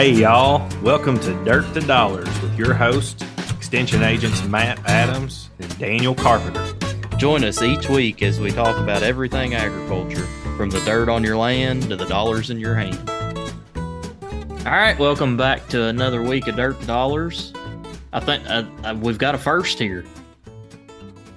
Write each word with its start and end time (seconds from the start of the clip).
Hey, 0.00 0.12
y'all. 0.12 0.66
Welcome 0.82 1.20
to 1.20 1.44
Dirt 1.44 1.74
to 1.74 1.80
Dollars 1.80 2.26
with 2.40 2.58
your 2.58 2.72
host, 2.72 3.22
Extension 3.50 4.02
Agents 4.02 4.42
Matt 4.44 4.78
Adams 4.86 5.50
and 5.58 5.78
Daniel 5.78 6.14
Carpenter. 6.14 6.74
Join 7.18 7.44
us 7.44 7.60
each 7.60 7.86
week 7.90 8.22
as 8.22 8.40
we 8.40 8.50
talk 8.50 8.78
about 8.78 9.02
everything 9.02 9.52
agriculture, 9.52 10.24
from 10.56 10.70
the 10.70 10.80
dirt 10.86 11.10
on 11.10 11.22
your 11.22 11.36
land 11.36 11.82
to 11.90 11.96
the 11.96 12.06
dollars 12.06 12.48
in 12.48 12.58
your 12.58 12.74
hand. 12.76 13.10
All 14.66 14.72
right, 14.72 14.98
welcome 14.98 15.36
back 15.36 15.68
to 15.68 15.82
another 15.88 16.22
week 16.22 16.46
of 16.46 16.56
Dirt 16.56 16.80
to 16.80 16.86
Dollars. 16.86 17.52
I 18.14 18.20
think 18.20 18.42
uh, 18.48 18.64
uh, 18.82 18.96
we've 18.98 19.18
got 19.18 19.34
a 19.34 19.38
first 19.38 19.78
here. 19.78 20.06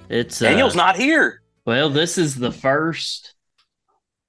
It's 0.08 0.40
uh, 0.40 0.48
Daniel's 0.48 0.74
not 0.74 0.96
here. 0.96 1.42
Well, 1.66 1.90
this 1.90 2.16
is 2.16 2.34
the 2.34 2.50
first 2.50 3.34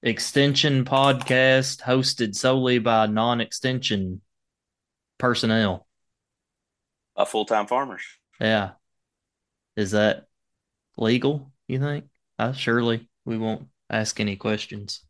extension 0.04 0.84
podcast 0.84 1.82
hosted 1.82 2.36
solely 2.36 2.80
by 2.80 3.06
non-extension 3.06 4.22
personnel. 5.18 5.88
Uh, 7.16 7.26
full 7.26 7.46
time 7.46 7.68
farmers. 7.68 8.04
Yeah. 8.40 8.72
Is 9.76 9.92
that 9.92 10.26
legal, 10.98 11.52
you 11.68 11.80
think? 11.80 12.06
Uh, 12.38 12.52
surely 12.52 13.08
we 13.26 13.38
won't 13.38 13.68
ask 13.90 14.20
any 14.20 14.36
questions. 14.36 15.02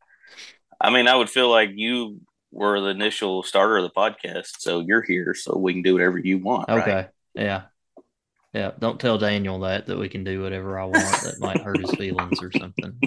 I 0.79 0.89
mean, 0.89 1.07
I 1.07 1.15
would 1.15 1.29
feel 1.29 1.49
like 1.49 1.71
you 1.73 2.21
were 2.51 2.79
the 2.79 2.89
initial 2.89 3.43
starter 3.43 3.77
of 3.77 3.83
the 3.83 3.89
podcast, 3.89 4.59
so 4.59 4.79
you're 4.81 5.01
here, 5.01 5.33
so 5.33 5.57
we 5.57 5.73
can 5.73 5.81
do 5.81 5.93
whatever 5.93 6.17
you 6.17 6.39
want. 6.39 6.69
Okay. 6.69 6.93
right? 6.93 7.09
Yeah. 7.33 7.63
Yeah. 8.53 8.71
Don't 8.79 8.99
tell 8.99 9.17
Daniel 9.17 9.59
that 9.61 9.87
that 9.87 9.97
we 9.97 10.09
can 10.09 10.23
do 10.23 10.41
whatever 10.41 10.79
I 10.79 10.85
want. 10.85 11.21
That 11.23 11.39
might 11.39 11.61
hurt 11.61 11.79
his 11.79 11.91
feelings 11.97 12.41
or 12.41 12.51
something. 12.51 12.99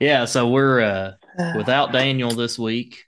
Yeah, 0.00 0.24
so 0.24 0.48
we're 0.48 0.80
uh 0.80 1.12
without 1.56 1.92
Daniel 1.92 2.30
this 2.30 2.58
week. 2.58 3.04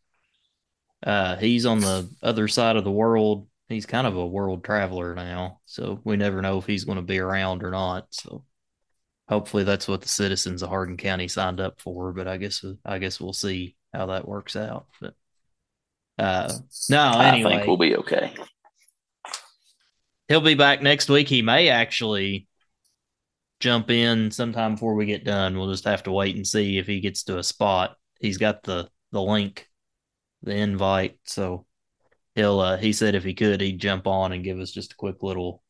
Uh 1.05 1.37
he's 1.37 1.67
on 1.67 1.81
the 1.81 2.09
other 2.23 2.49
side 2.49 2.77
of 2.77 2.85
the 2.85 2.91
world. 2.91 3.49
He's 3.69 3.87
kind 3.87 4.07
of 4.07 4.17
a 4.17 4.27
world 4.27 4.65
traveler 4.65 5.15
now, 5.15 5.61
so 5.67 6.01
we 6.05 6.17
never 6.17 6.43
know 6.43 6.59
if 6.59 6.67
he's 6.67 6.85
going 6.85 6.97
to 6.97 7.03
be 7.03 7.19
around 7.19 7.63
or 7.63 7.71
not. 7.71 8.07
So 8.11 8.45
hopefully 9.29 9.65
that's 9.65 9.89
what 9.89 10.03
the 10.03 10.09
citizens 10.09 10.63
of 10.63 10.69
Hardin 10.69 10.97
County 10.97 11.29
signed 11.29 11.61
up 11.61 11.81
for, 11.81 12.13
but 12.13 12.29
I 12.29 12.37
guess 12.37 12.65
I 12.85 12.99
guess 12.99 13.21
we'll 13.21 13.33
see 13.33 13.77
how 13.93 14.07
that 14.07 14.29
works 14.29 14.57
out. 14.57 14.87
But 15.01 15.15
uh 16.19 16.53
no, 16.91 17.13
I 17.15 17.43
think 17.43 17.67
we'll 17.67 17.77
be 17.77 17.97
okay. 17.97 18.35
he'll 20.29 20.41
be 20.41 20.55
back 20.55 20.83
next 20.83 21.09
week. 21.09 21.29
He 21.29 21.43
may 21.43 21.69
actually 21.69 22.47
jump 23.61 23.91
in 23.91 24.31
sometime 24.31 24.75
before 24.75 24.95
we 24.95 25.07
get 25.07 25.25
done. 25.25 25.57
We'll 25.57 25.71
just 25.71 25.85
have 25.85 26.03
to 26.05 26.13
wait 26.13 26.37
and 26.37 26.47
see 26.47 26.79
if 26.79 26.87
he 26.87 27.01
gets 27.01 27.25
to 27.25 27.39
a 27.39 27.43
spot. 27.43 27.97
He's 28.21 28.39
got 28.39 28.63
the 28.63 28.89
the 29.13 29.23
link, 29.23 29.69
the 30.45 30.55
invite, 30.55 31.19
so 31.25 31.67
he'll 32.35 32.61
uh 32.61 32.77
he 32.77 32.93
said 32.93 33.15
if 33.15 33.25
he 33.25 33.35
could 33.35 33.61
he'd 33.61 33.79
jump 33.79 34.07
on 34.07 34.33
and 34.33 34.45
give 34.45 34.59
us 34.59 34.71
just 34.73 34.93
a 34.93 34.97
quick 34.97 35.23
little 35.23 35.63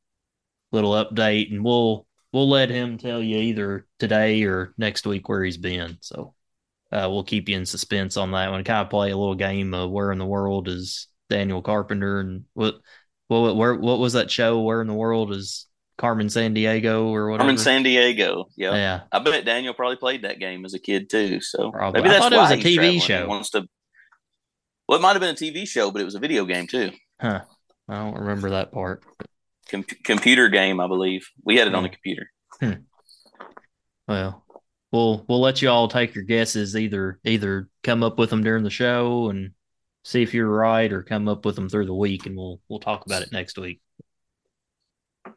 little 0.72 0.92
update 0.92 1.53
and 1.53 1.62
we'll 1.64 2.06
we'll 2.33 2.48
let 2.48 2.70
him 2.70 2.98
tell 2.98 3.22
you 3.22 3.36
either 3.36 3.86
today 3.98 4.42
or 4.45 4.75
next 4.78 5.06
week 5.06 5.28
where 5.28 5.45
he's 5.45 5.58
been. 5.58 5.98
So 6.00 6.34
uh 6.91 7.08
we'll 7.11 7.25
keep 7.25 7.48
you 7.48 7.56
in 7.56 7.67
suspense 7.67 8.17
on 8.17 8.33
that 8.33 8.50
one. 8.50 8.64
Kind 8.64 8.83
of 8.84 8.91
play 8.91 9.11
a 9.11 9.17
little 9.17 9.34
game 9.34 9.75
of 9.75 9.91
where 9.91 10.11
in 10.11 10.19
the 10.19 10.27
world 10.27 10.69
is 10.69 11.08
Daniel 11.30 11.62
Carpenter 11.62 12.20
and 12.20 12.45
what 12.55 12.77
what 13.28 13.56
where 13.56 13.75
what 13.75 13.98
was 13.98 14.14
that 14.14 14.30
show? 14.30 14.61
Where 14.61 14.80
in 14.80 14.86
the 14.86 14.95
world 14.95 15.33
is 15.33 15.67
Carmen 15.97 16.27
Sandiego 16.27 17.06
or 17.06 17.30
whatever? 17.30 17.48
I'm 17.48 17.55
in 17.55 17.58
San 17.58 17.83
Diego. 17.83 18.47
Yeah. 18.56 18.75
Yeah, 18.75 19.00
I 19.12 19.19
bet 19.20 19.45
Daniel 19.45 19.75
probably 19.75 19.97
played 19.97 20.22
that 20.22 20.39
game 20.39 20.64
as 20.64 20.75
a 20.75 20.78
kid 20.78 21.08
too. 21.08 21.41
So 21.41 21.70
Probably. 21.70 22.00
maybe 22.00 22.11
I 22.11 22.19
that's 22.19 22.25
thought 22.25 22.33
it 22.33 22.36
was 22.36 22.51
a 22.51 22.57
TV 22.57 22.74
traveling. 22.74 22.92
He 22.95 23.01
show. 23.01 23.27
wants 23.29 23.51
to. 23.51 23.67
Well, 24.89 24.98
it 24.98 25.02
might 25.02 25.12
have 25.12 25.20
been 25.20 25.30
a 25.30 25.34
TV 25.34 25.67
show, 25.67 25.90
but 25.90 26.00
it 26.02 26.05
was 26.05 26.14
a 26.14 26.20
video 26.20 26.45
game 26.45 26.67
too. 26.67 26.90
huh? 27.20 27.40
I 27.89 27.95
don't 27.98 28.18
remember 28.20 28.50
that 28.50 28.72
part. 28.72 29.02
Com- 29.70 29.84
computer 30.05 30.48
game, 30.48 30.80
I 30.80 30.86
believe. 30.86 31.27
We 31.45 31.56
had 31.56 31.68
it 31.68 31.74
on 31.74 31.84
Hmm. 31.84 31.90
the 31.90 31.96
computer. 31.96 32.83
Well, 34.08 34.45
we'll 34.92 35.24
we'll 35.28 35.40
let 35.40 35.62
you 35.62 35.70
all 35.70 35.89
take 35.89 36.14
your 36.14 36.24
guesses. 36.24 36.77
Either 36.77 37.18
either 37.24 37.68
come 37.83 38.02
up 38.02 38.18
with 38.18 38.30
them 38.30 38.42
during 38.42 38.64
the 38.64 38.70
show 38.70 39.30
and 39.30 39.52
see 40.05 40.22
if 40.22 40.34
you're 40.34 40.48
right, 40.48 40.92
or 40.92 41.02
come 41.02 41.28
up 41.28 41.45
with 41.46 41.56
them 41.56 41.68
through 41.68 41.86
the 41.86 41.95
week, 41.95 42.27
and 42.27 42.36
we'll 42.36 42.61
we'll 42.68 42.80
talk 42.80 43.06
about 43.06 43.22
it 43.22 43.33
next 43.33 43.58
week. 43.58 43.80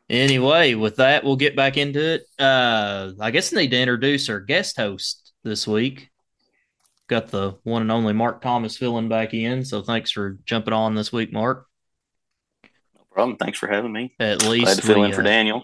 Anyway, 0.10 0.74
with 0.74 0.98
that, 0.98 1.24
we'll 1.24 1.36
get 1.38 1.56
back 1.56 1.78
into 1.78 2.00
it. 2.02 2.24
Uh, 2.40 3.12
I 3.20 3.32
guess 3.32 3.54
I 3.54 3.58
need 3.58 3.72
to 3.72 3.80
introduce 3.80 4.30
our 4.30 4.40
guest 4.42 4.76
host 4.78 5.32
this 5.44 5.66
week. 5.68 6.10
Got 7.08 7.30
the 7.30 7.58
one 7.64 7.82
and 7.82 7.92
only 7.92 8.14
Mark 8.14 8.42
Thomas 8.42 8.78
filling 8.78 9.08
back 9.08 9.34
in, 9.34 9.64
so 9.64 9.82
thanks 9.82 10.12
for 10.12 10.38
jumping 10.46 10.74
on 10.74 10.94
this 10.94 11.12
week, 11.12 11.32
Mark. 11.32 11.68
No 12.96 13.04
problem. 13.12 13.38
Thanks 13.38 13.58
for 13.58 13.68
having 13.68 13.94
me. 13.94 14.14
At 14.20 14.46
least 14.46 14.66
Glad 14.66 14.76
to 14.76 14.82
fill 14.82 15.00
we, 15.02 15.06
in 15.08 15.14
for 15.14 15.22
uh, 15.22 15.26
Daniel. 15.26 15.64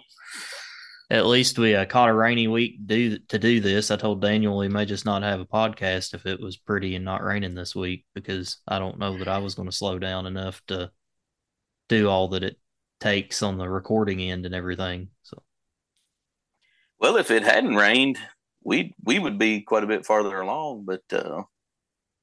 At 1.09 1.25
least 1.25 1.59
we 1.59 1.75
uh, 1.75 1.85
caught 1.85 2.09
a 2.09 2.13
rainy 2.13 2.47
week 2.47 2.87
do 2.87 3.17
to 3.27 3.37
do 3.37 3.59
this. 3.59 3.91
I 3.91 3.97
told 3.97 4.21
Daniel 4.21 4.57
we 4.57 4.69
may 4.69 4.85
just 4.85 5.05
not 5.05 5.21
have 5.21 5.41
a 5.41 5.45
podcast 5.45 6.13
if 6.13 6.25
it 6.25 6.39
was 6.39 6.55
pretty 6.55 6.95
and 6.95 7.03
not 7.03 7.23
raining 7.23 7.55
this 7.55 7.75
week 7.75 8.05
because 8.15 8.57
I 8.65 8.79
don't 8.79 8.97
know 8.97 9.17
that 9.17 9.27
I 9.27 9.39
was 9.39 9.53
going 9.53 9.69
to 9.69 9.75
slow 9.75 9.99
down 9.99 10.25
enough 10.25 10.61
to 10.67 10.91
do 11.89 12.09
all 12.09 12.29
that 12.29 12.43
it 12.43 12.57
takes 13.01 13.43
on 13.43 13.57
the 13.57 13.69
recording 13.69 14.21
end 14.21 14.45
and 14.45 14.55
everything. 14.55 15.09
So 15.23 15.43
Well, 16.99 17.17
if 17.17 17.31
it 17.31 17.43
hadn't 17.43 17.75
rained, 17.75 18.17
we 18.63 18.93
we 19.03 19.19
would 19.19 19.37
be 19.37 19.61
quite 19.61 19.83
a 19.83 19.87
bit 19.87 20.05
farther 20.05 20.39
along. 20.41 20.85
But 20.85 21.03
uh, 21.11 21.43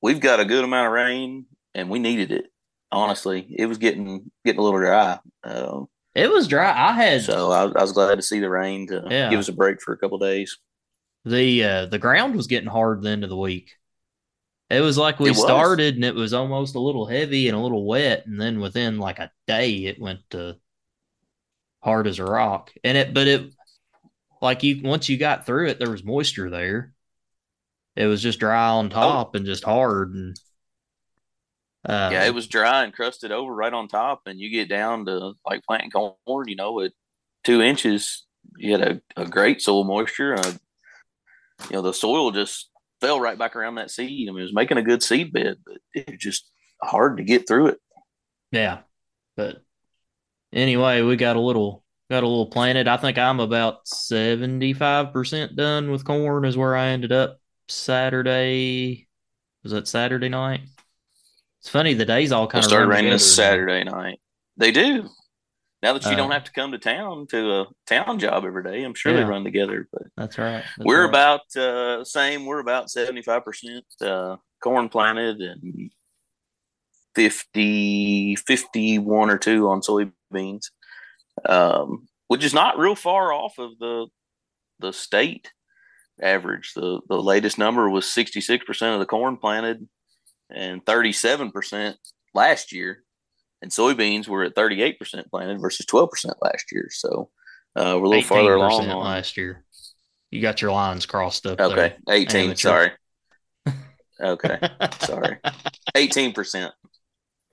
we've 0.03 0.21
got 0.21 0.41
a 0.41 0.45
good 0.45 0.65
amount 0.65 0.87
of 0.89 0.93
rain, 0.93 1.47
and 1.75 1.91
we 1.91 1.99
needed 1.99 2.33
it. 2.33 2.47
Honestly, 2.93 3.47
it 3.57 3.67
was 3.67 3.79
getting 3.79 4.31
getting 4.45 4.61
a 4.61 4.63
little 4.65 4.81
dry. 4.81 5.19
Um, 5.45 5.89
it 6.15 6.31
was 6.31 6.49
dry. 6.49 6.71
I 6.71 6.93
had 6.93 7.23
so 7.23 7.51
I, 7.53 7.63
I 7.65 7.83
was 7.83 7.93
glad 7.93 8.17
to 8.17 8.23
see 8.23 8.41
the 8.41 8.51
rain 8.51 8.89
to 8.89 9.07
Yeah. 9.11 9.31
give 9.31 9.39
us 9.39 9.49
a 9.49 9.53
break 9.53 9.81
for 9.81 9.93
a 9.93 9.99
couple 9.99 10.19
days. 10.19 10.59
the 11.25 11.65
uh, 11.65 11.87
the 11.87 11.99
ground 11.99 12.35
was 12.35 12.47
getting 12.49 12.69
hard 12.69 13.03
the 13.03 13.11
end 13.11 13.25
of 13.25 13.31
the 13.31 13.37
week. 13.37 13.73
It 14.71 14.81
was 14.81 14.97
like 14.99 15.19
we 15.21 15.31
was. 15.31 15.41
started 15.43 15.97
and 15.97 16.05
it 16.05 16.15
was 16.15 16.33
almost 16.33 16.75
a 16.77 16.81
little 16.81 17.07
heavy 17.07 17.49
and 17.49 17.57
a 17.57 17.61
little 17.61 17.85
wet, 17.85 18.27
and 18.27 18.41
then 18.41 18.61
within 18.61 18.99
like 18.99 19.19
a 19.19 19.31
day 19.47 19.71
it 19.87 20.01
went 20.01 20.21
to 20.31 20.57
hard 21.83 22.07
as 22.07 22.19
a 22.19 22.25
rock. 22.25 22.73
And 22.85 22.97
it, 22.97 23.15
but 23.15 23.27
it, 23.27 23.53
like 24.41 24.63
you 24.63 24.81
once 24.83 25.09
you 25.09 25.17
got 25.17 25.47
through 25.47 25.69
it, 25.69 25.79
there 25.79 25.91
was 25.91 26.05
moisture 26.05 26.51
there. 26.51 26.93
It 27.97 28.07
was 28.07 28.23
just 28.23 28.41
dry 28.41 28.69
on 28.69 28.91
top 28.91 29.35
and 29.35 29.45
just 29.45 29.65
hard, 29.65 30.15
and 30.15 30.37
uh, 31.85 32.11
yeah, 32.13 32.25
it 32.25 32.35
was 32.35 32.47
dry 32.47 32.85
and 32.85 32.93
crusted 32.93 33.33
over 33.33 33.53
right 33.53 33.73
on 33.73 33.89
top, 33.89 34.23
and 34.27 34.39
you 34.39 34.51
get 34.51 34.69
down 34.69 35.07
to 35.07 35.33
like 35.47 35.65
planting 35.65 35.91
corn. 35.91 36.49
You 36.49 36.57
know, 36.57 36.81
at 36.81 36.93
two 37.45 37.61
inches, 37.61 38.27
you 38.57 38.73
had 38.73 38.83
a, 38.83 39.01
a 39.17 39.27
great 39.27 39.61
soil 39.61 39.85
moisture. 39.85 40.35
Uh, 40.39 40.53
you 41.69 41.77
know, 41.77 41.83
the 41.83 41.93
soil 41.93 42.31
just 42.31 42.71
fell 43.01 43.21
right 43.21 43.39
back 43.39 43.57
around 43.57 43.77
that 43.77 43.91
seed. 43.91 44.29
I 44.29 44.33
mean, 44.33 44.41
it 44.41 44.45
was 44.45 44.55
making 44.55 44.79
a 44.79 44.83
good 44.83 45.03
seed 45.03 45.33
bed, 45.33 45.57
but 45.65 45.79
it 45.95 46.11
was 46.11 46.19
just 46.19 46.51
hard 46.83 47.17
to 47.17 47.25
get 47.25 47.49
through 47.49 47.69
it. 47.69 47.79
Yeah. 48.53 48.81
But 49.37 49.63
anyway, 50.53 51.03
we 51.03 51.17
got 51.17 51.37
a 51.37 51.41
little 51.41 51.83
got 52.11 52.25
a 52.25 52.27
little 52.27 52.47
planted. 52.47 52.89
I 52.89 52.97
think 52.97 53.17
I'm 53.19 53.39
about 53.41 53.87
75% 53.87 55.55
done 55.55 55.91
with 55.93 56.05
corn 56.05 56.45
is 56.45 56.57
where 56.57 56.77
I 56.77 56.89
ended 56.89 57.13
up 57.13 57.39
Saturday. 57.69 59.07
Was 59.63 59.73
that 59.73 59.87
Saturday 59.87 60.29
night? 60.29 60.63
It's 61.61 61.69
funny 61.69 61.95
the 61.95 62.05
days 62.05 62.33
all 62.33 62.45
It 62.45 62.51
kind 62.51 62.65
of 62.65 62.69
started 62.69 62.89
raining 62.89 63.13
this. 63.13 63.35
Saturday 63.37 63.85
night. 63.85 64.19
They 64.57 64.73
do. 64.73 65.09
Now 65.83 65.93
that 65.95 66.05
you 66.05 66.11
Uh, 66.11 66.17
don't 66.17 66.31
have 66.33 66.45
to 66.45 66.53
come 66.53 66.73
to 66.73 66.79
town 66.79 67.27
to 67.29 67.61
a 67.61 67.67
town 67.87 68.19
job 68.19 68.45
every 68.45 68.63
day, 68.65 68.83
I'm 68.83 68.95
sure 68.95 69.13
Yeah. 69.13 69.19
they 69.21 69.25
run 69.25 69.45
together. 69.45 69.89
But 69.93 70.03
That's 70.17 70.37
right. 70.37 70.65
That's 70.77 70.85
we're 70.85 71.03
right. 71.03 71.09
about 71.09 71.57
uh 71.57 72.05
same 72.05 72.45
we're 72.45 72.59
about 72.59 72.91
75% 72.91 73.83
uh 74.03 74.37
corn 74.63 74.89
planted 74.91 75.41
and 75.41 75.91
50 77.15 78.37
51 78.37 79.31
or 79.31 79.39
2 79.39 79.69
on 79.69 79.81
soybeans 79.81 80.67
um 81.49 82.09
which 82.29 82.45
is 82.45 82.55
not 82.55 82.79
real 82.79 82.95
far 82.95 83.33
off 83.33 83.59
of 83.59 83.79
the 83.79 84.07
the 84.79 84.93
state 84.93 85.51
average 86.23 86.73
the 86.75 87.01
the 87.09 87.21
latest 87.21 87.59
number 87.59 87.89
was 87.89 88.05
66% 88.05 88.95
of 88.95 89.01
the 89.01 89.07
corn 89.07 89.37
planted 89.37 89.89
and 90.51 90.85
37% 90.85 91.95
last 92.35 92.73
year 92.73 93.03
and 93.63 93.71
soybeans 93.71 94.29
were 94.29 94.45
at 94.45 94.55
38% 94.55 94.99
planted 95.31 95.61
versus 95.61 95.87
12% 95.87 96.09
last 96.43 96.67
year 96.73 96.89
so 96.91 97.31
uh, 97.77 97.97
we're 97.99 98.07
a 98.07 98.09
little 98.09 98.23
farther 98.25 98.57
18% 98.57 98.57
along 98.57 98.91
on, 98.91 99.05
last 99.05 99.37
year. 99.37 99.65
You 100.31 100.43
got 100.43 100.61
your 100.61 100.73
lines 100.73 101.07
crossed 101.07 101.47
up 101.47 101.61
Okay, 101.61 101.95
there. 102.07 102.17
18. 102.17 102.45
Amateur. 102.45 102.57
Sorry. 102.57 102.91
Okay, 104.23 104.59
sorry. 105.01 105.39
18%. 105.97 106.71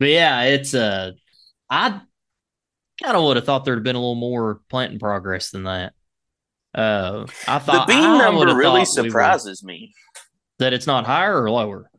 But 0.01 0.09
yeah, 0.09 0.41
it's 0.41 0.73
uh 0.73 1.11
I 1.69 2.01
kind 3.03 3.15
of 3.17 3.23
would 3.23 3.35
have 3.37 3.45
thought 3.45 3.65
there'd 3.65 3.83
been 3.83 3.95
a 3.95 3.99
little 3.99 4.15
more 4.15 4.61
planting 4.69 4.99
progress 4.99 5.51
than 5.51 5.63
that. 5.63 5.93
Uh 6.73 7.25
I 7.47 7.59
The 7.59 7.85
bean 7.87 8.17
number 8.17 8.55
really 8.55 8.85
thought 8.85 9.03
we 9.03 9.09
surprises 9.09 9.63
me 9.63 9.93
that 10.59 10.73
it's 10.73 10.87
not 10.87 11.05
higher 11.05 11.41
or 11.41 11.49
lower. 11.49 11.89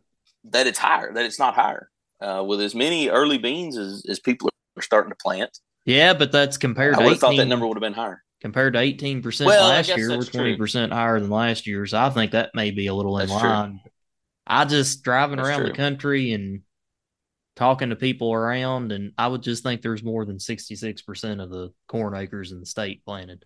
that 0.45 0.67
it's 0.67 0.79
higher, 0.79 1.13
that 1.13 1.25
it's 1.25 1.39
not 1.39 1.55
higher. 1.55 1.89
uh, 2.21 2.43
with 2.47 2.61
as 2.61 2.75
many 2.75 3.09
early 3.09 3.39
beans 3.39 3.77
as, 3.77 4.05
as 4.09 4.19
people 4.21 4.51
are 4.77 4.83
starting 4.83 5.11
to 5.11 5.17
plant. 5.17 5.57
Yeah, 5.85 6.15
but 6.15 6.33
that's 6.33 6.57
compared 6.59 6.95
I 6.95 6.99
to 6.99 7.05
would 7.05 7.11
have 7.13 7.21
thought 7.21 7.33
18 7.35 7.39
that 7.39 7.47
number 7.47 7.67
would 7.67 7.77
have 7.77 7.81
been 7.83 7.93
higher. 7.95 8.23
compared 8.41 8.75
to 8.75 8.81
18% 8.81 9.47
Well, 9.47 9.65
I 9.65 9.77
last 9.77 9.97
year. 9.97 10.11
We're 10.11 10.19
20% 10.19 10.93
higher 10.93 11.19
than 11.21 11.31
last 11.31 11.67
year. 11.67 11.87
So 11.87 11.99
I 11.99 12.11
think 12.11 12.33
that 12.33 12.51
may 12.55 12.71
be 12.73 12.89
a 12.89 12.95
little 12.95 13.19
in 13.19 13.29
That's 13.29 13.41
true. 13.41 13.49
line. 13.49 13.81
I 14.47 14.65
just 14.65 15.03
driving 15.03 15.37
That's 15.37 15.49
around 15.49 15.63
the 15.65 15.73
country 15.73 16.33
and 16.33 16.63
talking 17.59 17.91
to 17.91 17.97
people 17.97 18.33
around, 18.33 18.93
and 18.93 19.13
I 19.19 19.27
would 19.27 19.43
just 19.43 19.65
think 19.65 19.83
there's 19.83 20.05
more 20.05 20.25
than 20.25 20.37
66% 20.37 21.43
of 21.43 21.51
the 21.51 21.73
corn 21.89 22.15
acres 22.15 22.53
in 22.53 22.61
the 22.61 22.67
state 22.67 23.05
planted. 23.05 23.45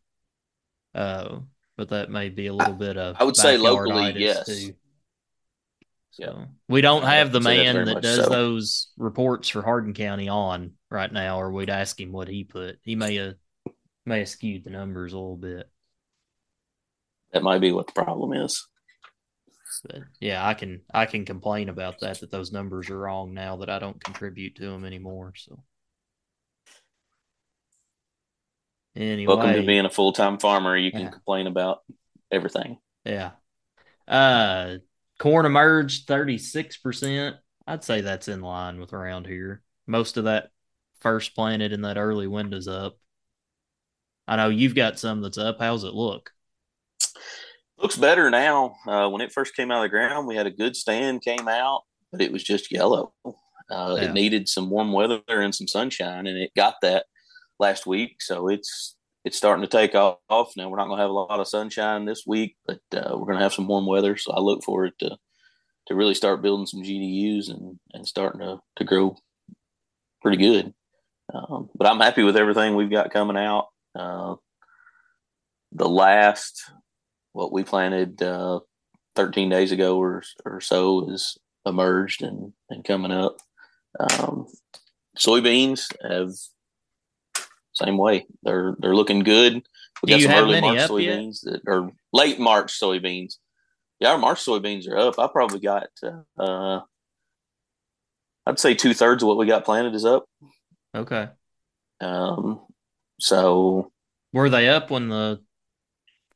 Uh, 0.94 1.38
but 1.78 1.88
that 1.88 2.10
may 2.10 2.28
be 2.28 2.46
a 2.48 2.52
little 2.52 2.74
bit 2.74 2.98
of 2.98 3.16
I 3.18 3.24
would 3.24 3.36
say 3.36 3.56
locally, 3.56 4.12
yes. 4.18 4.44
too. 4.44 4.74
Yeah. 6.18 6.26
So 6.26 6.44
we 6.68 6.82
don't 6.82 7.04
have 7.04 7.32
the 7.32 7.38
would 7.38 7.44
say 7.44 7.56
that's 7.56 7.64
man 7.64 7.74
very 7.74 7.94
that 7.94 8.02
does 8.02 8.24
so. 8.24 8.28
those 8.28 8.92
reports 8.98 9.48
for 9.48 9.62
Hardin 9.62 9.94
County 9.94 10.28
on 10.28 10.72
right 10.90 11.10
now, 11.10 11.40
or 11.40 11.50
we'd 11.50 11.70
ask 11.70 11.98
him 11.98 12.12
what 12.12 12.28
he 12.28 12.44
put. 12.44 12.78
He 12.82 12.96
may 12.96 13.14
have 13.14 13.36
may 14.04 14.18
have 14.18 14.28
skewed 14.28 14.64
the 14.64 14.70
numbers 14.70 15.14
a 15.14 15.16
little 15.16 15.38
bit. 15.38 15.70
That 17.32 17.42
might 17.42 17.62
be 17.62 17.72
what 17.72 17.86
the 17.86 17.94
problem 17.94 18.34
is. 18.34 18.68
But 19.84 20.02
yeah, 20.20 20.46
I 20.46 20.54
can 20.54 20.82
I 20.92 21.06
can 21.06 21.24
complain 21.24 21.68
about 21.68 22.00
that 22.00 22.20
that 22.20 22.30
those 22.30 22.52
numbers 22.52 22.88
are 22.90 22.98
wrong 22.98 23.34
now 23.34 23.56
that 23.56 23.70
I 23.70 23.78
don't 23.78 24.02
contribute 24.02 24.56
to 24.56 24.70
them 24.70 24.84
anymore. 24.84 25.32
So 25.36 25.62
anyway, 28.94 29.26
Welcome 29.34 29.52
to 29.54 29.66
being 29.66 29.84
a 29.84 29.90
full 29.90 30.12
time 30.12 30.38
farmer. 30.38 30.76
You 30.76 30.90
can 30.92 31.00
Yeah. 31.02 31.10
complain 31.10 31.46
about 31.46 31.82
everything. 32.30 32.78
yeah. 33.04 33.32
Uh, 34.06 34.78
corn 35.18 35.46
emerged 35.46 36.06
thirty 36.06 36.38
six 36.38 36.76
percent. 36.76 37.36
I'd 37.66 37.84
say 37.84 38.00
that's 38.00 38.28
in 38.28 38.40
line 38.40 38.80
with 38.80 38.92
around 38.92 39.26
here. 39.26 39.62
Most 39.86 40.16
of 40.16 40.24
that 40.24 40.50
first 41.00 41.34
planted 41.34 41.72
in 41.72 41.82
that 41.82 41.96
early 41.96 42.26
window's 42.26 42.68
up. 42.68 42.98
I 44.28 44.36
know 44.36 44.48
you've 44.48 44.74
got 44.74 44.98
some 44.98 45.20
that's 45.20 45.38
up. 45.38 45.58
How's 45.60 45.84
it 45.84 45.94
look? 45.94 46.32
Looks 47.82 47.96
better 47.96 48.30
now. 48.30 48.76
Uh, 48.86 49.08
when 49.08 49.20
it 49.20 49.32
first 49.32 49.56
came 49.56 49.70
out 49.72 49.78
of 49.78 49.82
the 49.82 49.88
ground, 49.88 50.26
we 50.28 50.36
had 50.36 50.46
a 50.46 50.50
good 50.52 50.76
stand, 50.76 51.22
came 51.22 51.48
out, 51.48 51.82
but 52.12 52.20
it 52.20 52.30
was 52.32 52.44
just 52.44 52.70
yellow. 52.70 53.12
Uh, 53.70 53.96
Yeah. 53.98 54.04
It 54.04 54.12
needed 54.12 54.48
some 54.48 54.70
warm 54.70 54.92
weather 54.92 55.20
and 55.28 55.54
some 55.54 55.66
sunshine, 55.66 56.26
and 56.26 56.38
it 56.38 56.52
got 56.54 56.76
that 56.82 57.06
last 57.58 57.86
week. 57.86 58.16
So 58.20 58.48
it's 58.48 58.96
it's 59.24 59.36
starting 59.36 59.62
to 59.62 59.68
take 59.68 59.94
off. 59.94 60.52
Now 60.56 60.68
we're 60.68 60.76
not 60.76 60.86
going 60.86 60.98
to 60.98 61.02
have 61.02 61.10
a 61.10 61.14
lot 61.14 61.40
of 61.40 61.48
sunshine 61.48 62.04
this 62.04 62.24
week, 62.26 62.56
but 62.66 62.80
uh, 62.94 63.16
we're 63.16 63.26
going 63.26 63.38
to 63.38 63.42
have 63.42 63.54
some 63.54 63.68
warm 63.68 63.86
weather. 63.86 64.16
So 64.16 64.32
I 64.32 64.40
look 64.40 64.62
for 64.64 64.84
it 64.86 64.94
to 65.00 65.16
to 65.86 65.94
really 65.96 66.14
start 66.14 66.42
building 66.42 66.66
some 66.66 66.82
GDUs 66.82 67.50
and 67.50 67.78
and 67.92 68.06
starting 68.06 68.40
to 68.40 68.60
to 68.76 68.84
grow 68.84 69.16
pretty 70.22 70.36
good. 70.38 70.72
Um, 71.34 71.68
but 71.74 71.88
I'm 71.88 72.00
happy 72.00 72.22
with 72.22 72.36
everything 72.36 72.76
we've 72.76 72.90
got 72.90 73.10
coming 73.12 73.36
out. 73.36 73.68
Uh, 73.94 74.36
the 75.72 75.88
last 75.88 76.70
what 77.32 77.52
we 77.52 77.64
planted 77.64 78.22
uh, 78.22 78.60
13 79.16 79.48
days 79.48 79.72
ago 79.72 79.98
or, 79.98 80.22
or 80.44 80.60
so 80.60 81.10
is 81.10 81.38
emerged 81.66 82.22
and, 82.22 82.52
and 82.70 82.84
coming 82.84 83.12
up. 83.12 83.38
Um, 83.98 84.46
soybeans 85.16 85.86
have 86.08 86.30
same 87.74 87.96
way. 87.96 88.26
They're 88.42 88.74
they're 88.78 88.94
looking 88.94 89.20
good. 89.20 89.62
We 90.02 90.12
Do 90.12 90.26
got 90.26 90.34
some 90.34 90.44
early 90.44 90.60
March 90.60 90.78
up 90.78 90.90
yet? 90.90 90.90
soybeans 90.90 91.40
that 91.44 91.62
are 91.66 91.90
late 92.12 92.38
March 92.38 92.78
soybeans. 92.78 93.36
Yeah, 94.00 94.10
our 94.12 94.18
March 94.18 94.44
soybeans 94.44 94.88
are 94.88 94.98
up. 94.98 95.18
I 95.18 95.28
probably 95.28 95.60
got 95.60 95.88
uh, 96.38 96.80
I'd 98.46 98.58
say 98.58 98.74
two 98.74 98.94
thirds 98.94 99.22
of 99.22 99.28
what 99.28 99.38
we 99.38 99.46
got 99.46 99.64
planted 99.64 99.94
is 99.94 100.04
up. 100.04 100.26
Okay. 100.94 101.28
Um, 102.00 102.60
so 103.20 103.92
Were 104.32 104.50
they 104.50 104.68
up 104.68 104.90
when 104.90 105.08
the 105.08 105.40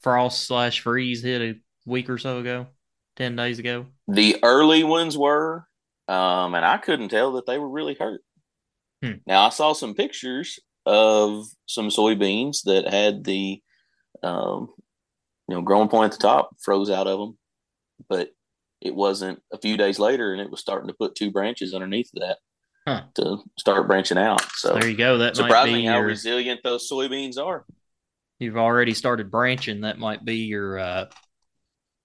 frost 0.06 0.44
slash 0.44 0.80
freeze 0.82 1.20
hit 1.20 1.42
a 1.42 1.58
week 1.84 2.08
or 2.08 2.16
so 2.16 2.38
ago? 2.38 2.68
Ten 3.16 3.34
days 3.34 3.58
ago? 3.58 3.86
The 4.06 4.36
early 4.44 4.84
ones 4.84 5.18
were, 5.18 5.66
um, 6.06 6.54
and 6.54 6.64
I 6.64 6.76
couldn't 6.78 7.08
tell 7.08 7.32
that 7.32 7.46
they 7.46 7.58
were 7.58 7.68
really 7.68 7.96
hurt. 7.98 8.20
Hmm. 9.02 9.14
Now 9.26 9.46
I 9.46 9.48
saw 9.48 9.72
some 9.72 9.94
pictures 9.94 10.60
of 10.84 11.46
some 11.66 11.88
soybeans 11.88 12.62
that 12.66 12.86
had 12.88 13.24
the, 13.24 13.60
um, 14.22 14.72
you 15.48 15.56
know, 15.56 15.62
growing 15.62 15.88
point 15.88 16.12
at 16.12 16.20
the 16.20 16.22
top 16.22 16.50
froze 16.62 16.88
out 16.88 17.08
of 17.08 17.18
them, 17.18 17.36
but 18.08 18.30
it 18.80 18.94
wasn't 18.94 19.42
a 19.52 19.58
few 19.58 19.76
days 19.76 19.98
later, 19.98 20.32
and 20.32 20.40
it 20.40 20.50
was 20.50 20.60
starting 20.60 20.86
to 20.86 20.94
put 20.94 21.16
two 21.16 21.32
branches 21.32 21.74
underneath 21.74 22.10
that 22.14 22.38
Huh. 22.86 23.02
to 23.16 23.38
start 23.58 23.88
branching 23.88 24.18
out. 24.18 24.42
So 24.52 24.74
there 24.74 24.88
you 24.88 24.96
go. 24.96 25.18
That 25.18 25.34
surprising 25.34 25.86
how 25.86 25.96
your, 25.96 26.06
resilient 26.06 26.60
those 26.62 26.88
soybeans 26.88 27.36
are. 27.36 27.64
You've 28.38 28.56
already 28.56 28.94
started 28.94 29.30
branching. 29.30 29.82
That 29.82 29.98
might 29.98 30.24
be 30.24 30.36
your 30.44 30.78
uh 30.78 31.06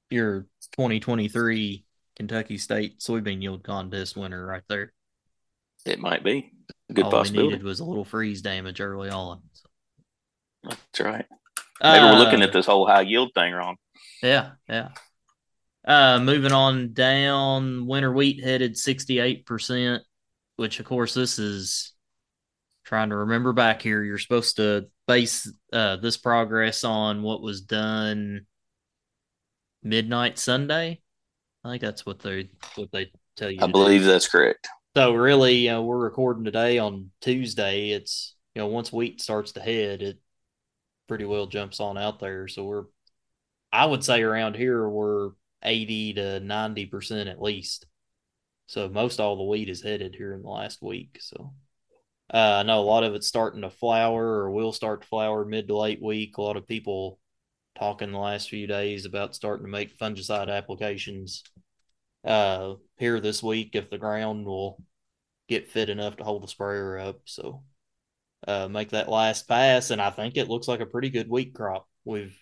your 0.10 0.48
2023 0.74 1.86
Kentucky 2.16 2.58
State 2.58 3.00
soybean 3.00 3.42
yield 3.42 3.64
contest 3.64 4.18
winner 4.18 4.46
right 4.46 4.64
there. 4.68 4.94
It 5.86 6.00
might 6.00 6.24
be 6.24 6.52
a 6.90 6.94
good 6.94 7.06
All 7.06 7.12
we 7.12 7.18
possibility. 7.18 7.50
needed 7.50 7.64
was 7.64 7.80
a 7.80 7.86
little 7.86 8.06
freeze 8.06 8.42
damage 8.42 8.82
early 8.82 9.10
on. 9.10 9.42
So, 9.54 9.70
That's 10.64 11.00
right. 11.00 11.26
Maybe 11.82 12.06
we're 12.06 12.20
looking 12.20 12.42
uh, 12.42 12.46
at 12.46 12.54
this 12.54 12.68
whole 12.68 12.86
high 12.86 13.02
yield 13.02 13.32
thing 13.34 13.54
wrong. 13.54 13.78
Yeah, 14.22 14.52
yeah. 14.70 14.90
Uh, 15.84 16.20
moving 16.20 16.52
on 16.52 16.94
down, 16.94 17.88
winter 17.88 18.12
wheat 18.12 18.44
headed 18.44 18.76
68%, 18.76 20.00
which 20.58 20.80
of 20.80 20.86
course 20.86 21.16
this 21.16 21.40
is 21.40 21.94
trying 22.86 23.10
to 23.10 23.16
remember 23.16 23.52
back 23.52 23.82
here. 23.82 24.04
You're 24.04 24.20
supposed 24.20 24.58
to 24.58 24.90
base 25.12 25.52
uh, 25.74 25.98
this 25.98 26.16
progress 26.16 26.84
on 26.84 27.22
what 27.22 27.42
was 27.42 27.62
done 27.62 28.46
midnight 29.84 30.40
Sunday. 30.40 31.02
I 31.64 31.70
think 31.70 31.82
that's 31.82 32.06
what 32.06 32.20
they 32.20 32.50
what 32.76 32.92
they 32.92 33.12
tell 33.36 33.52
you. 33.52 33.60
I 33.62 33.68
believe 33.68 34.06
that's 34.06 34.28
correct. 34.28 34.70
So 34.96 35.14
really, 35.14 35.68
uh, 35.70 35.82
we're 35.82 36.00
recording 36.00 36.46
today 36.46 36.78
on 36.78 37.12
Tuesday. 37.22 37.92
It's 37.92 38.36
you 38.56 38.62
know 38.62 38.68
once 38.68 38.94
wheat 38.94 39.22
starts 39.22 39.52
to 39.54 39.62
head, 39.62 40.02
it 40.02 40.20
pretty 41.08 41.26
well 41.26 41.48
jumps 41.48 41.82
on 41.82 41.98
out 41.98 42.20
there. 42.20 42.48
So 42.48 42.64
we're, 42.64 42.84
I 43.72 43.86
would 43.86 44.04
say 44.04 44.22
around 44.22 44.56
here 44.56 44.88
we're 44.88 45.32
eighty 45.64 46.14
to 46.14 46.40
ninety 46.40 46.86
percent 46.86 47.28
at 47.28 47.42
least. 47.42 47.86
So 48.68 48.88
most 48.88 49.20
all 49.20 49.36
the 49.36 49.44
wheat 49.44 49.68
is 49.68 49.84
headed 49.84 50.16
here 50.16 50.34
in 50.34 50.42
the 50.42 50.50
last 50.50 50.82
week. 50.82 51.18
So 51.20 51.54
uh, 52.34 52.58
I 52.60 52.64
know 52.64 52.80
a 52.80 52.82
lot 52.82 53.04
of 53.04 53.14
it's 53.14 53.28
starting 53.28 53.62
to 53.62 53.70
flower 53.70 54.24
or 54.24 54.52
will 54.52 54.72
start 54.72 55.02
to 55.02 55.08
flower 55.08 55.44
mid 55.44 55.68
to 55.68 55.78
late 55.78 56.02
week. 56.02 56.38
A 56.38 56.42
lot 56.42 56.58
of 56.58 56.68
people 56.68 57.20
talking 57.78 58.12
the 58.12 58.18
last 58.18 58.50
few 58.50 58.68
days 58.68 59.06
about 59.06 59.36
starting 59.36 59.66
to 59.66 59.72
make 59.72 59.98
fungicide 59.98 60.50
applications 60.50 61.44
uh 62.24 62.76
here 62.98 63.20
this 63.20 63.42
week 63.42 63.72
if 63.74 63.90
the 63.90 63.98
ground 63.98 64.46
will 64.46 64.80
get 65.50 65.72
fit 65.72 65.90
enough 65.90 66.18
to 66.18 66.24
hold 66.24 66.44
the 66.44 66.48
sprayer 66.48 66.98
up. 66.98 67.22
So 67.26 67.64
uh 68.48 68.68
make 68.68 68.90
that 68.90 69.10
last 69.10 69.48
pass 69.48 69.90
and 69.90 70.02
I 70.02 70.12
think 70.12 70.38
it 70.38 70.50
looks 70.50 70.68
like 70.68 70.82
a 70.82 70.86
pretty 70.86 71.10
good 71.10 71.30
wheat 71.30 71.54
crop. 71.54 71.88
We've 72.06 72.38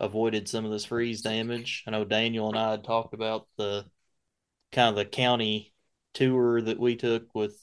avoided 0.00 0.48
some 0.48 0.64
of 0.64 0.70
this 0.72 0.84
freeze 0.86 1.22
damage. 1.22 1.84
I 1.86 1.92
know 1.92 2.04
Daniel 2.04 2.48
and 2.48 2.58
I 2.58 2.72
had 2.72 2.84
talked 2.84 3.14
about 3.14 3.46
the 3.56 3.84
kind 4.72 4.88
of 4.90 4.96
the 4.96 5.04
county 5.04 5.72
tour 6.14 6.60
that 6.60 6.80
we 6.80 6.96
took 6.96 7.32
with 7.34 7.56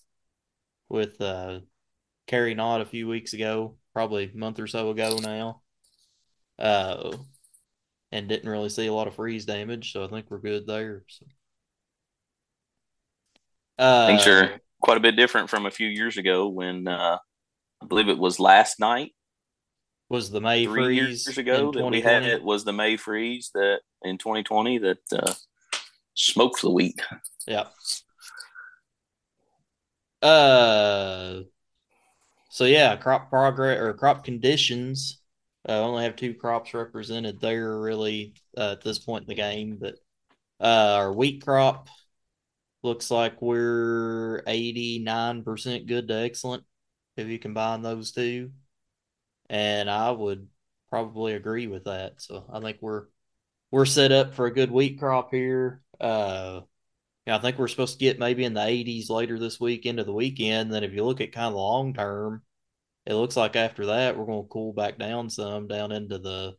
with 0.92 1.20
uh 1.22 1.60
Carrie 2.28 2.54
Knott 2.54 2.82
a 2.82 2.86
few 2.86 3.08
weeks 3.08 3.34
ago, 3.34 3.78
probably 3.94 4.32
a 4.34 4.38
month 4.38 4.60
or 4.60 4.68
so 4.68 4.90
ago 4.90 5.18
now. 5.22 5.62
Uh 6.60 7.18
and 8.12 8.28
didn't 8.28 8.50
really 8.50 8.70
see 8.70 8.88
a 8.88 8.94
lot 8.94 9.08
of 9.08 9.16
freeze 9.16 9.46
damage, 9.46 9.94
so 9.94 10.04
I 10.04 10.08
think 10.08 10.30
we're 10.30 10.40
good 10.40 10.68
there. 10.68 11.04
So 11.08 11.26
uh, 13.80 14.08
Things 14.08 14.28
are 14.28 14.60
quite 14.82 14.98
a 14.98 15.02
bit 15.02 15.16
different 15.16 15.50
from 15.50 15.66
a 15.66 15.72
few 15.72 15.88
years 15.88 16.18
ago 16.18 16.50
when 16.50 16.88
uh, 16.88 17.18
I 17.82 17.86
believe 17.86 18.10
it 18.10 18.18
was 18.18 18.40
last 18.40 18.80
night, 18.80 19.14
was 20.10 20.30
the 20.30 20.42
May 20.42 20.66
three 20.66 20.84
freeze 20.84 21.26
years 21.26 21.38
ago 21.38 21.72
that 21.72 21.86
we 21.86 22.02
had 22.02 22.24
it 22.24 22.44
was 22.44 22.66
the 22.66 22.74
May 22.74 22.98
freeze 22.98 23.50
that 23.54 23.80
in 24.04 24.18
2020 24.18 24.80
that 24.80 24.98
uh, 25.14 25.34
smoked 26.16 26.62
the 26.62 26.70
wheat. 26.70 27.00
Yeah. 27.48 27.68
Uh, 30.22 31.44
so 32.50 32.66
yeah, 32.66 32.96
crop 32.98 33.30
progress 33.30 33.80
or 33.80 33.94
crop 33.94 34.24
conditions. 34.24 35.20
I 35.68 35.74
only 35.74 36.04
have 36.04 36.16
two 36.16 36.34
crops 36.34 36.74
represented 36.74 37.40
there 37.40 37.80
really 37.80 38.34
uh, 38.58 38.72
at 38.74 38.82
this 38.82 39.00
point 39.00 39.24
in 39.24 39.28
the 39.30 39.36
game, 39.36 39.78
but 39.80 39.96
uh, 40.62 40.96
our 40.98 41.14
wheat 41.14 41.44
crop 41.44 41.90
looks 42.84 43.12
like 43.12 43.42
we're 43.42 44.44
89% 44.48 45.88
good 45.88 46.10
to 46.10 46.16
excellent 46.16 46.64
if 47.18 47.28
you 47.28 47.40
combine 47.40 47.82
those 47.84 48.12
two. 48.12 48.52
And 49.50 49.90
I 49.90 50.12
would 50.12 50.48
probably 50.90 51.34
agree 51.34 51.68
with 51.68 51.86
that. 51.86 52.22
So 52.22 52.46
I 52.52 52.60
think 52.62 52.78
we're 52.82 53.08
we're 53.72 53.86
set 53.86 54.12
up 54.14 54.36
for 54.36 54.48
a 54.48 54.54
good 54.54 54.72
wheat 54.72 55.00
crop 55.00 55.32
here. 55.32 55.84
Uh 56.00 56.62
Yeah, 57.28 57.36
I 57.36 57.40
think 57.40 57.58
we're 57.58 57.68
supposed 57.68 58.00
to 58.00 58.06
get 58.06 58.20
maybe 58.20 58.44
in 58.44 58.54
the 58.54 58.62
80s 58.66 59.10
later 59.10 59.38
this 59.38 59.60
week 59.60 59.86
into 59.86 60.04
the 60.04 60.14
weekend. 60.14 60.74
Then 60.74 60.84
if 60.84 60.94
you 60.94 61.04
look 61.04 61.22
at 61.22 61.32
kind 61.32 61.48
of 61.48 61.54
long 61.54 61.94
term, 61.94 62.42
it 63.06 63.14
looks 63.14 63.38
like 63.38 63.56
after 63.56 63.88
that 63.88 64.18
we're 64.18 64.26
going 64.26 64.44
to 64.44 64.50
cool 64.50 64.74
back 64.74 64.98
down 64.98 65.30
some 65.30 65.68
down 65.68 65.92
into 65.92 66.18
the 66.18 66.56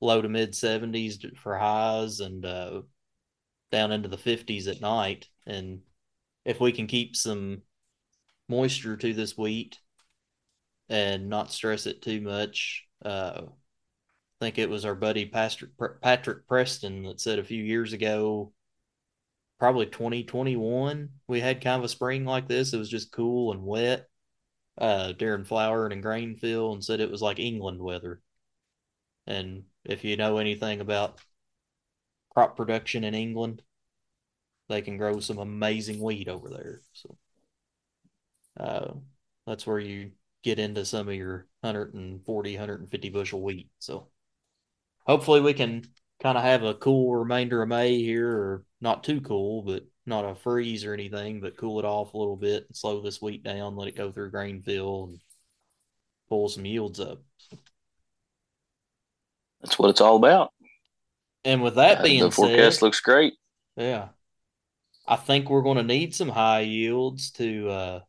low 0.00 0.22
to 0.22 0.28
mid 0.28 0.54
70s 0.54 1.18
for 1.38 1.58
highs 1.58 2.20
and 2.20 2.44
uh, 2.44 2.82
down 3.72 3.92
into 3.92 4.08
the 4.08 4.18
50s 4.18 4.68
at 4.68 4.80
night. 4.80 5.28
And 5.46 5.80
if 6.44 6.60
we 6.60 6.72
can 6.72 6.86
keep 6.86 7.16
some 7.16 7.62
moisture 8.48 8.96
to 8.96 9.14
this 9.14 9.36
wheat 9.36 9.78
and 10.88 11.28
not 11.28 11.52
stress 11.52 11.86
it 11.86 12.02
too 12.02 12.20
much, 12.20 12.84
uh, 13.04 13.42
I 13.44 14.44
think 14.44 14.58
it 14.58 14.70
was 14.70 14.84
our 14.84 14.94
buddy 14.94 15.26
Patrick, 15.26 15.72
Patrick 16.00 16.46
Preston 16.46 17.04
that 17.04 17.20
said 17.20 17.38
a 17.38 17.44
few 17.44 17.62
years 17.62 17.92
ago, 17.92 18.52
probably 19.60 19.86
2021, 19.86 21.10
we 21.28 21.38
had 21.38 21.62
kind 21.62 21.78
of 21.78 21.84
a 21.84 21.88
spring 21.88 22.24
like 22.24 22.48
this. 22.48 22.72
It 22.72 22.78
was 22.78 22.88
just 22.88 23.12
cool 23.12 23.52
and 23.52 23.62
wet 23.62 24.08
uh, 24.78 25.12
during 25.12 25.44
flowering 25.44 25.92
and 25.92 26.02
grain 26.02 26.34
fill 26.34 26.72
and 26.72 26.82
said 26.82 26.98
it 27.00 27.10
was 27.10 27.20
like 27.20 27.38
England 27.38 27.78
weather. 27.78 28.22
And 29.26 29.64
if 29.84 30.02
you 30.02 30.16
know 30.16 30.38
anything 30.38 30.80
about 30.80 31.20
crop 32.30 32.56
production 32.56 33.04
in 33.04 33.14
England, 33.14 33.62
they 34.70 34.80
can 34.80 34.96
grow 34.96 35.20
some 35.20 35.38
amazing 35.38 36.00
wheat 36.00 36.28
over 36.28 36.48
there. 36.48 36.80
So 36.94 37.18
uh, 38.58 38.94
that's 39.46 39.66
where 39.66 39.78
you 39.78 40.12
get 40.42 40.58
into 40.58 40.86
some 40.86 41.06
of 41.06 41.14
your 41.14 41.46
140, 41.60 42.52
150 42.54 43.08
bushel 43.10 43.42
wheat. 43.42 43.68
So 43.78 44.08
hopefully 45.06 45.42
we 45.42 45.52
can 45.52 45.84
kind 46.22 46.38
of 46.38 46.44
have 46.44 46.62
a 46.62 46.74
cool 46.74 47.14
remainder 47.14 47.62
of 47.62 47.68
May 47.68 47.98
here, 47.98 48.30
or 48.30 48.64
not 48.80 49.04
too 49.04 49.20
cool, 49.20 49.62
but 49.62 49.84
not 50.06 50.24
a 50.24 50.34
freeze 50.34 50.84
or 50.84 50.94
anything, 50.94 51.40
but 51.40 51.56
cool 51.56 51.78
it 51.78 51.84
off 51.84 52.14
a 52.14 52.18
little 52.18 52.36
bit 52.36 52.64
and 52.66 52.76
slow 52.76 53.00
this 53.00 53.20
wheat 53.20 53.42
down, 53.42 53.76
let 53.76 53.88
it 53.88 53.96
go 53.96 54.10
through 54.10 54.30
grain 54.30 54.62
fill 54.62 55.04
and 55.10 55.20
pull 56.28 56.48
some 56.48 56.64
yields 56.64 57.00
up. 57.00 57.22
That's 59.60 59.78
what 59.78 59.90
it's 59.90 60.00
all 60.00 60.16
about. 60.16 60.52
And 61.44 61.62
with 61.62 61.76
that 61.76 62.02
being 62.02 62.22
uh, 62.22 62.26
the 62.26 62.32
forecast 62.32 62.78
said, 62.78 62.84
looks 62.84 63.00
great. 63.00 63.34
Yeah. 63.76 64.08
I 65.06 65.16
think 65.16 65.50
we're 65.50 65.62
going 65.62 65.76
to 65.76 65.82
need 65.82 66.14
some 66.14 66.28
high 66.28 66.60
yields 66.60 67.30
to 67.32 67.68
uh, 67.68 68.00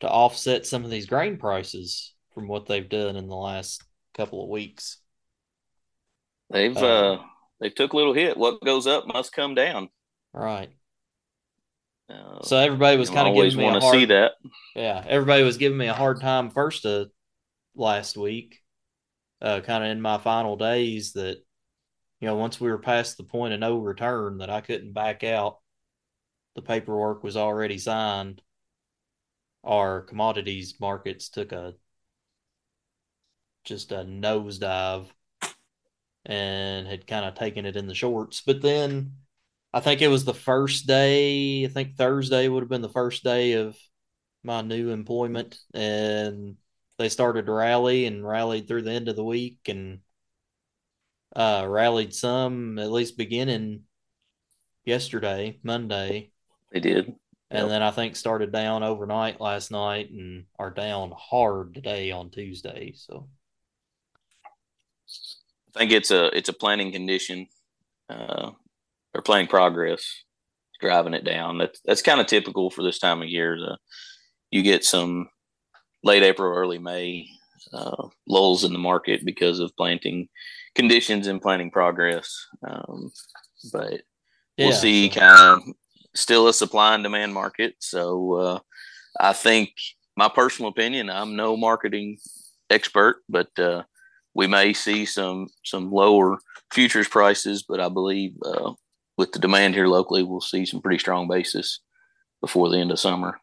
to 0.00 0.08
offset 0.08 0.66
some 0.66 0.84
of 0.84 0.90
these 0.90 1.06
grain 1.06 1.38
prices 1.38 2.14
from 2.34 2.48
what 2.48 2.66
they've 2.66 2.88
done 2.88 3.16
in 3.16 3.28
the 3.28 3.36
last 3.36 3.82
couple 4.14 4.42
of 4.42 4.48
weeks. 4.48 4.98
They've 6.50 6.76
uh, 6.76 7.14
uh 7.14 7.22
they 7.60 7.70
took 7.70 7.92
a 7.92 7.96
little 7.96 8.14
hit. 8.14 8.36
What 8.36 8.64
goes 8.64 8.86
up 8.86 9.06
must 9.06 9.32
come 9.32 9.54
down. 9.54 9.88
Right. 10.32 10.70
Uh, 12.10 12.42
so 12.42 12.56
everybody 12.56 12.96
was 12.96 13.10
kind 13.10 13.28
of 13.28 13.34
giving 13.34 13.58
me 13.58 13.66
a 13.66 13.80
hard, 13.80 13.94
see 13.94 14.04
that. 14.06 14.32
Yeah, 14.74 15.04
everybody 15.06 15.42
was 15.42 15.58
giving 15.58 15.76
me 15.76 15.88
a 15.88 15.94
hard 15.94 16.20
time 16.20 16.50
first 16.50 16.86
of 16.86 17.10
last 17.74 18.16
week, 18.16 18.60
uh, 19.42 19.60
kind 19.60 19.84
of 19.84 19.90
in 19.90 20.00
my 20.00 20.16
final 20.18 20.56
days 20.56 21.12
that 21.12 21.36
you 22.20 22.28
know 22.28 22.36
once 22.36 22.60
we 22.60 22.70
were 22.70 22.78
past 22.78 23.18
the 23.18 23.24
point 23.24 23.52
of 23.52 23.60
no 23.60 23.78
return 23.78 24.38
that 24.38 24.48
I 24.48 24.62
couldn't 24.62 24.92
back 24.94 25.22
out 25.22 25.58
the 26.54 26.62
paperwork 26.62 27.22
was 27.22 27.36
already 27.36 27.78
signed, 27.78 28.40
our 29.62 30.00
commodities 30.00 30.74
markets 30.80 31.28
took 31.28 31.52
a 31.52 31.74
just 33.64 33.92
a 33.92 33.96
nosedive 33.96 35.06
and 36.26 36.86
had 36.86 37.06
kind 37.06 37.24
of 37.24 37.34
taken 37.34 37.66
it 37.66 37.76
in 37.76 37.86
the 37.86 37.94
shorts. 37.94 38.42
But 38.44 38.62
then 38.62 39.12
I 39.72 39.80
think 39.80 40.02
it 40.02 40.08
was 40.08 40.24
the 40.24 40.34
first 40.34 40.86
day, 40.86 41.64
I 41.64 41.68
think 41.68 41.96
Thursday 41.96 42.48
would 42.48 42.62
have 42.62 42.70
been 42.70 42.82
the 42.82 42.88
first 42.88 43.24
day 43.24 43.52
of 43.52 43.76
my 44.42 44.62
new 44.62 44.90
employment. 44.90 45.58
And 45.74 46.56
they 46.98 47.08
started 47.08 47.46
to 47.46 47.52
rally 47.52 48.06
and 48.06 48.26
rallied 48.26 48.68
through 48.68 48.82
the 48.82 48.92
end 48.92 49.08
of 49.08 49.16
the 49.16 49.24
week 49.24 49.58
and 49.68 50.00
uh, 51.36 51.64
rallied 51.68 52.14
some, 52.14 52.78
at 52.78 52.90
least 52.90 53.16
beginning 53.16 53.82
yesterday, 54.84 55.58
Monday. 55.62 56.32
They 56.72 56.80
did. 56.80 57.14
And 57.50 57.60
yep. 57.60 57.68
then 57.68 57.82
I 57.82 57.90
think 57.90 58.16
started 58.16 58.52
down 58.52 58.82
overnight 58.82 59.40
last 59.40 59.70
night 59.70 60.10
and 60.10 60.44
are 60.58 60.70
down 60.70 61.12
hard 61.16 61.74
today 61.74 62.10
on 62.10 62.30
Tuesday. 62.30 62.92
So 62.94 63.28
I 65.78 65.82
think 65.82 65.92
it's 65.92 66.10
a 66.10 66.36
it's 66.36 66.48
a 66.48 66.52
planning 66.52 66.90
condition 66.90 67.46
uh, 68.10 68.50
or 69.14 69.22
planning 69.22 69.46
progress 69.46 70.02
driving 70.80 71.14
it 71.14 71.24
down. 71.24 71.58
That's 71.58 71.80
that's 71.84 72.02
kind 72.02 72.20
of 72.20 72.26
typical 72.26 72.68
for 72.68 72.82
this 72.82 72.98
time 72.98 73.22
of 73.22 73.28
year. 73.28 73.56
The, 73.56 73.78
you 74.50 74.64
get 74.64 74.84
some 74.84 75.28
late 76.02 76.24
April, 76.24 76.52
early 76.52 76.78
May 76.78 77.28
uh, 77.72 78.08
lulls 78.26 78.64
in 78.64 78.72
the 78.72 78.78
market 78.80 79.24
because 79.24 79.60
of 79.60 79.76
planting 79.76 80.28
conditions 80.74 81.28
and 81.28 81.40
planting 81.40 81.70
progress. 81.70 82.34
Um, 82.66 83.12
but 83.72 84.00
we'll 84.58 84.70
yeah, 84.70 84.74
see 84.74 85.10
so. 85.10 85.20
kind 85.20 85.62
of 85.62 85.74
still 86.16 86.48
a 86.48 86.52
supply 86.52 86.94
and 86.94 87.04
demand 87.04 87.34
market. 87.34 87.76
So 87.78 88.34
uh, 88.34 88.58
I 89.20 89.32
think 89.32 89.70
my 90.16 90.28
personal 90.28 90.72
opinion, 90.72 91.08
I'm 91.08 91.36
no 91.36 91.56
marketing 91.56 92.18
expert, 92.68 93.22
but 93.28 93.56
uh, 93.60 93.84
we 94.38 94.46
may 94.46 94.72
see 94.72 95.04
some 95.04 95.48
some 95.64 95.90
lower 95.90 96.38
futures 96.72 97.08
prices, 97.08 97.64
but 97.68 97.80
I 97.80 97.88
believe 97.88 98.36
uh, 98.44 98.72
with 99.16 99.32
the 99.32 99.40
demand 99.40 99.74
here 99.74 99.88
locally, 99.88 100.22
we'll 100.22 100.40
see 100.40 100.64
some 100.64 100.80
pretty 100.80 101.00
strong 101.00 101.26
basis 101.26 101.80
before 102.40 102.70
the 102.70 102.78
end 102.78 102.92
of 102.92 103.00
summer. 103.00 103.40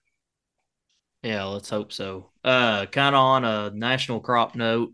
Yeah, 1.21 1.43
let's 1.43 1.69
hope 1.69 1.91
so. 1.91 2.31
Uh, 2.45 2.85
kind 2.85 3.13
of 3.13 3.19
on 3.19 3.43
a 3.43 3.71
national 3.71 4.21
crop 4.21 4.55
note, 4.55 4.93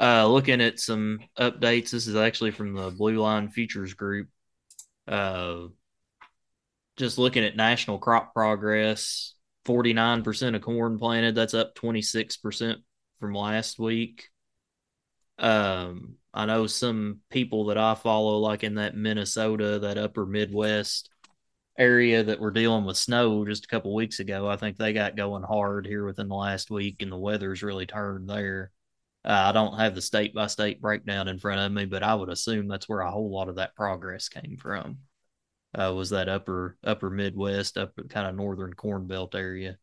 uh, 0.00 0.26
looking 0.26 0.62
at 0.62 0.80
some 0.80 1.18
updates. 1.38 1.90
This 1.90 2.06
is 2.06 2.16
actually 2.16 2.52
from 2.52 2.72
the 2.72 2.90
Blue 2.90 3.20
Line 3.20 3.50
Futures 3.50 3.92
Group. 3.92 4.28
Uh, 5.06 5.66
just 6.96 7.18
looking 7.18 7.44
at 7.44 7.56
national 7.56 7.98
crop 7.98 8.32
progress, 8.32 9.34
49% 9.66 10.56
of 10.56 10.62
corn 10.62 10.98
planted. 10.98 11.34
That's 11.34 11.52
up 11.52 11.74
26% 11.74 12.76
from 13.20 13.34
last 13.34 13.78
week. 13.78 14.30
Um, 15.38 16.16
I 16.32 16.46
know 16.46 16.66
some 16.66 17.20
people 17.30 17.66
that 17.66 17.78
I 17.78 17.94
follow, 17.94 18.38
like 18.38 18.64
in 18.64 18.74
that 18.76 18.96
Minnesota, 18.96 19.78
that 19.80 19.98
upper 19.98 20.26
Midwest 20.26 21.10
area 21.78 22.22
that 22.22 22.40
were 22.40 22.50
dealing 22.50 22.84
with 22.84 22.96
snow 22.96 23.44
just 23.44 23.64
a 23.64 23.68
couple 23.68 23.94
weeks 23.94 24.20
ago. 24.20 24.48
I 24.48 24.56
think 24.56 24.76
they 24.76 24.92
got 24.92 25.16
going 25.16 25.42
hard 25.42 25.86
here 25.86 26.04
within 26.04 26.28
the 26.28 26.34
last 26.34 26.70
week, 26.70 27.02
and 27.02 27.12
the 27.12 27.16
weather's 27.18 27.62
really 27.62 27.86
turned 27.86 28.28
there. 28.28 28.70
Uh, 29.24 29.46
I 29.48 29.52
don't 29.52 29.78
have 29.78 29.94
the 29.94 30.02
state 30.02 30.34
by 30.34 30.46
state 30.46 30.80
breakdown 30.80 31.28
in 31.28 31.38
front 31.38 31.60
of 31.60 31.72
me, 31.72 31.84
but 31.84 32.02
I 32.02 32.14
would 32.14 32.28
assume 32.28 32.68
that's 32.68 32.88
where 32.88 33.00
a 33.00 33.10
whole 33.10 33.30
lot 33.30 33.48
of 33.48 33.56
that 33.56 33.74
progress 33.74 34.28
came 34.28 34.56
from 34.56 34.98
uh, 35.76 35.92
was 35.94 36.10
that 36.10 36.28
upper 36.28 36.76
upper 36.84 37.10
Midwest, 37.10 37.76
up 37.76 37.92
kind 38.08 38.26
of 38.26 38.34
northern 38.34 38.74
Corn 38.74 39.06
Belt 39.06 39.34
area. 39.34 39.78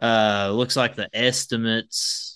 Uh, 0.00 0.50
looks 0.52 0.76
like 0.76 0.94
the 0.94 1.08
estimates 1.16 2.33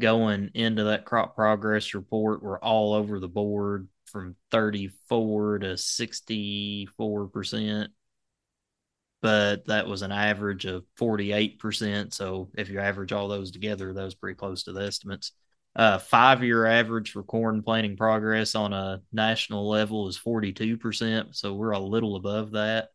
going 0.00 0.50
into 0.54 0.84
that 0.84 1.04
crop 1.04 1.34
progress 1.34 1.94
report 1.94 2.42
were 2.42 2.62
all 2.62 2.94
over 2.94 3.18
the 3.18 3.28
board 3.28 3.88
from 4.06 4.36
34 4.50 5.58
to 5.60 5.76
64 5.76 7.26
percent 7.28 7.90
but 9.20 9.66
that 9.66 9.86
was 9.86 10.02
an 10.02 10.12
average 10.12 10.64
of 10.64 10.84
48%. 10.98 12.14
So 12.14 12.50
if 12.56 12.70
you 12.70 12.78
average 12.78 13.12
all 13.12 13.28
those 13.28 13.50
together, 13.50 13.92
that 13.92 14.04
was 14.04 14.14
pretty 14.14 14.36
close 14.36 14.64
to 14.64 14.72
the 14.72 14.82
estimates. 14.82 15.32
Uh, 15.74 15.98
five 15.98 16.42
year 16.42 16.66
average 16.66 17.12
for 17.12 17.22
corn 17.22 17.62
planting 17.62 17.96
progress 17.96 18.54
on 18.54 18.72
a 18.72 19.00
national 19.12 19.68
level 19.68 20.08
is 20.08 20.18
42%. 20.18 21.34
So 21.34 21.54
we're 21.54 21.72
a 21.72 21.78
little 21.78 22.16
above 22.16 22.52
that. 22.52 22.88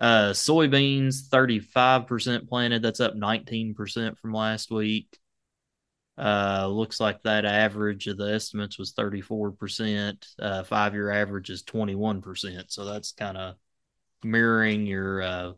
Uh, 0.00 0.30
soybeans, 0.30 1.28
35% 1.28 2.48
planted. 2.48 2.82
That's 2.82 3.00
up 3.00 3.14
19% 3.14 4.18
from 4.18 4.32
last 4.32 4.70
week. 4.70 5.18
Uh, 6.18 6.66
looks 6.66 6.98
like 6.98 7.22
that 7.22 7.44
average 7.44 8.08
of 8.08 8.16
the 8.16 8.32
estimates 8.34 8.76
was 8.76 8.92
34%. 8.92 10.26
Uh, 10.38 10.64
five 10.64 10.94
year 10.94 11.10
average 11.10 11.48
is 11.48 11.62
21%. 11.62 12.72
So 12.72 12.84
that's 12.84 13.12
kind 13.12 13.36
of 13.36 13.54
mirroring 14.24 14.86
your 14.86 15.22
uh, 15.22 15.52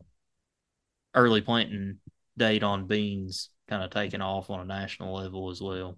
early 1.15 1.41
planting 1.41 1.97
date 2.37 2.63
on 2.63 2.87
beans, 2.87 3.49
kind 3.69 3.83
of 3.83 3.91
taking 3.91 4.21
off 4.21 4.51
on 4.51 4.61
a 4.61 4.65
national 4.67 5.15
level 5.15 5.51
as 5.51 5.63
well. 5.63 5.97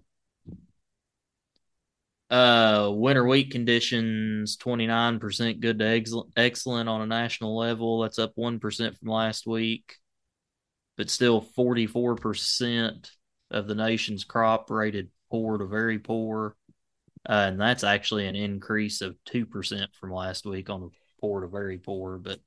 Uh, 2.29 2.89
winter 2.91 3.27
wheat 3.27 3.51
conditions 3.51 4.57
29% 4.57 5.59
good 5.59 5.79
to 5.79 5.85
ex- 5.85 6.13
excellent 6.35 6.87
on 6.87 7.01
a 7.01 7.05
national 7.05 7.55
level. 7.57 7.99
That's 7.99 8.17
up 8.17 8.31
1% 8.35 8.97
from 8.97 9.09
last 9.09 9.45
week, 9.45 9.97
but 10.95 11.09
still 11.09 11.41
44% 11.41 13.11
of 13.53 13.67
the 13.67 13.75
nation's 13.75 14.23
crop 14.23 14.69
rated 14.69 15.09
poor 15.29 15.57
to 15.57 15.65
very 15.65 15.99
poor. 15.99 16.55
Uh, 17.27 17.47
and 17.47 17.61
that's 17.61 17.83
actually 17.83 18.27
an 18.27 18.35
increase 18.35 19.01
of 19.01 19.15
2% 19.25 19.87
from 19.93 20.11
last 20.11 20.45
week 20.45 20.69
on 20.69 20.81
the 20.81 20.89
poor 21.21 21.41
to 21.41 21.47
very 21.47 21.77
poor. 21.77 22.17
But 22.17 22.39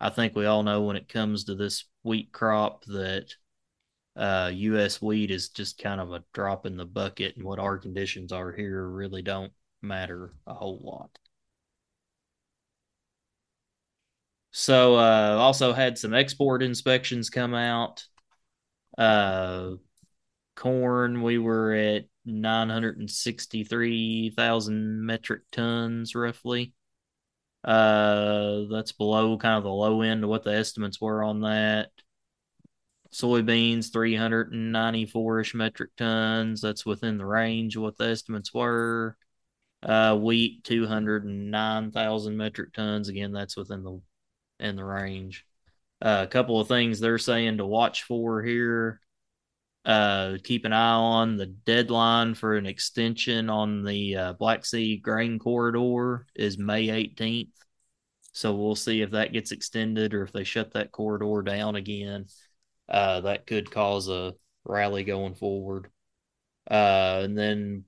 I 0.00 0.10
think 0.10 0.34
we 0.34 0.46
all 0.46 0.62
know 0.62 0.82
when 0.82 0.96
it 0.96 1.08
comes 1.08 1.44
to 1.44 1.54
this 1.54 1.84
wheat 2.02 2.32
crop 2.32 2.84
that 2.86 3.34
uh, 4.16 4.50
U.S. 4.54 5.00
wheat 5.00 5.30
is 5.30 5.48
just 5.48 5.78
kind 5.78 6.00
of 6.00 6.12
a 6.12 6.24
drop 6.32 6.66
in 6.66 6.76
the 6.76 6.84
bucket, 6.84 7.36
and 7.36 7.44
what 7.44 7.58
our 7.58 7.78
conditions 7.78 8.32
are 8.32 8.52
here 8.52 8.86
really 8.86 9.22
don't 9.22 9.52
matter 9.80 10.34
a 10.46 10.54
whole 10.54 10.80
lot. 10.82 11.18
So, 14.50 14.96
uh, 14.96 15.36
also 15.38 15.72
had 15.72 15.96
some 15.96 16.12
export 16.12 16.62
inspections 16.62 17.30
come 17.30 17.54
out. 17.54 18.04
Uh, 18.98 19.72
corn, 20.54 21.22
we 21.22 21.38
were 21.38 21.72
at 21.72 22.04
963,000 22.24 25.06
metric 25.06 25.42
tons 25.50 26.14
roughly. 26.14 26.72
Uh, 27.64 28.62
that's 28.70 28.92
below 28.92 29.36
kind 29.38 29.56
of 29.56 29.64
the 29.64 29.70
low 29.70 30.02
end 30.02 30.22
of 30.24 30.30
what 30.30 30.44
the 30.44 30.54
estimates 30.54 31.00
were 31.00 31.22
on 31.22 31.40
that. 31.42 31.90
Soybeans, 33.12 33.92
394 33.92 35.40
ish 35.40 35.54
metric 35.54 35.90
tons. 35.96 36.60
That's 36.60 36.86
within 36.86 37.18
the 37.18 37.26
range 37.26 37.76
of 37.76 37.82
what 37.82 37.98
the 37.98 38.08
estimates 38.08 38.54
were. 38.54 39.16
Uh, 39.82 40.16
wheat, 40.16 40.64
209,000 40.64 42.36
metric 42.36 42.72
tons. 42.72 43.08
Again, 43.08 43.32
that's 43.32 43.56
within 43.56 43.82
the 43.82 44.00
in 44.58 44.76
the 44.76 44.84
range. 44.84 45.44
Uh, 46.00 46.24
a 46.24 46.26
couple 46.26 46.58
of 46.58 46.68
things 46.68 47.00
they're 47.00 47.18
saying 47.18 47.58
to 47.58 47.66
watch 47.66 48.04
for 48.04 48.42
here. 48.42 49.01
Uh, 49.84 50.36
keep 50.44 50.64
an 50.64 50.72
eye 50.72 50.94
on 50.94 51.36
the 51.36 51.46
deadline 51.46 52.34
for 52.34 52.56
an 52.56 52.66
extension 52.66 53.50
on 53.50 53.82
the 53.84 54.16
uh, 54.16 54.32
Black 54.34 54.64
Sea 54.64 54.96
grain 54.96 55.38
corridor 55.38 56.26
is 56.36 56.56
May 56.56 56.86
18th. 56.86 57.50
So 58.32 58.54
we'll 58.54 58.76
see 58.76 59.02
if 59.02 59.10
that 59.10 59.32
gets 59.32 59.52
extended 59.52 60.14
or 60.14 60.22
if 60.22 60.32
they 60.32 60.44
shut 60.44 60.72
that 60.72 60.92
corridor 60.92 61.42
down 61.42 61.74
again. 61.74 62.26
Uh, 62.88 63.22
that 63.22 63.46
could 63.46 63.70
cause 63.70 64.08
a 64.08 64.34
rally 64.64 65.04
going 65.04 65.34
forward. 65.34 65.90
Uh, 66.70 67.20
and 67.24 67.36
then 67.36 67.84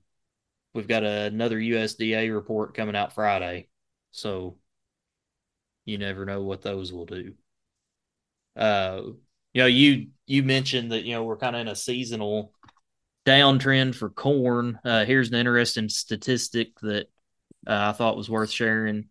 we've 0.73 0.87
got 0.87 1.03
a, 1.03 1.23
another 1.23 1.57
USDA 1.57 2.33
report 2.33 2.75
coming 2.75 2.95
out 2.95 3.13
Friday. 3.13 3.69
So 4.11 4.57
you 5.85 5.97
never 5.97 6.25
know 6.25 6.43
what 6.43 6.61
those 6.61 6.91
will 6.91 7.05
do. 7.05 7.33
Uh, 8.55 9.01
you 9.55 9.61
know, 9.61 9.67
you 9.67 10.07
you 10.27 10.43
mentioned 10.43 10.91
that 10.91 11.05
you 11.05 11.13
know 11.13 11.23
we're 11.23 11.37
kind 11.37 11.55
of 11.55 11.61
in 11.61 11.69
a 11.69 11.75
seasonal 11.75 12.51
downtrend 13.25 13.95
for 13.95 14.09
corn. 14.09 14.77
Uh, 14.83 15.05
here's 15.05 15.29
an 15.29 15.35
interesting 15.35 15.87
statistic 15.87 16.77
that 16.81 17.05
uh, 17.65 17.89
I 17.89 17.91
thought 17.93 18.17
was 18.17 18.29
worth 18.29 18.51
sharing. 18.51 19.05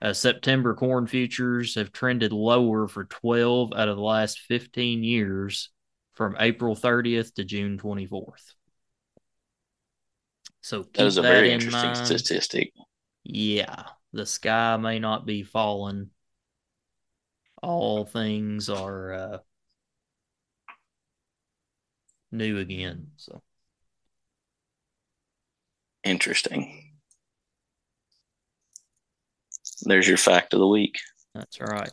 Uh, 0.00 0.14
September 0.14 0.74
corn 0.74 1.06
futures 1.06 1.74
have 1.74 1.92
trended 1.92 2.32
lower 2.32 2.88
for 2.88 3.04
12 3.04 3.74
out 3.76 3.88
of 3.90 3.96
the 3.96 4.02
last 4.02 4.38
15 4.38 5.04
years 5.04 5.68
from 6.14 6.34
April 6.40 6.74
30th 6.74 7.34
to 7.34 7.44
June 7.44 7.76
24th. 7.78 8.54
So 10.62 10.86
that 10.94 11.06
is 11.06 11.18
a 11.18 11.22
very 11.22 11.48
in 11.48 11.60
interesting 11.60 11.92
mind. 11.92 12.06
statistic. 12.06 12.72
Yeah, 13.22 13.84
the 14.14 14.24
sky 14.24 14.78
may 14.78 14.98
not 14.98 15.26
be 15.26 15.42
falling. 15.42 16.08
All 17.62 18.06
things 18.06 18.70
are 18.70 19.12
uh, 19.12 19.38
new 22.32 22.58
again. 22.58 23.08
So 23.16 23.42
interesting. 26.04 26.92
There's 29.82 30.08
your 30.08 30.16
fact 30.16 30.52
of 30.54 30.60
the 30.60 30.66
week. 30.66 30.98
That's 31.34 31.60
right. 31.60 31.90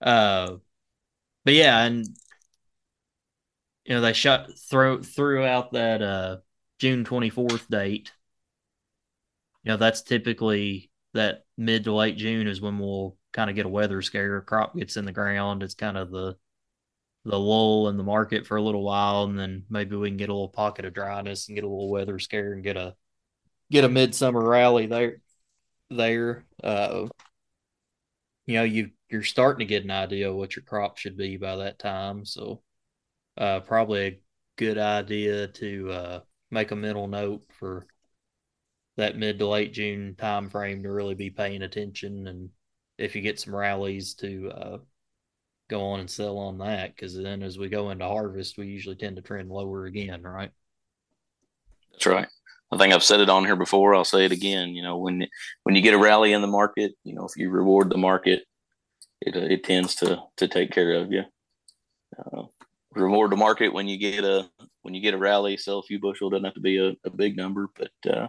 Uh, 0.00 0.56
but 1.44 1.54
yeah, 1.54 1.82
and 1.82 2.06
you 3.84 3.94
know 3.94 4.00
they 4.00 4.12
shot 4.12 4.50
throw 4.70 5.02
threw 5.02 5.44
out 5.44 5.72
that 5.72 6.02
uh 6.02 6.38
June 6.78 7.04
twenty 7.04 7.30
fourth 7.30 7.68
date. 7.68 8.12
You 9.64 9.72
know 9.72 9.76
that's 9.76 10.02
typically 10.02 10.90
that 11.14 11.44
mid 11.56 11.84
to 11.84 11.92
late 11.92 12.16
June 12.16 12.46
is 12.46 12.60
when 12.60 12.78
we'll 12.78 13.16
kind 13.32 13.50
of 13.50 13.56
get 13.56 13.66
a 13.66 13.70
weather 13.70 14.00
scare. 14.02 14.40
Crop 14.40 14.76
gets 14.76 14.96
in 14.96 15.04
the 15.04 15.12
ground. 15.12 15.62
It's 15.62 15.74
kind 15.74 15.96
of 15.96 16.10
the 16.10 16.36
the 17.24 17.38
lull 17.38 17.88
in 17.88 17.96
the 17.96 18.02
market 18.02 18.46
for 18.46 18.56
a 18.56 18.62
little 18.62 18.82
while, 18.82 19.24
and 19.24 19.38
then 19.38 19.64
maybe 19.68 19.96
we 19.96 20.08
can 20.08 20.16
get 20.16 20.30
a 20.30 20.32
little 20.32 20.48
pocket 20.48 20.84
of 20.84 20.94
dryness 20.94 21.48
and 21.48 21.54
get 21.54 21.64
a 21.64 21.68
little 21.68 21.90
weather 21.90 22.18
scare 22.18 22.52
and 22.52 22.64
get 22.64 22.76
a 22.76 22.94
get 23.70 23.84
a 23.84 23.88
midsummer 23.88 24.42
rally 24.42 24.86
there. 24.86 25.20
There, 25.90 26.46
uh, 26.62 27.06
you 28.46 28.54
know, 28.54 28.64
you 28.64 28.90
you're 29.10 29.22
starting 29.22 29.66
to 29.66 29.68
get 29.68 29.84
an 29.84 29.90
idea 29.90 30.30
of 30.30 30.36
what 30.36 30.56
your 30.56 30.64
crop 30.64 30.98
should 30.98 31.16
be 31.16 31.36
by 31.36 31.56
that 31.56 31.78
time. 31.78 32.24
So, 32.24 32.62
uh, 33.36 33.60
probably 33.60 34.06
a 34.06 34.20
good 34.56 34.78
idea 34.78 35.48
to 35.48 35.90
uh, 35.90 36.20
make 36.50 36.70
a 36.70 36.76
mental 36.76 37.08
note 37.08 37.42
for 37.58 37.86
that 38.96 39.16
mid 39.16 39.38
to 39.38 39.46
late 39.46 39.72
June 39.72 40.14
time 40.16 40.48
frame 40.48 40.82
to 40.82 40.92
really 40.92 41.14
be 41.14 41.30
paying 41.30 41.62
attention, 41.62 42.26
and 42.26 42.50
if 42.98 43.16
you 43.16 43.22
get 43.22 43.40
some 43.40 43.54
rallies 43.54 44.14
to 44.14 44.50
uh, 44.50 44.78
go 45.70 45.82
on 45.82 46.00
and 46.00 46.10
sell 46.10 46.36
on 46.36 46.58
that 46.58 46.94
because 46.94 47.16
then 47.16 47.42
as 47.42 47.58
we 47.58 47.68
go 47.68 47.90
into 47.90 48.04
harvest, 48.04 48.58
we 48.58 48.66
usually 48.66 48.96
tend 48.96 49.16
to 49.16 49.22
trend 49.22 49.48
lower 49.48 49.86
again, 49.86 50.22
right? 50.22 50.50
That's 51.92 52.06
right. 52.06 52.28
I 52.72 52.76
think 52.76 52.92
I've 52.92 53.04
said 53.04 53.20
it 53.20 53.30
on 53.30 53.44
here 53.44 53.56
before. 53.56 53.94
I'll 53.94 54.04
say 54.04 54.24
it 54.24 54.32
again. 54.32 54.74
You 54.74 54.82
know, 54.82 54.98
when 54.98 55.26
when 55.62 55.74
you 55.74 55.82
get 55.82 55.94
a 55.94 55.98
rally 55.98 56.32
in 56.32 56.40
the 56.40 56.46
market, 56.46 56.92
you 57.04 57.14
know, 57.14 57.24
if 57.24 57.36
you 57.36 57.50
reward 57.50 57.90
the 57.90 57.98
market, 57.98 58.44
it 59.20 59.36
uh, 59.36 59.40
it 59.40 59.64
tends 59.64 59.94
to 59.96 60.22
to 60.36 60.48
take 60.48 60.70
care 60.72 60.94
of 60.94 61.12
you. 61.12 61.22
Uh, 62.18 62.42
reward 62.92 63.32
the 63.32 63.36
market 63.36 63.72
when 63.72 63.88
you 63.88 63.98
get 63.98 64.24
a 64.24 64.48
when 64.82 64.94
you 64.94 65.00
get 65.00 65.14
a 65.14 65.18
rally, 65.18 65.56
sell 65.56 65.78
a 65.78 65.82
few 65.82 65.98
bushel. 65.98 66.30
Doesn't 66.30 66.44
have 66.44 66.54
to 66.54 66.60
be 66.60 66.78
a, 66.78 66.92
a 67.04 67.10
big 67.10 67.36
number, 67.36 67.68
but 67.76 68.12
uh, 68.12 68.28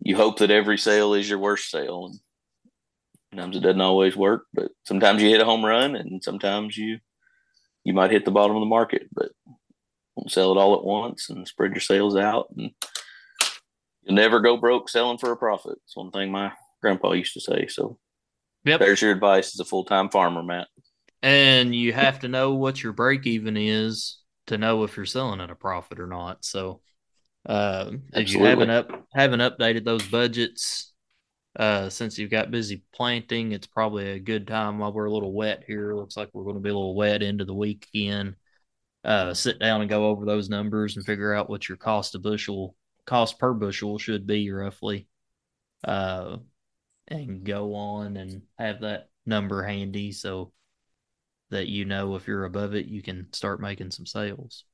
you 0.00 0.16
hope 0.16 0.38
that 0.38 0.50
every 0.50 0.78
sale 0.78 1.14
is 1.14 1.28
your 1.28 1.38
worst 1.38 1.70
sale. 1.70 2.06
And 2.06 2.18
Sometimes 3.34 3.56
it 3.56 3.60
doesn't 3.60 3.80
always 3.80 4.16
work, 4.16 4.46
but 4.54 4.70
sometimes 4.84 5.20
you 5.20 5.28
hit 5.28 5.40
a 5.40 5.44
home 5.44 5.64
run, 5.64 5.96
and 5.96 6.22
sometimes 6.22 6.76
you 6.76 6.98
you 7.82 7.92
might 7.92 8.12
hit 8.12 8.24
the 8.24 8.30
bottom 8.30 8.54
of 8.54 8.60
the 8.60 8.66
market, 8.66 9.08
but 9.12 9.32
don't 10.16 10.30
sell 10.30 10.52
it 10.52 10.56
all 10.56 10.76
at 10.76 10.84
once 10.84 11.30
and 11.30 11.46
spread 11.48 11.72
your 11.72 11.80
sales 11.80 12.16
out. 12.16 12.46
And 12.56 12.70
you'll 14.04 14.14
never 14.14 14.38
go 14.38 14.56
broke 14.56 14.88
selling 14.88 15.18
for 15.18 15.32
a 15.32 15.36
profit. 15.36 15.78
It's 15.84 15.96
one 15.96 16.12
thing 16.12 16.30
my 16.30 16.52
grandpa 16.80 17.10
used 17.12 17.34
to 17.34 17.40
say. 17.40 17.66
So, 17.66 17.98
yep. 18.64 18.78
there's 18.78 19.02
your 19.02 19.10
advice 19.10 19.52
as 19.52 19.58
a 19.58 19.64
full 19.64 19.84
time 19.84 20.10
farmer, 20.10 20.44
Matt. 20.44 20.68
And 21.20 21.74
you 21.74 21.92
have 21.92 22.20
to 22.20 22.28
know 22.28 22.54
what 22.54 22.84
your 22.84 22.92
break 22.92 23.26
even 23.26 23.56
is 23.56 24.18
to 24.46 24.58
know 24.58 24.84
if 24.84 24.96
you're 24.96 25.06
selling 25.06 25.40
at 25.40 25.50
a 25.50 25.56
profit 25.56 25.98
or 25.98 26.06
not. 26.06 26.44
So, 26.44 26.82
uh, 27.46 27.90
if 28.12 28.30
you 28.30 28.44
haven't 28.44 28.70
up 28.70 28.92
haven't 29.12 29.40
updated 29.40 29.84
those 29.84 30.06
budgets, 30.06 30.93
uh, 31.56 31.88
since 31.88 32.18
you've 32.18 32.30
got 32.30 32.50
busy 32.50 32.82
planting, 32.92 33.52
it's 33.52 33.66
probably 33.66 34.10
a 34.10 34.18
good 34.18 34.46
time 34.46 34.78
while 34.78 34.92
we're 34.92 35.06
a 35.06 35.12
little 35.12 35.32
wet 35.32 35.64
here. 35.66 35.94
Looks 35.94 36.16
like 36.16 36.30
we're 36.32 36.44
going 36.44 36.56
to 36.56 36.62
be 36.62 36.70
a 36.70 36.74
little 36.74 36.96
wet 36.96 37.22
into 37.22 37.44
the 37.44 37.54
week 37.54 37.86
again. 37.94 38.36
Uh, 39.04 39.34
sit 39.34 39.58
down 39.58 39.80
and 39.80 39.90
go 39.90 40.06
over 40.06 40.24
those 40.24 40.48
numbers 40.48 40.96
and 40.96 41.04
figure 41.04 41.34
out 41.34 41.48
what 41.50 41.68
your 41.68 41.76
cost 41.76 42.14
of 42.14 42.22
bushel, 42.22 42.74
cost 43.04 43.38
per 43.38 43.52
bushel 43.52 43.98
should 43.98 44.26
be 44.26 44.50
roughly. 44.50 45.06
Uh, 45.84 46.38
and 47.08 47.44
go 47.44 47.74
on 47.74 48.16
and 48.16 48.42
have 48.58 48.80
that 48.80 49.10
number 49.26 49.62
handy 49.62 50.10
so 50.10 50.52
that 51.50 51.68
you 51.68 51.84
know 51.84 52.16
if 52.16 52.26
you're 52.26 52.46
above 52.46 52.74
it, 52.74 52.86
you 52.86 53.02
can 53.02 53.32
start 53.32 53.60
making 53.60 53.90
some 53.90 54.06
sales. 54.06 54.64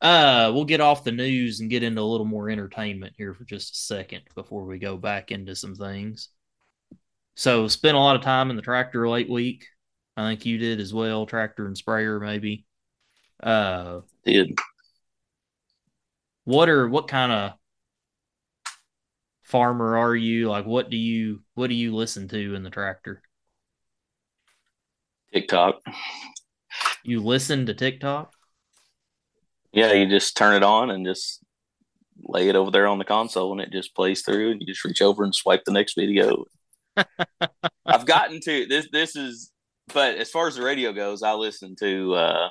Uh, 0.00 0.50
we'll 0.54 0.64
get 0.64 0.80
off 0.80 1.04
the 1.04 1.12
news 1.12 1.60
and 1.60 1.70
get 1.70 1.82
into 1.82 2.00
a 2.00 2.02
little 2.02 2.26
more 2.26 2.48
entertainment 2.48 3.14
here 3.16 3.34
for 3.34 3.44
just 3.44 3.74
a 3.74 3.78
second 3.78 4.22
before 4.34 4.64
we 4.64 4.78
go 4.78 4.96
back 4.96 5.30
into 5.30 5.54
some 5.54 5.74
things. 5.74 6.30
So, 7.34 7.68
spent 7.68 7.96
a 7.96 8.00
lot 8.00 8.16
of 8.16 8.22
time 8.22 8.50
in 8.50 8.56
the 8.56 8.62
tractor 8.62 9.08
late 9.08 9.30
week. 9.30 9.66
I 10.16 10.28
think 10.28 10.46
you 10.46 10.58
did 10.58 10.80
as 10.80 10.92
well, 10.92 11.26
tractor 11.26 11.66
and 11.66 11.76
sprayer 11.76 12.18
maybe. 12.18 12.64
Uh, 13.42 14.00
did. 14.24 14.58
What 16.44 16.68
are 16.68 16.88
what 16.88 17.08
kind 17.08 17.32
of 17.32 17.52
farmer 19.42 19.98
are 19.98 20.16
you? 20.16 20.48
Like, 20.48 20.66
what 20.66 20.90
do 20.90 20.96
you 20.96 21.42
what 21.54 21.68
do 21.68 21.74
you 21.74 21.94
listen 21.94 22.28
to 22.28 22.54
in 22.54 22.62
the 22.62 22.70
tractor? 22.70 23.22
TikTok. 25.32 25.80
You 27.04 27.20
listen 27.20 27.66
to 27.66 27.74
TikTok? 27.74 28.34
Yeah, 29.72 29.92
you 29.92 30.08
just 30.08 30.36
turn 30.36 30.54
it 30.54 30.62
on 30.62 30.90
and 30.90 31.06
just 31.06 31.40
lay 32.22 32.48
it 32.48 32.56
over 32.56 32.70
there 32.70 32.86
on 32.86 32.98
the 32.98 33.04
console 33.04 33.52
and 33.52 33.60
it 33.60 33.72
just 33.72 33.94
plays 33.94 34.22
through 34.22 34.50
and 34.52 34.60
you 34.60 34.66
just 34.66 34.84
reach 34.84 35.00
over 35.00 35.24
and 35.24 35.34
swipe 35.34 35.64
the 35.64 35.72
next 35.72 35.94
video. 35.94 36.44
I've 37.86 38.06
gotten 38.06 38.40
to 38.40 38.66
this 38.66 38.88
this 38.92 39.16
is 39.16 39.50
but 39.92 40.16
as 40.16 40.30
far 40.30 40.46
as 40.46 40.56
the 40.56 40.62
radio 40.62 40.92
goes, 40.92 41.22
I 41.22 41.32
listen 41.34 41.76
to 41.80 42.14
uh 42.14 42.48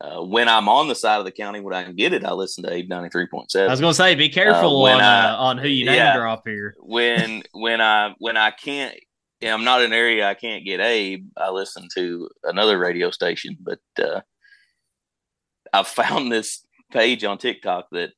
uh, 0.00 0.22
when 0.22 0.48
I'm 0.48 0.66
on 0.66 0.88
the 0.88 0.94
side 0.94 1.18
of 1.18 1.26
the 1.26 1.30
county 1.30 1.60
when 1.60 1.74
I 1.74 1.84
can 1.84 1.94
get 1.94 2.14
it, 2.14 2.24
I 2.24 2.32
listen 2.32 2.64
to 2.64 2.72
Abe 2.72 2.88
ninety 2.88 3.10
three 3.10 3.26
point 3.26 3.50
seven. 3.50 3.68
I 3.68 3.72
was 3.72 3.80
gonna 3.80 3.92
say, 3.92 4.14
be 4.14 4.30
careful 4.30 4.80
when 4.80 4.94
on 4.94 5.00
I- 5.02 5.30
uh, 5.32 5.36
on 5.36 5.58
who 5.58 5.68
you 5.68 5.84
name 5.84 5.96
yeah. 5.96 6.16
drop 6.16 6.42
here. 6.46 6.74
when 6.78 7.42
when 7.52 7.80
I 7.80 8.14
when 8.18 8.36
I 8.36 8.50
can't 8.50 8.94
I'm 9.42 9.64
not 9.64 9.80
in 9.80 9.86
an 9.86 9.92
area 9.92 10.28
I 10.28 10.34
can't 10.34 10.64
get 10.64 10.80
Abe, 10.80 11.26
I 11.36 11.50
listen 11.50 11.88
to 11.94 12.28
another 12.44 12.78
radio 12.78 13.10
station. 13.10 13.56
But 13.60 13.80
I've 15.72 15.88
found 15.88 16.30
this 16.30 16.64
page 16.92 17.24
on 17.24 17.38
TikTok 17.38 17.86
that 17.92 18.10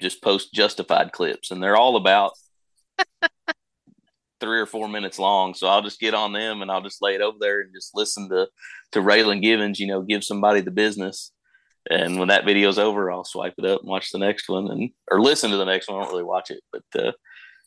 just 0.00 0.22
posts 0.22 0.50
justified 0.50 1.12
clips 1.12 1.50
and 1.50 1.62
they're 1.62 1.76
all 1.76 1.96
about 1.96 2.32
three 4.40 4.58
or 4.58 4.66
four 4.66 4.88
minutes 4.88 5.18
long. 5.18 5.54
So 5.54 5.68
I'll 5.68 5.82
just 5.82 6.00
get 6.00 6.14
on 6.14 6.32
them 6.32 6.62
and 6.62 6.70
I'll 6.70 6.82
just 6.82 7.00
lay 7.00 7.14
it 7.14 7.20
over 7.20 7.38
there 7.40 7.60
and 7.60 7.72
just 7.72 7.92
listen 7.94 8.28
to 8.30 8.48
to 8.92 9.00
Raylan 9.00 9.40
Givens, 9.40 9.80
you 9.80 9.86
know, 9.86 10.02
give 10.02 10.24
somebody 10.24 10.60
the 10.60 10.70
business. 10.70 11.30
And 11.90 12.18
when 12.18 12.28
that 12.28 12.44
video's 12.44 12.78
over, 12.78 13.10
I'll 13.10 13.24
swipe 13.24 13.54
it 13.58 13.64
up 13.64 13.80
and 13.80 13.88
watch 13.88 14.10
the 14.10 14.18
next 14.18 14.48
one 14.48 14.70
and 14.70 14.90
or 15.10 15.20
listen 15.20 15.50
to 15.50 15.56
the 15.56 15.64
next 15.64 15.88
one. 15.88 15.98
I 15.98 16.02
don't 16.02 16.12
really 16.12 16.24
watch 16.24 16.50
it, 16.50 16.60
but 16.72 16.82
uh, 17.00 17.12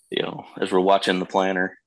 you 0.09 0.21
know, 0.21 0.45
as 0.59 0.71
we're 0.71 0.79
watching 0.79 1.19
the 1.19 1.25
planner, 1.25 1.77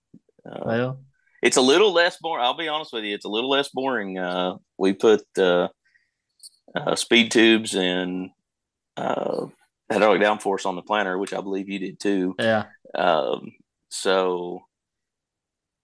uh, 0.50 0.60
Well, 0.64 1.00
it's 1.42 1.56
a 1.56 1.62
little 1.62 1.92
less 1.92 2.16
boring. 2.20 2.44
I'll 2.44 2.56
be 2.56 2.68
honest 2.68 2.92
with 2.92 3.04
you, 3.04 3.14
it's 3.14 3.24
a 3.24 3.30
little 3.30 3.50
less 3.50 3.68
boring. 3.68 4.18
Uh, 4.18 4.56
we 4.78 4.92
put 4.92 5.22
uh, 5.38 5.68
uh, 6.74 6.94
speed 6.94 7.30
tubes 7.30 7.74
and 7.74 8.30
uh, 8.96 9.46
hydraulic 9.90 10.20
downforce 10.20 10.66
on 10.66 10.76
the 10.76 10.82
planner, 10.82 11.18
which 11.18 11.32
I 11.32 11.40
believe 11.40 11.68
you 11.68 11.78
did 11.78 12.00
too. 12.00 12.34
yeah, 12.38 12.64
Um, 12.94 13.52
so 13.90 14.60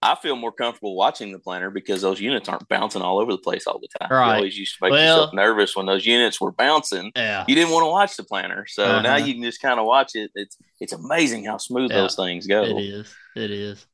I 0.01 0.13
feel 0.15 0.35
more 0.35 0.51
comfortable 0.51 0.95
watching 0.95 1.31
the 1.31 1.39
planner 1.39 1.71
because 1.71 2.03
those 2.03 2.19
units 2.21 2.47
aren't 2.47 2.67
bouncing 2.67 3.01
all 3.01 3.17
over 3.19 3.31
the 3.31 3.39
place 3.39 3.65
all 3.65 3.79
the 3.79 3.87
time. 3.99 4.09
Right. 4.11 4.27
You 4.27 4.35
always 4.35 4.57
used 4.57 4.75
to 4.77 4.83
make 4.83 4.91
Well- 4.91 5.01
yourself 5.17 5.33
nervous 5.33 5.75
when 5.75 5.87
those 5.87 6.05
units 6.05 6.39
were 6.39 6.51
bouncing. 6.51 7.11
yeah. 7.15 7.43
You 7.47 7.55
didn't 7.55 7.71
want 7.73 7.85
to 7.85 7.89
watch 7.89 8.15
the 8.15 8.23
planner, 8.23 8.67
so 8.67 8.83
Uh-huh. 8.83 9.01
now 9.01 9.15
you 9.15 9.33
can 9.33 9.41
just 9.41 9.61
kind 9.61 9.79
of 9.79 9.85
watch 9.87 10.11
it. 10.15 10.29
It's 10.35 10.57
it's 10.79 10.93
amazing 10.93 11.45
how 11.45 11.57
smooth 11.57 11.89
Yeah. 11.89 12.01
those 12.01 12.15
things 12.15 12.45
go. 12.45 12.63
It 12.63 12.83
is. 12.83 13.15
It 13.35 13.49
is. 13.49 13.87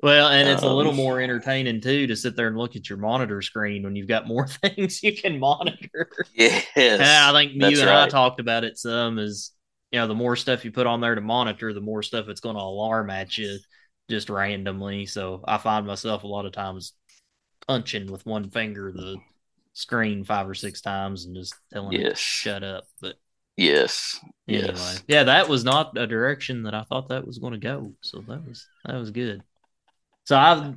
Well, 0.00 0.28
and 0.28 0.48
it's 0.48 0.62
a 0.62 0.68
little 0.68 0.92
Um, 0.92 0.96
more 0.96 1.20
entertaining 1.20 1.80
too 1.80 2.06
to 2.06 2.16
sit 2.16 2.36
there 2.36 2.46
and 2.48 2.56
look 2.56 2.76
at 2.76 2.88
your 2.88 2.98
monitor 2.98 3.42
screen 3.42 3.82
when 3.82 3.96
you've 3.96 4.08
got 4.08 4.26
more 4.28 4.46
things 4.62 5.02
you 5.02 5.16
can 5.16 5.38
monitor. 5.38 6.08
Yes, 6.34 6.66
Yeah, 6.74 7.30
I 7.30 7.32
think 7.32 7.52
you 7.54 7.80
and 7.80 7.90
I 7.90 8.06
talked 8.06 8.40
about 8.40 8.64
it 8.64 8.78
some. 8.78 9.18
Is 9.18 9.52
you 9.90 9.98
know, 9.98 10.06
the 10.06 10.14
more 10.14 10.36
stuff 10.36 10.64
you 10.64 10.70
put 10.72 10.86
on 10.86 11.00
there 11.00 11.14
to 11.14 11.20
monitor, 11.20 11.72
the 11.72 11.80
more 11.80 12.02
stuff 12.02 12.28
it's 12.28 12.40
going 12.40 12.56
to 12.56 12.62
alarm 12.62 13.10
at 13.10 13.36
you 13.36 13.58
just 14.08 14.30
randomly. 14.30 15.06
So 15.06 15.42
I 15.46 15.58
find 15.58 15.86
myself 15.86 16.24
a 16.24 16.28
lot 16.28 16.46
of 16.46 16.52
times 16.52 16.92
punching 17.66 18.10
with 18.10 18.26
one 18.26 18.50
finger 18.50 18.92
the 18.92 19.18
screen 19.72 20.24
five 20.24 20.48
or 20.48 20.54
six 20.54 20.80
times 20.80 21.24
and 21.26 21.36
just 21.36 21.60
telling 21.72 21.98
it 21.98 22.08
to 22.10 22.14
shut 22.14 22.62
up. 22.62 22.84
But 23.00 23.16
yes, 23.56 24.20
anyway, 24.48 24.72
yes. 24.72 25.04
yeah, 25.08 25.24
that 25.24 25.48
was 25.48 25.64
not 25.64 25.96
a 25.98 26.06
direction 26.06 26.64
that 26.64 26.74
I 26.74 26.84
thought 26.84 27.08
that 27.08 27.26
was 27.26 27.38
going 27.38 27.52
to 27.54 27.58
go. 27.58 27.94
So 28.02 28.22
that 28.28 28.46
was 28.46 28.68
that 28.84 28.96
was 28.96 29.10
good. 29.10 29.42
So 30.28 30.36
I've 30.36 30.74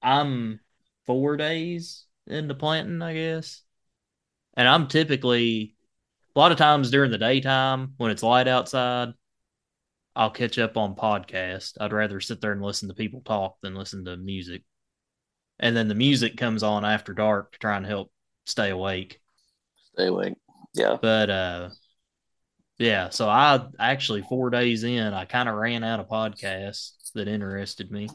I'm 0.00 0.60
four 1.04 1.36
days 1.36 2.04
into 2.28 2.54
planting, 2.54 3.02
I 3.02 3.12
guess, 3.12 3.62
and 4.54 4.68
I'm 4.68 4.86
typically 4.86 5.74
a 6.36 6.38
lot 6.38 6.52
of 6.52 6.58
times 6.58 6.92
during 6.92 7.10
the 7.10 7.18
daytime 7.18 7.94
when 7.96 8.12
it's 8.12 8.22
light 8.22 8.46
outside. 8.46 9.14
I'll 10.14 10.30
catch 10.30 10.60
up 10.60 10.76
on 10.76 10.94
podcast. 10.94 11.72
I'd 11.80 11.92
rather 11.92 12.20
sit 12.20 12.40
there 12.40 12.52
and 12.52 12.62
listen 12.62 12.86
to 12.86 12.94
people 12.94 13.20
talk 13.22 13.56
than 13.62 13.74
listen 13.74 14.04
to 14.04 14.16
music. 14.16 14.62
And 15.58 15.76
then 15.76 15.88
the 15.88 15.96
music 15.96 16.36
comes 16.36 16.62
on 16.62 16.84
after 16.84 17.12
dark 17.12 17.50
to 17.50 17.58
try 17.58 17.76
and 17.78 17.84
help 17.84 18.12
stay 18.46 18.70
awake. 18.70 19.20
Stay 19.92 20.06
awake. 20.06 20.34
Yeah, 20.72 20.98
But 21.02 21.30
uh 21.30 21.70
yeah, 22.78 23.08
so 23.08 23.28
I 23.28 23.60
actually 23.80 24.22
four 24.22 24.50
days 24.50 24.84
in, 24.84 25.12
I 25.14 25.24
kind 25.24 25.48
of 25.48 25.56
ran 25.56 25.82
out 25.82 25.98
of 25.98 26.06
podcasts 26.06 27.10
that 27.14 27.26
interested 27.26 27.90
me. 27.90 28.08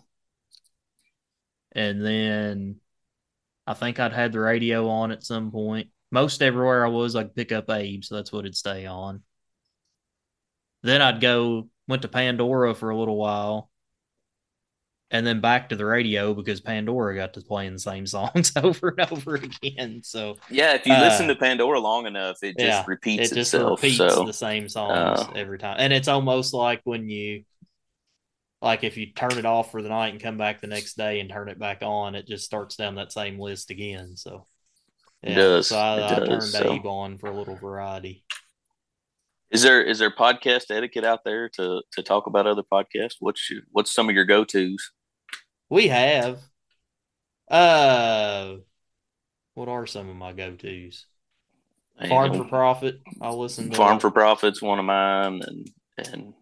And 1.74 2.04
then 2.06 2.80
I 3.68 3.74
think 3.74 4.00
I'd 4.00 4.14
had 4.14 4.32
the 4.34 4.40
radio 4.40 4.90
on 4.90 5.12
at 5.12 5.24
some 5.24 5.52
point. 5.52 5.90
Most 6.12 6.42
everywhere 6.42 6.86
I 6.86 6.90
was, 6.90 7.16
I'd 7.16 7.36
pick 7.36 7.52
up 7.52 7.70
Abe, 7.70 8.04
so 8.04 8.16
that's 8.16 8.32
what 8.32 8.42
it'd 8.46 8.56
stay 8.58 8.86
on. 8.86 9.24
Then 10.84 11.02
I'd 11.02 11.20
go, 11.22 11.70
went 11.88 12.04
to 12.04 12.08
Pandora 12.08 12.76
for 12.76 12.90
a 12.92 12.98
little 12.98 13.18
while, 13.18 13.72
and 15.12 15.26
then 15.28 15.42
back 15.42 15.70
to 15.70 15.76
the 15.76 15.86
radio 15.86 16.34
because 16.34 16.60
Pandora 16.60 17.16
got 17.16 17.34
to 17.36 17.42
playing 17.42 17.74
the 17.74 17.80
same 17.80 18.08
songs 18.08 18.52
over 18.64 18.96
and 18.98 19.12
over 19.12 19.36
again. 19.36 20.02
So 20.04 20.38
yeah. 20.50 20.74
If 20.74 20.86
you 20.86 20.94
Uh, 20.94 21.00
listen 21.00 21.28
to 21.28 21.36
Pandora 21.36 21.80
long 21.80 22.06
enough, 22.08 22.44
it 22.44 22.58
just 22.58 22.68
yeah, 22.68 22.84
repeits 22.88 23.32
it 23.32 23.34
just 23.34 23.54
itself. 23.54 23.80
repeats 23.82 23.98
so 24.14 24.24
the 24.24 24.34
same 24.34 24.68
songs 24.70 25.28
uh, 25.28 25.34
every 25.34 25.58
time 25.58 25.78
and 25.80 25.94
it's 25.94 26.08
almost 26.08 26.54
like 26.54 26.82
when 26.84 27.10
you 27.10 27.44
like 28.64 28.84
if 28.84 28.98
you 28.98 29.08
turn 29.08 29.38
it 29.38 29.46
off 29.46 29.72
for 29.72 29.82
the 29.82 29.90
night 29.90 30.14
and 30.14 30.24
come 30.24 30.38
back 30.38 30.62
the 30.62 30.68
next 30.68 30.96
day 30.96 31.20
and 31.20 31.30
turn 31.30 31.50
it 31.50 31.60
back 31.60 31.80
on 31.82 32.16
it 32.16 32.26
just 32.26 32.46
starts 32.46 32.76
down 32.76 32.96
that 32.96 33.12
same 33.12 33.40
list 33.40 33.70
again 33.70 34.16
so 34.16 34.48
It 35.22 35.36
does, 35.36 35.68
so 35.68 35.78
i, 35.78 36.16
I 36.16 36.20
does, 36.20 36.52
turned 36.52 36.66
so. 36.66 36.74
abe 36.74 36.86
on 36.86 37.18
for 37.18 37.28
a 37.28 37.36
little 37.36 37.58
variety 37.58 38.24
is 39.52 39.62
there 39.62 39.84
is 39.84 40.00
there 40.00 40.10
podcast 40.10 40.72
etiquette 40.72 41.04
out 41.04 41.24
there 41.24 41.50
to 41.50 41.84
to 41.92 42.02
talk 42.02 42.26
about 42.26 42.48
other 42.48 42.64
podcasts? 42.64 43.18
What's 43.20 43.52
your, 43.52 43.62
what's 43.72 43.94
some 43.94 44.10
of 44.10 44.16
your 44.16 44.26
go 44.26 44.44
tos? 44.44 44.92
we 45.70 45.88
have 45.90 46.40
uh 47.50 48.56
what 49.54 49.68
are 49.68 49.86
some 49.86 50.10
of 50.10 50.16
my 50.16 50.34
go-to's 50.34 51.06
farm 52.08 52.34
for 52.36 52.46
profit 52.46 53.00
i'll 53.22 53.40
listen 53.40 53.70
to 53.70 53.78
Farm 53.78 54.00
for 54.00 54.10
Profit's 54.10 54.62
one 54.62 54.80
of 54.80 54.86
mine, 54.86 55.42
and 55.46 55.72
and 55.98 56.34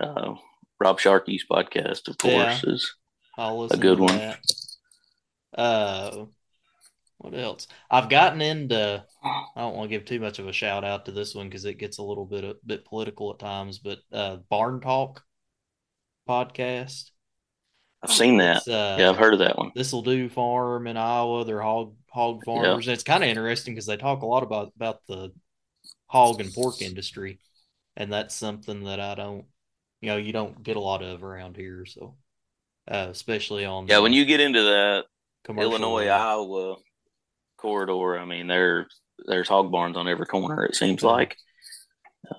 uh, 0.00 0.34
Rob 0.82 0.98
Sharkey's 0.98 1.44
podcast, 1.48 2.08
of 2.08 2.18
course, 2.18 2.32
Yeah. 2.32 2.60
is 2.72 2.94
I'll 3.38 3.68
good 3.68 4.00
one. 4.00 4.16
that. 4.16 4.40
Uh, 5.56 6.26
what 7.18 7.34
else? 7.34 7.68
I've 7.90 8.08
gotten 8.08 8.40
into. 8.42 9.04
I 9.24 9.44
don't 9.60 9.76
want 9.76 9.90
to 9.90 9.96
give 9.96 10.04
too 10.04 10.18
much 10.18 10.38
of 10.40 10.48
a 10.48 10.52
shout 10.52 10.84
out 10.84 11.06
to 11.06 11.12
this 11.12 11.34
one 11.34 11.48
because 11.48 11.64
it 11.64 11.78
gets 11.78 11.98
a 11.98 12.02
little 12.02 12.26
bit 12.26 12.42
a 12.42 12.56
bit 12.66 12.84
political 12.84 13.30
at 13.32 13.38
times. 13.38 13.78
But 13.78 13.98
uh, 14.12 14.36
Barn 14.50 14.80
Talk 14.80 15.22
podcast. 16.28 17.10
I've 18.02 18.10
seen 18.12 18.38
that. 18.38 18.66
Uh, 18.66 18.96
Yeah, 18.98 19.10
I've 19.10 19.16
heard 19.18 19.34
of 19.34 19.38
that 19.38 19.56
one. 19.56 19.70
This 19.76 19.92
will 19.92 20.02
do 20.02 20.28
farm 20.28 20.88
in 20.88 20.96
Iowa. 20.96 21.44
They're 21.44 21.60
hog 21.62 21.94
hog 22.10 22.42
farmers. 22.44 22.88
And 22.88 22.94
it's 22.94 23.04
kind 23.04 23.22
of 23.22 23.30
interesting 23.30 23.74
because 23.74 23.86
they 23.86 23.96
talk 23.96 24.22
a 24.22 24.26
lot 24.26 24.42
about 24.42 24.72
about 24.74 25.00
the 25.06 25.32
hog 26.06 26.40
and 26.40 26.52
pork 26.52 26.82
industry, 26.82 27.38
and 27.96 28.12
that's 28.12 28.34
something 28.34 28.84
that 28.84 28.98
I 29.00 29.14
don't, 29.14 29.44
you 30.02 30.08
know, 30.08 30.16
you 30.16 30.32
don't 30.32 30.62
get 30.62 30.76
a 30.76 30.80
lot 30.80 31.02
of 31.02 31.22
around 31.22 31.56
here. 31.56 31.86
So, 31.86 32.16
uh, 32.90 33.06
especially 33.10 33.64
on 33.64 33.86
Yeah, 33.86 34.00
when 34.00 34.12
you 34.12 34.24
get 34.24 34.40
into 34.40 34.62
that 34.62 35.04
Illinois. 35.48 36.08
Iowa 36.08 36.76
corridor, 37.56 38.18
I 38.18 38.24
mean, 38.24 38.48
there 38.48 38.88
there's 39.24 39.48
hog 39.48 39.70
barns 39.70 39.96
on 39.96 40.08
every 40.08 40.26
corner. 40.26 40.64
It 40.64 40.74
seems 40.74 41.02
like. 41.02 41.36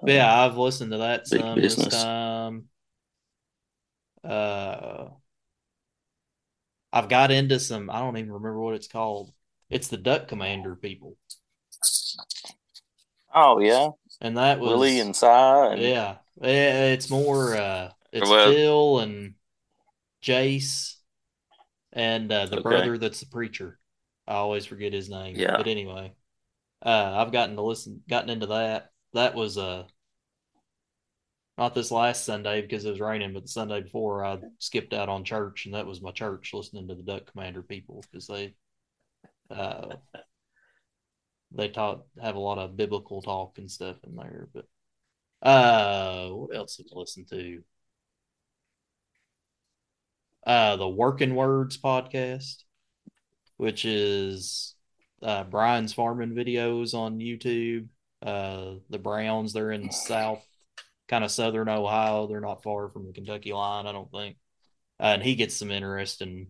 But 0.02 0.12
yeah, 0.12 0.42
I've 0.42 0.58
listened 0.58 0.92
to 0.92 0.98
that 1.00 1.28
some 1.28 1.56
this 1.60 1.76
business. 1.76 2.04
time. 2.04 2.66
Uh, 4.24 5.08
I've 6.92 7.10
got 7.10 7.32
into 7.32 7.60
some. 7.60 7.90
I 7.90 8.00
don't 8.00 8.18
even 8.18 8.32
remember 8.32 8.60
what 8.60 8.76
it's 8.76 8.88
called. 8.88 9.32
It's 9.70 9.88
the 9.88 9.98
Duck 9.98 10.28
Commander 10.28 10.76
people, 10.76 11.16
Oh 13.34 13.60
yeah, 13.60 13.90
and 14.22 14.38
that 14.38 14.60
was 14.60 14.70
Willie 14.70 15.00
and 15.00 15.16
Si. 15.16 15.26
And, 15.26 15.82
yeah. 15.82 16.16
Eh, 16.42 16.94
It's 16.94 17.10
more. 17.10 17.56
Uh, 17.56 17.92
it's 18.12 18.30
Well- 18.30 18.52
Phil 18.52 19.00
and 19.00 19.36
Jase, 20.22 21.00
and 21.92 22.32
uh, 22.32 22.46
the 22.48 22.56
Okay. 22.58 22.64
brother 22.64 22.98
that's 22.98 23.20
the 23.20 23.26
preacher. 23.28 23.80
I 24.28 24.36
always 24.36 24.66
forget 24.66 24.94
his 24.94 25.10
name. 25.10 25.36
Yeah. 25.36 25.58
But 25.58 25.68
anyway, 25.68 26.14
uh, 26.86 27.14
I've 27.18 27.32
gotten 27.32 27.56
to 27.58 27.62
listen, 27.62 28.04
gotten 28.08 28.30
into 28.30 28.48
that. 28.48 28.92
That 29.14 29.36
was 29.36 29.58
uh, 29.58 29.86
not 31.58 31.76
this 31.76 31.92
last 31.92 32.26
Sunday 32.26 32.62
because 32.62 32.86
it 32.86 32.90
was 32.92 33.00
raining, 33.02 33.34
but 33.34 33.44
the 33.44 33.50
Sunday 33.50 33.82
before 33.82 34.24
I 34.26 34.40
skipped 34.60 34.94
out 34.94 35.10
on 35.10 35.24
church, 35.26 35.66
and 35.66 35.76
that 35.76 35.86
was 35.86 36.02
my 36.02 36.12
church 36.12 36.54
listening 36.54 36.88
to 36.88 36.96
the 36.96 37.04
Duck 37.04 37.32
Commander 37.32 37.62
people 37.62 38.04
because 38.10 38.28
they, 38.28 38.56
uh, 39.52 39.98
they 41.52 41.68
talk 41.70 42.06
have 42.22 42.36
a 42.36 42.40
lot 42.40 42.58
of 42.58 42.78
biblical 42.78 43.22
talk 43.22 43.58
and 43.58 43.70
stuff 43.70 43.98
in 44.04 44.16
there. 44.16 44.48
But 44.54 44.66
uh, 45.44 46.30
what 46.30 46.56
else 46.56 46.78
have 46.78 46.88
I 46.96 47.00
listened 47.00 47.28
to? 47.30 47.64
Uh, 50.46 50.76
the 50.76 50.90
Working 50.90 51.36
Words 51.36 51.78
podcast, 51.78 52.64
which 53.58 53.86
is 53.86 54.76
uh, 55.22 55.44
Brian's 55.46 55.94
farming 55.94 56.32
videos 56.34 56.94
on 56.94 57.20
YouTube. 57.20 57.88
Uh, 58.22 58.76
the 58.90 59.00
Browns, 59.00 59.54
they're 59.54 59.72
in 59.72 59.92
South, 59.92 60.46
kind 61.08 61.24
of 61.24 61.32
Southern 61.32 61.70
Ohio. 61.70 62.28
They're 62.28 62.42
not 62.42 62.64
far 62.64 62.90
from 62.90 63.06
the 63.06 63.14
Kentucky 63.14 63.54
line, 63.54 63.86
I 63.86 63.92
don't 63.92 64.12
think. 64.12 64.38
Uh, 65.00 65.14
and 65.16 65.24
he 65.24 65.36
gets 65.36 65.56
some 65.56 65.72
interest 65.72 66.22
interesting 66.22 66.48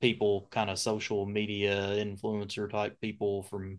people, 0.00 0.48
kind 0.50 0.70
of 0.70 0.78
social 0.78 1.26
media 1.26 1.74
influencer 1.96 2.70
type 2.70 3.00
people 3.00 3.42
from 3.44 3.78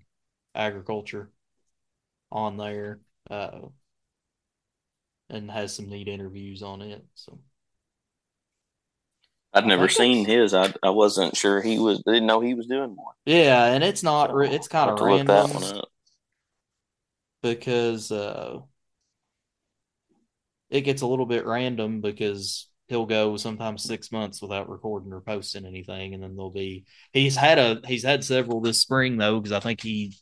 agriculture 0.56 1.32
on 2.32 2.58
there, 2.58 2.99
uh, 3.30 3.60
and 5.30 5.50
has 5.52 5.76
some 5.76 5.90
neat 5.90 6.08
interviews 6.08 6.62
on 6.64 6.82
it. 6.82 7.06
So 7.16 7.40
I'd 9.54 9.66
never 9.66 9.88
I 9.88 9.90
seen 9.90 10.26
his. 10.28 10.54
I 10.54 10.72
I 10.84 10.92
wasn't 10.92 11.36
sure 11.36 11.60
he 11.60 11.80
was. 11.80 12.04
Didn't 12.04 12.28
know 12.28 12.42
he 12.42 12.54
was 12.54 12.68
doing 12.68 12.96
one. 12.96 13.16
yeah, 13.26 13.66
and 13.66 13.84
it's 13.84 14.04
not. 14.04 14.34
re- 14.34 14.50
It's 14.50 14.68
kind 14.68 14.90
of 14.90 15.00
have 15.10 15.28
that 15.28 15.50
random 15.50 15.52
one 15.52 15.64
up. 15.64 15.90
because 17.42 18.12
uh, 18.12 18.60
it 20.70 20.82
gets 20.82 21.02
a 21.02 21.08
little 21.08 21.26
bit 21.26 21.46
random 21.46 22.02
because 22.02 22.70
he'll 22.88 23.06
go 23.06 23.38
sometimes 23.38 23.84
six 23.84 24.12
months 24.12 24.42
without 24.42 24.70
recording 24.70 25.14
or 25.14 25.22
posting 25.22 25.66
anything, 25.66 26.14
and 26.14 26.24
then 26.24 26.36
there'll 26.36 26.52
be 26.52 26.86
he's 27.14 27.36
had 27.36 27.60
a 27.60 27.82
he's 27.88 28.04
had 28.04 28.24
several 28.24 28.62
this 28.62 28.82
spring 28.82 29.18
though 29.18 29.40
because 29.40 29.52
I 29.52 29.60
think 29.60 29.82
he 29.82 30.16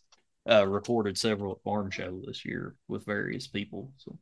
uh, 0.49 0.67
recorded 0.67 1.17
several 1.17 1.53
at 1.53 1.63
Farm 1.63 1.91
Show 1.91 2.21
this 2.25 2.45
year 2.45 2.75
with 2.87 3.05
various 3.05 3.47
people. 3.47 3.91
So 3.97 4.17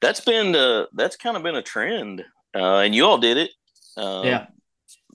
That's 0.00 0.20
been 0.20 0.54
uh 0.54 0.86
that's 0.94 1.16
kind 1.16 1.36
of 1.36 1.42
been 1.42 1.56
a 1.56 1.62
trend, 1.62 2.24
uh, 2.54 2.78
and 2.78 2.94
you 2.94 3.04
all 3.04 3.18
did 3.18 3.36
it. 3.36 3.50
Uh, 3.96 4.22
yeah, 4.24 4.46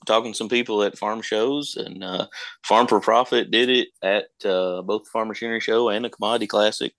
talking 0.06 0.32
to 0.32 0.38
some 0.38 0.50
people 0.50 0.84
at 0.84 0.98
farm 0.98 1.22
shows 1.22 1.76
and 1.76 2.04
uh, 2.04 2.28
Farm 2.64 2.88
for 2.88 3.00
Profit 3.00 3.52
did 3.52 3.70
it 3.70 3.90
at 4.02 4.26
uh, 4.46 4.82
both 4.82 5.04
the 5.04 5.10
Farm 5.12 5.28
Machinery 5.28 5.60
Show 5.60 5.90
and 5.90 6.06
the 6.06 6.10
Commodity 6.10 6.48
Classic. 6.48 6.94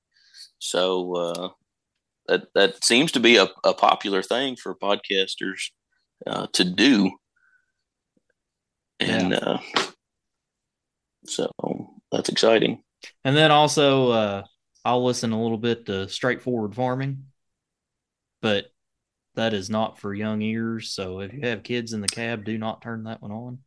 So 0.58 1.14
uh, 1.16 1.48
that 2.28 2.44
that 2.54 2.84
seems 2.84 3.12
to 3.12 3.20
be 3.20 3.36
a, 3.36 3.48
a 3.64 3.74
popular 3.74 4.22
thing 4.22 4.56
for 4.56 4.74
podcasters 4.76 5.70
uh, 6.26 6.46
to 6.52 6.64
do, 6.64 7.10
and 9.00 9.34
uh, 9.34 9.58
so 11.26 11.50
that's 12.12 12.28
exciting. 12.28 12.82
and 13.24 13.36
then 13.36 13.50
also 13.50 14.10
uh, 14.10 14.42
I'll 14.84 15.04
listen 15.04 15.32
a 15.32 15.42
little 15.42 15.58
bit 15.58 15.86
to 15.86 16.08
Straightforward 16.08 16.74
Farming, 16.76 17.24
but 18.42 18.66
that 19.34 19.54
is 19.54 19.70
not 19.70 19.98
for 19.98 20.12
young 20.12 20.42
ears. 20.42 20.90
So 20.92 21.20
if 21.20 21.32
you 21.32 21.40
have 21.48 21.62
kids 21.62 21.94
in 21.94 22.02
the 22.02 22.08
cab, 22.08 22.44
do 22.44 22.58
not 22.58 22.82
turn 22.82 23.04
that 23.04 23.22
one 23.22 23.32
on. 23.32 23.58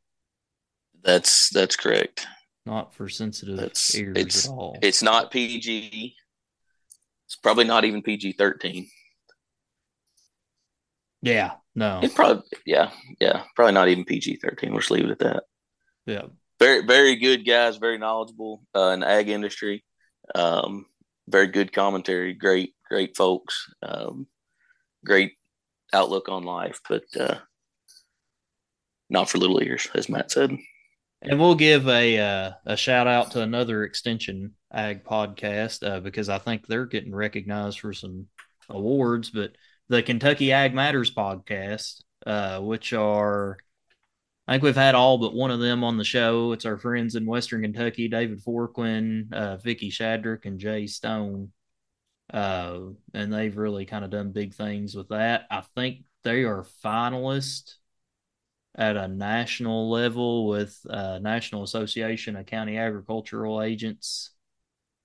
That's 1.03 1.49
that's 1.49 1.75
correct. 1.75 2.27
Not 2.67 2.93
for 2.95 3.09
sensitive 3.09 3.57
That's 3.57 3.95
ears 3.95 4.15
it's 4.17 4.45
at 4.45 4.51
all. 4.51 4.77
it's 4.81 5.01
not 5.03 5.31
PG. 5.31 6.15
It's 7.27 7.35
probably 7.35 7.63
not 7.65 7.85
even 7.85 8.01
PG 8.03 8.33
thirteen. 8.33 8.87
yeah, 11.21 11.53
no, 11.75 11.99
It 12.03 12.13
probably 12.15 12.43
yeah 12.65 12.91
yeah 13.19 13.43
probably 13.55 13.73
not 13.73 13.87
even 13.87 14.05
PG 14.05 14.37
thirteen. 14.37 14.71
We'll 14.71 14.79
just 14.81 14.91
leave 14.91 15.05
it 15.05 15.11
at 15.11 15.19
that. 15.19 15.43
yeah, 16.05 16.23
very 16.59 16.85
very 16.85 17.15
good 17.17 17.45
guys, 17.45 17.77
very 17.77 17.97
knowledgeable 17.97 18.63
uh, 18.75 18.89
in 18.89 18.99
the 19.01 19.07
ag 19.09 19.29
industry. 19.29 19.83
Um, 20.33 20.85
very 21.27 21.47
good 21.47 21.71
commentary, 21.73 22.33
great 22.33 22.73
great 22.89 23.15
folks, 23.17 23.71
um, 23.83 24.27
great 25.05 25.33
outlook 25.93 26.29
on 26.29 26.43
life, 26.43 26.81
but 26.89 27.03
uh, 27.19 27.37
not 29.09 29.29
for 29.29 29.37
little 29.37 29.61
ears, 29.61 29.87
as 29.93 30.09
Matt 30.09 30.31
said. 30.31 30.51
and 31.21 31.39
we'll 31.39 31.55
give 31.55 31.87
a 31.87 32.19
uh, 32.19 32.51
a 32.65 32.77
shout 32.77 33.07
out 33.07 33.31
to 33.31 33.41
another 33.41 33.83
extension 33.83 34.53
ag 34.71 35.03
podcast 35.03 35.87
uh, 35.87 35.99
because 35.99 36.29
I 36.29 36.37
think 36.37 36.67
they're 36.67 36.85
getting 36.85 37.15
recognized 37.15 37.79
for 37.79 37.93
some 37.93 38.27
awards. 38.69 39.29
But 39.29 39.51
the 39.89 40.03
Kentucky 40.03 40.51
Ag 40.51 40.73
Matters 40.73 41.13
podcast, 41.13 42.01
uh, 42.25 42.59
which 42.59 42.93
are 42.93 43.57
I 44.47 44.53
think 44.53 44.63
we've 44.63 44.75
had 44.75 44.95
all 44.95 45.17
but 45.17 45.33
one 45.33 45.51
of 45.51 45.59
them 45.59 45.83
on 45.83 45.97
the 45.97 46.03
show. 46.03 46.51
It's 46.51 46.65
our 46.65 46.77
friends 46.77 47.15
in 47.15 47.25
Western 47.25 47.61
Kentucky, 47.61 48.07
David 48.07 48.43
Forquin, 48.43 49.33
uh, 49.33 49.57
Vicky 49.57 49.89
Shadrick, 49.89 50.45
and 50.45 50.59
Jay 50.59 50.85
Stone. 50.85 51.51
Uh, 52.33 52.79
and 53.13 53.31
they've 53.31 53.55
really 53.55 53.85
kind 53.85 54.03
of 54.03 54.11
done 54.11 54.31
big 54.31 54.53
things 54.53 54.95
with 54.95 55.09
that. 55.09 55.45
I 55.49 55.61
think 55.75 56.03
they 56.23 56.43
are 56.43 56.65
finalists 56.83 57.75
at 58.75 58.97
a 58.97 59.07
national 59.07 59.89
level 59.89 60.47
with 60.47 60.77
uh, 60.89 61.19
National 61.19 61.63
Association 61.63 62.35
of 62.35 62.45
County 62.45 62.77
Agricultural 62.77 63.61
Agents 63.61 64.31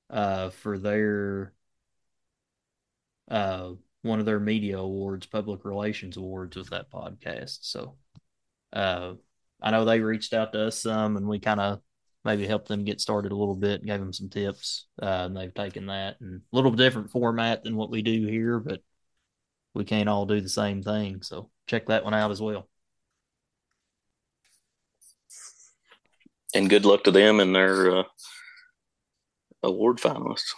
uh, 0.08 0.50
for 0.50 0.78
their 0.78 1.52
uh, 3.30 3.72
one 4.02 4.18
of 4.18 4.26
their 4.26 4.40
media 4.40 4.78
awards, 4.78 5.26
public 5.26 5.64
relations 5.64 6.16
awards 6.16 6.56
with 6.56 6.70
that 6.70 6.90
podcast. 6.90 7.58
So 7.62 7.96
uh, 8.72 9.14
I 9.62 9.70
know 9.70 9.84
they 9.84 10.00
reached 10.00 10.32
out 10.32 10.52
to 10.52 10.66
us 10.66 10.78
some, 10.78 11.16
and 11.16 11.28
we 11.28 11.38
kind 11.38 11.60
of 11.60 11.80
maybe 12.24 12.46
helped 12.46 12.68
them 12.68 12.84
get 12.84 13.00
started 13.00 13.32
a 13.32 13.36
little 13.36 13.54
bit, 13.54 13.84
gave 13.84 14.00
them 14.00 14.12
some 14.12 14.28
tips, 14.28 14.86
uh, 15.02 15.24
and 15.24 15.36
they've 15.36 15.54
taken 15.54 15.86
that 15.86 16.20
and 16.20 16.42
a 16.52 16.56
little 16.56 16.70
different 16.70 17.10
format 17.10 17.64
than 17.64 17.76
what 17.76 17.90
we 17.90 18.02
do 18.02 18.26
here, 18.26 18.58
but 18.58 18.82
we 19.74 19.84
can't 19.84 20.08
all 20.08 20.26
do 20.26 20.40
the 20.40 20.48
same 20.48 20.82
thing. 20.82 21.22
So 21.22 21.50
check 21.66 21.86
that 21.86 22.04
one 22.04 22.14
out 22.14 22.30
as 22.30 22.40
well. 22.40 22.68
And 26.54 26.68
good 26.68 26.84
luck 26.84 27.04
to 27.04 27.10
them 27.10 27.38
and 27.40 27.54
their 27.54 27.98
uh, 27.98 28.02
award 29.62 29.98
finalists. 29.98 30.52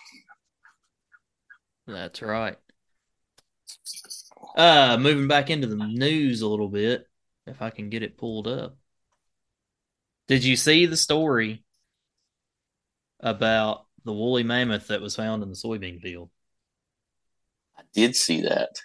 That's 1.86 2.22
right. 2.22 2.56
Uh, 4.56 4.96
moving 4.98 5.28
back 5.28 5.50
into 5.50 5.66
the 5.66 5.76
news 5.76 6.40
a 6.42 6.48
little 6.48 6.68
bit, 6.68 7.06
if 7.46 7.60
I 7.60 7.70
can 7.70 7.90
get 7.90 8.02
it 8.02 8.16
pulled 8.16 8.48
up. 8.48 8.76
Did 10.32 10.44
you 10.44 10.56
see 10.56 10.86
the 10.86 10.96
story 10.96 11.62
about 13.20 13.84
the 14.06 14.14
woolly 14.14 14.42
mammoth 14.42 14.86
that 14.88 15.02
was 15.02 15.14
found 15.14 15.42
in 15.42 15.50
the 15.50 15.54
soybean 15.54 16.00
field? 16.00 16.30
I 17.76 17.82
did 17.92 18.16
see 18.16 18.40
that. 18.40 18.80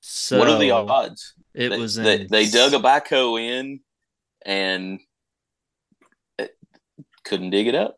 So 0.00 0.38
what 0.38 0.48
are 0.50 0.58
the 0.58 0.72
odds? 0.72 1.32
It 1.54 1.70
they, 1.70 1.78
was 1.78 1.96
in, 1.96 2.04
they, 2.04 2.26
they 2.26 2.50
dug 2.50 2.74
a 2.74 2.78
backhoe 2.78 3.40
in 3.40 3.80
and 4.44 5.00
couldn't 7.24 7.48
dig 7.48 7.66
it 7.66 7.74
up. 7.74 7.96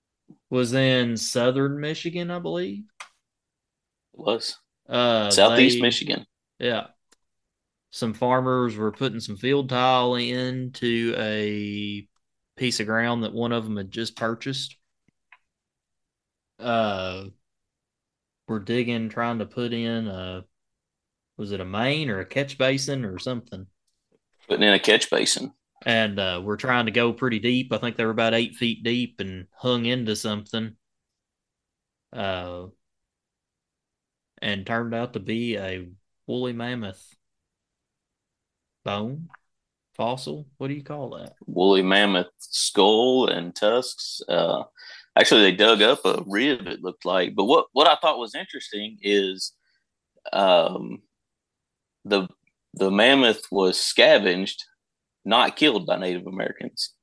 was 0.48 0.72
in 0.74 1.16
southern 1.16 1.80
Michigan, 1.80 2.30
I 2.30 2.38
believe. 2.38 2.84
It 4.14 4.20
was 4.20 4.56
Uh, 4.88 5.28
southeast 5.32 5.78
they- 5.78 5.82
Michigan. 5.82 6.26
Yeah. 6.60 6.86
Some 7.90 8.14
farmers 8.14 8.76
were 8.76 8.92
putting 8.92 9.20
some 9.20 9.36
field 9.36 9.68
tile 9.68 10.14
into 10.14 11.14
a 11.18 12.06
piece 12.56 12.78
of 12.78 12.86
ground 12.86 13.24
that 13.24 13.32
one 13.32 13.52
of 13.52 13.64
them 13.64 13.76
had 13.76 13.90
just 13.90 14.16
purchased. 14.16 14.76
Uh, 16.58 17.24
we're 18.46 18.60
digging, 18.60 19.08
trying 19.08 19.38
to 19.40 19.46
put 19.46 19.72
in 19.72 20.06
a, 20.06 20.44
was 21.36 21.52
it 21.52 21.60
a 21.60 21.64
main 21.64 22.10
or 22.10 22.20
a 22.20 22.26
catch 22.26 22.58
basin 22.58 23.04
or 23.04 23.18
something? 23.18 23.66
Putting 24.46 24.68
in 24.68 24.74
a 24.74 24.78
catch 24.78 25.10
basin. 25.10 25.52
And 25.84 26.18
uh, 26.18 26.42
we're 26.44 26.56
trying 26.56 26.86
to 26.86 26.92
go 26.92 27.12
pretty 27.12 27.38
deep. 27.38 27.72
I 27.72 27.78
think 27.78 27.96
they 27.96 28.04
were 28.04 28.10
about 28.10 28.34
eight 28.34 28.54
feet 28.54 28.82
deep 28.84 29.20
and 29.20 29.46
hung 29.54 29.86
into 29.86 30.14
something. 30.14 30.76
Uh, 32.12 32.66
and 34.42 34.66
turned 34.66 34.94
out 34.94 35.14
to 35.14 35.20
be 35.20 35.56
a 35.56 35.88
woolly 36.26 36.52
mammoth 36.52 37.16
bone 38.84 39.28
fossil. 39.96 40.46
What 40.58 40.68
do 40.68 40.74
you 40.74 40.82
call 40.84 41.10
that? 41.18 41.34
woolly 41.46 41.82
mammoth 41.82 42.28
skull 42.38 43.28
and 43.28 43.54
tusks. 43.54 44.20
Uh, 44.28 44.62
actually, 45.18 45.42
they 45.42 45.52
dug 45.56 45.82
up 45.82 46.04
a 46.04 46.22
rib. 46.26 46.66
It 46.66 46.82
looked 46.82 47.04
like, 47.04 47.34
but 47.34 47.44
what 47.44 47.66
what 47.72 47.88
I 47.88 47.96
thought 48.00 48.18
was 48.18 48.34
interesting 48.34 48.98
is, 49.02 49.52
um, 50.32 51.02
the 52.04 52.28
the 52.74 52.90
mammoth 52.90 53.42
was 53.50 53.78
scavenged, 53.80 54.64
not 55.24 55.56
killed 55.56 55.86
by 55.86 55.98
Native 55.98 56.26
Americans. 56.26 56.94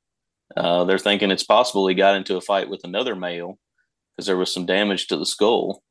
Uh, 0.56 0.86
they're 0.86 0.98
thinking 0.98 1.30
it's 1.30 1.44
possible 1.44 1.88
he 1.88 1.94
got 1.94 2.16
into 2.16 2.38
a 2.38 2.42
fight 2.42 2.70
with 2.70 2.82
another 2.86 3.16
male 3.16 3.60
because 4.16 4.26
there 4.28 4.38
was 4.38 4.52
some 4.54 4.66
damage 4.66 5.08
to 5.08 5.18
the 5.18 5.26
skull 5.26 5.84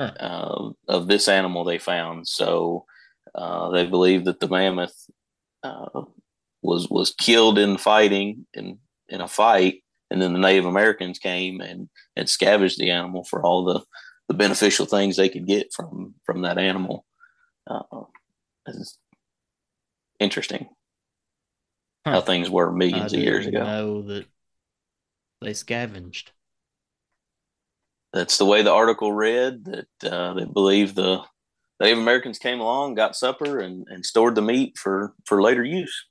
Huh. 0.00 0.12
uh, 0.18 0.70
of 0.88 1.06
this 1.08 1.28
animal 1.28 1.62
they 1.62 1.76
found. 1.78 2.26
So 2.26 2.86
uh, 3.34 3.68
they 3.70 3.84
believe 3.84 4.24
that 4.24 4.40
the 4.40 4.48
mammoth 4.48 4.96
uh, 5.62 6.02
was 6.62 6.88
was 6.88 7.14
killed 7.14 7.58
in 7.58 7.76
fighting 7.76 8.46
in 8.54 8.78
in 9.08 9.20
a 9.20 9.28
fight, 9.28 9.82
and 10.10 10.20
then 10.20 10.32
the 10.32 10.38
Native 10.38 10.66
Americans 10.66 11.18
came 11.18 11.60
and 11.60 11.88
and 12.16 12.28
scavenged 12.28 12.78
the 12.78 12.90
animal 12.90 13.24
for 13.24 13.42
all 13.42 13.64
the 13.64 13.80
the 14.28 14.34
beneficial 14.34 14.86
things 14.86 15.16
they 15.16 15.28
could 15.28 15.46
get 15.46 15.72
from 15.72 16.14
from 16.24 16.42
that 16.42 16.58
animal. 16.58 17.04
Uh, 17.66 17.82
it's 18.66 18.98
interesting 20.18 20.68
how 22.04 22.20
things 22.20 22.48
were 22.48 22.70
I 22.70 22.76
millions 22.76 23.12
of 23.12 23.20
years 23.20 23.46
ago. 23.46 23.64
know 23.64 24.02
that 24.02 24.26
they 25.40 25.54
scavenged. 25.54 26.32
That's 28.12 28.38
the 28.38 28.44
way 28.44 28.62
the 28.62 28.72
article 28.72 29.12
read. 29.12 29.64
That 29.64 30.12
uh, 30.12 30.34
they 30.34 30.44
believe 30.44 30.94
the 30.94 31.22
Native 31.80 31.98
Americans 31.98 32.38
came 32.38 32.60
along, 32.60 32.94
got 32.94 33.16
supper, 33.16 33.58
and, 33.58 33.86
and 33.88 34.04
stored 34.06 34.34
the 34.34 34.42
meat 34.42 34.78
for 34.78 35.14
for 35.24 35.42
later 35.42 35.64
use. 35.64 36.06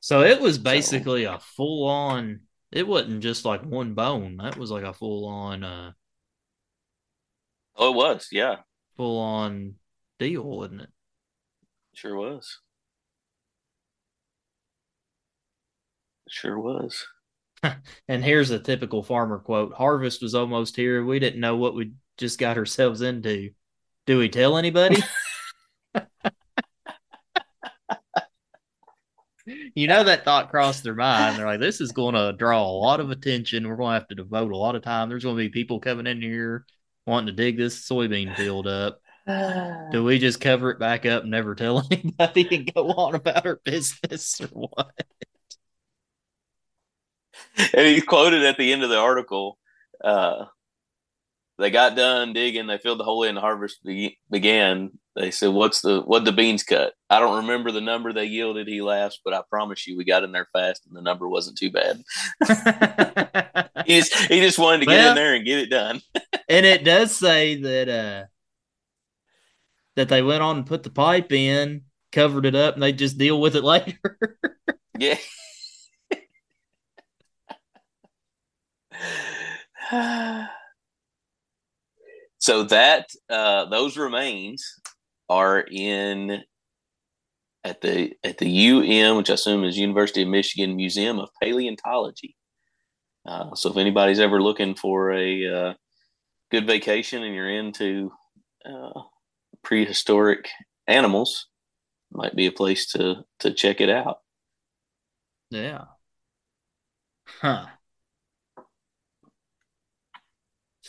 So 0.00 0.20
it 0.22 0.40
was 0.40 0.58
basically 0.58 1.24
a 1.24 1.38
full 1.38 1.86
on 1.88 2.42
It 2.70 2.86
wasn't 2.86 3.22
just 3.22 3.44
like 3.46 3.64
one 3.64 3.94
bone. 3.94 4.36
That 4.36 4.56
was 4.58 4.70
like 4.70 4.84
a 4.84 4.92
full 4.92 5.24
on 5.26 5.64
uh 5.64 5.92
Oh, 7.76 7.92
it 7.92 7.96
was. 7.96 8.28
Yeah, 8.32 8.62
full 8.96 9.18
on 9.18 9.74
deal, 10.18 10.42
wasn't 10.44 10.80
it? 10.82 10.90
sure 11.94 12.16
was. 12.16 12.60
Sure 16.28 16.58
was. 16.58 17.06
And 18.08 18.24
here's 18.24 18.50
a 18.50 18.58
typical 18.58 19.02
farmer 19.02 19.38
quote. 19.38 19.72
Harvest 19.74 20.22
was 20.22 20.34
almost 20.34 20.76
here. 20.76 21.04
We 21.04 21.18
didn't 21.18 21.40
know 21.40 21.56
what 21.56 21.74
we 21.74 21.92
just 22.18 22.38
got 22.38 22.58
ourselves 22.58 23.02
into. 23.02 23.50
Do 24.06 24.18
we 24.18 24.28
tell 24.28 24.56
anybody? 24.56 25.02
you 29.74 29.86
know 29.86 30.04
that 30.04 30.24
thought 30.24 30.50
crossed 30.50 30.82
their 30.82 30.94
mind. 30.94 31.38
They're 31.38 31.46
like, 31.46 31.60
this 31.60 31.80
is 31.80 31.92
going 31.92 32.14
to 32.14 32.32
draw 32.32 32.62
a 32.62 32.78
lot 32.78 33.00
of 33.00 33.10
attention. 33.10 33.68
We're 33.68 33.76
going 33.76 33.94
to 33.94 34.00
have 34.00 34.08
to 34.08 34.14
devote 34.14 34.52
a 34.52 34.56
lot 34.56 34.74
of 34.74 34.82
time. 34.82 35.08
There's 35.08 35.24
going 35.24 35.36
to 35.36 35.42
be 35.42 35.48
people 35.48 35.80
coming 35.80 36.06
in 36.06 36.20
here 36.20 36.66
wanting 37.06 37.28
to 37.28 37.32
dig 37.32 37.56
this 37.56 37.88
soybean 37.88 38.36
field 38.36 38.66
up. 38.66 39.00
Do 39.26 40.02
we 40.04 40.18
just 40.18 40.40
cover 40.40 40.70
it 40.70 40.80
back 40.80 41.06
up 41.06 41.22
and 41.22 41.30
never 41.30 41.54
tell 41.54 41.86
anybody 41.90 42.48
and 42.50 42.74
go 42.74 42.88
on 42.90 43.14
about 43.14 43.46
our 43.46 43.60
business 43.64 44.40
or 44.40 44.48
what? 44.48 44.92
and 47.56 47.86
he 47.86 48.00
quoted 48.00 48.42
at 48.44 48.56
the 48.56 48.72
end 48.72 48.82
of 48.82 48.90
the 48.90 48.98
article 48.98 49.58
uh, 50.02 50.46
they 51.58 51.70
got 51.70 51.96
done 51.96 52.32
digging 52.32 52.66
they 52.66 52.78
filled 52.78 52.98
the 53.00 53.04
hole 53.04 53.22
in 53.24 53.34
the 53.34 53.40
harvest 53.40 53.82
be- 53.84 54.18
began. 54.30 54.90
They 55.14 55.30
said 55.30 55.48
what's 55.50 55.82
the 55.82 56.00
what 56.00 56.24
the 56.24 56.32
beans 56.32 56.62
cut? 56.62 56.94
I 57.10 57.20
don't 57.20 57.42
remember 57.42 57.70
the 57.70 57.80
number 57.82 58.12
they 58.12 58.24
yielded 58.24 58.66
he 58.66 58.80
laughs 58.80 59.20
but 59.22 59.34
i 59.34 59.42
promise 59.50 59.86
you 59.86 59.96
we 59.96 60.04
got 60.04 60.24
in 60.24 60.32
there 60.32 60.48
fast 60.52 60.86
and 60.86 60.96
the 60.96 61.02
number 61.02 61.28
wasn't 61.28 61.58
too 61.58 61.70
bad. 61.70 62.02
He 63.86 63.98
just 63.98 64.14
he 64.14 64.40
just 64.40 64.58
wanted 64.58 64.80
to 64.80 64.86
get 64.86 65.08
in 65.08 65.14
there 65.16 65.34
and 65.34 65.44
get 65.44 65.58
it 65.58 65.70
done. 65.70 66.00
and 66.48 66.64
it 66.64 66.84
does 66.84 67.16
say 67.16 67.56
that 67.56 67.88
uh 67.88 68.24
that 69.96 70.08
they 70.08 70.22
went 70.22 70.42
on 70.42 70.58
and 70.58 70.66
put 70.66 70.82
the 70.84 70.90
pipe 70.90 71.32
in, 71.32 71.82
covered 72.12 72.46
it 72.46 72.54
up, 72.54 72.74
and 72.74 72.82
they 72.82 72.92
just 72.92 73.18
deal 73.18 73.40
with 73.40 73.56
it 73.56 73.64
later. 73.64 73.98
yeah 74.98 75.18
so 82.42 82.64
that 82.64 83.08
uh, 83.30 83.66
those 83.66 83.96
remains 83.96 84.64
are 85.28 85.60
in 85.60 86.42
at 87.62 87.80
the 87.80 88.14
at 88.24 88.38
the 88.38 88.68
UM, 88.68 89.16
which 89.16 89.30
I 89.30 89.34
assume 89.34 89.62
is 89.62 89.78
University 89.78 90.22
of 90.22 90.28
Michigan 90.28 90.74
Museum 90.74 91.20
of 91.20 91.28
Paleontology. 91.40 92.34
Uh, 93.24 93.54
so 93.54 93.70
if 93.70 93.76
anybody's 93.76 94.18
ever 94.18 94.42
looking 94.42 94.74
for 94.74 95.12
a 95.12 95.46
uh, 95.46 95.74
good 96.50 96.66
vacation 96.66 97.22
and 97.22 97.32
you're 97.32 97.48
into 97.48 98.10
uh, 98.66 99.02
prehistoric 99.62 100.48
animals, 100.88 101.46
might 102.10 102.34
be 102.34 102.48
a 102.48 102.52
place 102.52 102.90
to 102.90 103.22
to 103.38 103.54
check 103.54 103.80
it 103.80 103.88
out. 103.88 104.18
yeah. 105.48 105.84
Huh. 107.24 107.66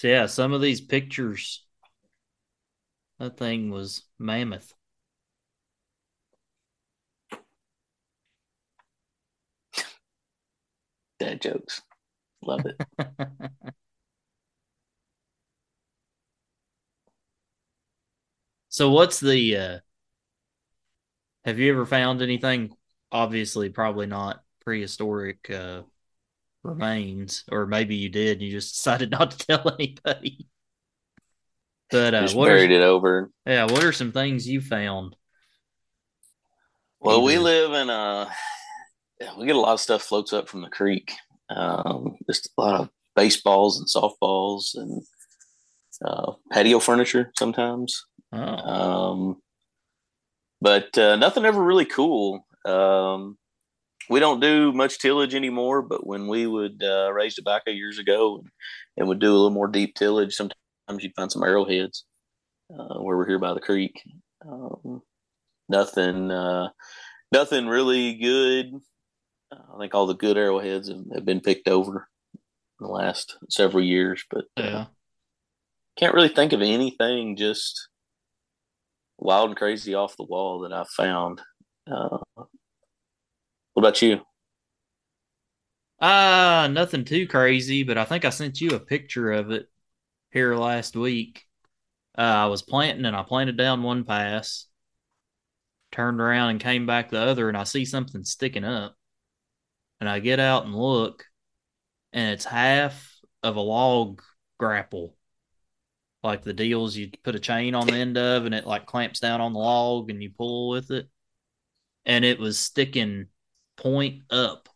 So 0.04 0.10
yeah, 0.10 0.26
some 0.26 0.52
of 0.52 0.60
these 0.60 0.82
pictures 0.82 1.64
that 3.20 3.38
thing 3.38 3.72
was 3.72 4.04
mammoth. 4.20 4.74
Dad 11.20 11.42
jokes, 11.42 11.82
love 12.44 12.66
it. 12.66 12.78
so 18.70 18.90
what's 18.92 19.20
the 19.20 19.58
uh 19.58 19.80
have 21.46 21.60
you 21.60 21.72
ever 21.72 21.86
found 21.86 22.22
anything 22.22 22.74
obviously 23.12 23.70
probably 23.70 24.06
not 24.06 24.44
prehistoric 24.62 25.50
uh 25.50 25.82
remains 26.64 27.44
or 27.52 27.66
maybe 27.66 27.96
you 27.96 28.10
did 28.10 28.38
and 28.38 28.42
you 28.42 28.52
just 28.52 28.74
decided 28.76 29.12
not 29.12 29.32
to 29.32 29.38
tell 29.48 29.70
anybody 29.80 30.48
but 31.92 32.14
uh 32.14 32.22
Just 32.22 32.36
what 32.36 32.48
buried 32.48 32.72
are, 32.72 32.76
it 32.76 32.82
over. 32.82 33.32
yeah 33.46 33.66
what 33.66 33.84
are 33.84 33.92
some 33.92 34.12
things 34.12 34.48
you 34.48 34.62
found 34.62 35.16
Well, 37.00 37.22
we 37.24 37.38
live 37.38 37.74
in 37.74 37.90
a. 37.90 38.30
We 39.38 39.46
get 39.46 39.56
a 39.56 39.60
lot 39.60 39.74
of 39.74 39.80
stuff 39.82 40.02
floats 40.04 40.32
up 40.34 40.48
from 40.48 40.62
the 40.62 40.70
creek. 40.70 41.14
Um, 41.50 42.18
just 42.30 42.50
a 42.58 42.62
lot 42.62 42.80
of 42.82 42.90
baseballs 43.16 43.78
and 43.80 43.88
softballs 43.88 44.76
and 44.76 45.04
uh, 46.04 46.34
patio 46.52 46.80
furniture 46.80 47.32
sometimes. 47.38 48.06
oh 48.32 48.38
Um, 48.40 49.42
but 50.62 50.98
uh, 50.98 51.18
nothing 51.18 51.46
ever 51.46 51.62
really 51.62 51.86
cool. 51.86 52.46
Um, 52.66 53.38
we 54.10 54.20
don't 54.20 54.40
do 54.40 54.72
much 54.72 55.00
tillage 55.00 55.36
anymore, 55.36 55.82
but 55.82 56.06
when 56.06 56.28
we 56.28 56.48
would 56.48 56.84
uh, 56.84 57.12
raise 57.14 57.36
tobacco 57.36 57.72
years 57.72 58.00
ago 58.00 58.38
and, 58.38 58.50
and 58.98 59.08
would 59.08 59.20
do 59.20 59.32
a 59.32 59.34
little 59.34 59.50
more 59.50 59.68
deep 59.68 59.96
tillage, 59.96 60.34
sometimes 60.34 60.56
you'd 61.00 61.16
find 61.16 61.32
some 61.32 61.44
arrowheads 61.44 62.06
uh, 62.72 63.00
where 63.00 63.18
we're 63.18 63.28
here 63.28 63.40
by 63.40 63.54
the 63.54 63.60
creek. 63.60 64.02
Um, 64.48 65.02
nothing, 65.70 66.32
uh, 66.32 66.70
nothing 67.32 67.68
really 67.68 68.16
good. 68.16 68.74
Uh, 69.52 69.76
I 69.76 69.80
think 69.80 69.96
all 69.96 70.08
the 70.08 70.14
good 70.16 70.38
arrowheads 70.38 70.90
have, 70.90 71.04
have 71.14 71.26
been 71.26 71.42
picked 71.42 71.68
over 71.68 72.08
in 72.80 72.88
the 72.88 72.92
last 72.92 73.38
several 73.50 73.84
years, 73.84 74.24
but 74.30 74.46
uh, 74.58 74.64
yeah 74.64 74.86
can't 75.98 76.14
really 76.14 76.30
think 76.30 76.54
of 76.54 76.62
anything 76.62 77.36
just 77.36 77.90
wild 79.18 79.50
and 79.50 79.58
crazy 79.58 79.94
off 79.94 80.18
the 80.18 80.24
wall 80.24 80.62
that 80.62 80.74
I've 80.74 80.90
found. 80.90 81.42
Uh, 83.76 83.82
what 83.82 83.82
about 83.82 84.02
you? 84.02 84.22
Ah, 86.00 86.68
nothing 86.70 87.06
too 87.06 87.28
crazy, 87.28 87.84
but 87.84 87.98
I 87.98 88.06
think 88.06 88.26
I 88.26 88.30
sent 88.30 88.62
you 88.62 88.72
a 88.72 88.80
picture 88.80 89.32
of 89.32 89.52
it 89.52 89.68
here 90.32 90.56
last 90.56 90.96
week. 90.96 91.46
Uh, 92.18 92.22
I 92.22 92.46
was 92.48 92.62
planting 92.62 93.06
and 93.06 93.16
I 93.16 93.24
planted 93.24 93.58
down 93.58 93.84
one 93.84 94.04
pass, 94.04 94.68
turned 95.92 96.22
around 96.22 96.52
and 96.52 96.60
came 96.60 96.86
back 96.86 97.10
the 97.10 97.20
other, 97.20 97.48
and 97.48 97.58
I 97.58 97.64
see 97.64 97.86
something 97.86 98.24
sticking 98.24 98.66
up. 98.66 98.96
And 100.00 100.10
I 100.10 100.20
get 100.20 100.40
out 100.40 100.66
and 100.66 100.76
look, 100.76 101.26
and 102.12 102.32
it's 102.32 102.46
half 102.46 103.16
of 103.42 103.56
a 103.56 103.62
log 103.62 104.22
grapple. 104.60 105.16
Like 106.24 106.44
the 106.44 106.54
deals 106.54 106.96
you 106.96 107.12
put 107.24 107.36
a 107.36 107.40
chain 107.40 107.76
on 107.76 107.88
the 107.88 107.96
end 107.96 108.18
of, 108.18 108.46
and 108.46 108.56
it 108.56 108.68
like 108.68 108.86
clamps 108.86 109.20
down 109.20 109.42
on 109.42 109.54
the 109.54 109.60
log 109.60 110.10
and 110.10 110.22
you 110.22 110.32
pull 110.32 110.70
with 110.70 110.92
it. 110.92 111.10
And 112.06 112.26
it 112.26 112.40
was 112.40 112.60
sticking 112.60 113.28
point 113.78 114.24
up. 114.30 114.70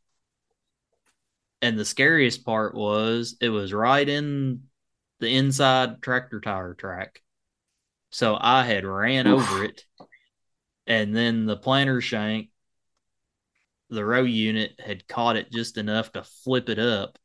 And 1.61 1.77
the 1.77 1.85
scariest 1.85 2.45
part 2.45 2.75
was 2.75 3.35
it 3.41 3.49
was 3.49 3.73
right 3.73 4.07
in 4.07 4.63
the 5.19 5.35
inside 5.35 6.01
tractor 6.01 6.39
tire 6.39 6.75
track. 6.75 7.21
So 8.11 8.37
I 8.39 8.63
had 8.63 8.85
ran 8.85 9.27
Oof. 9.27 9.51
over 9.51 9.63
it. 9.63 9.83
And 10.85 11.15
then 11.15 11.45
the 11.45 11.57
planter 11.57 11.99
shank, 11.99 12.49
the 13.89 14.05
row 14.05 14.23
unit 14.23 14.79
had 14.79 15.07
caught 15.07 15.35
it 15.35 15.51
just 15.51 15.77
enough 15.77 16.11
to 16.13 16.23
flip 16.23 16.69
it 16.69 16.79
up. 16.79 17.17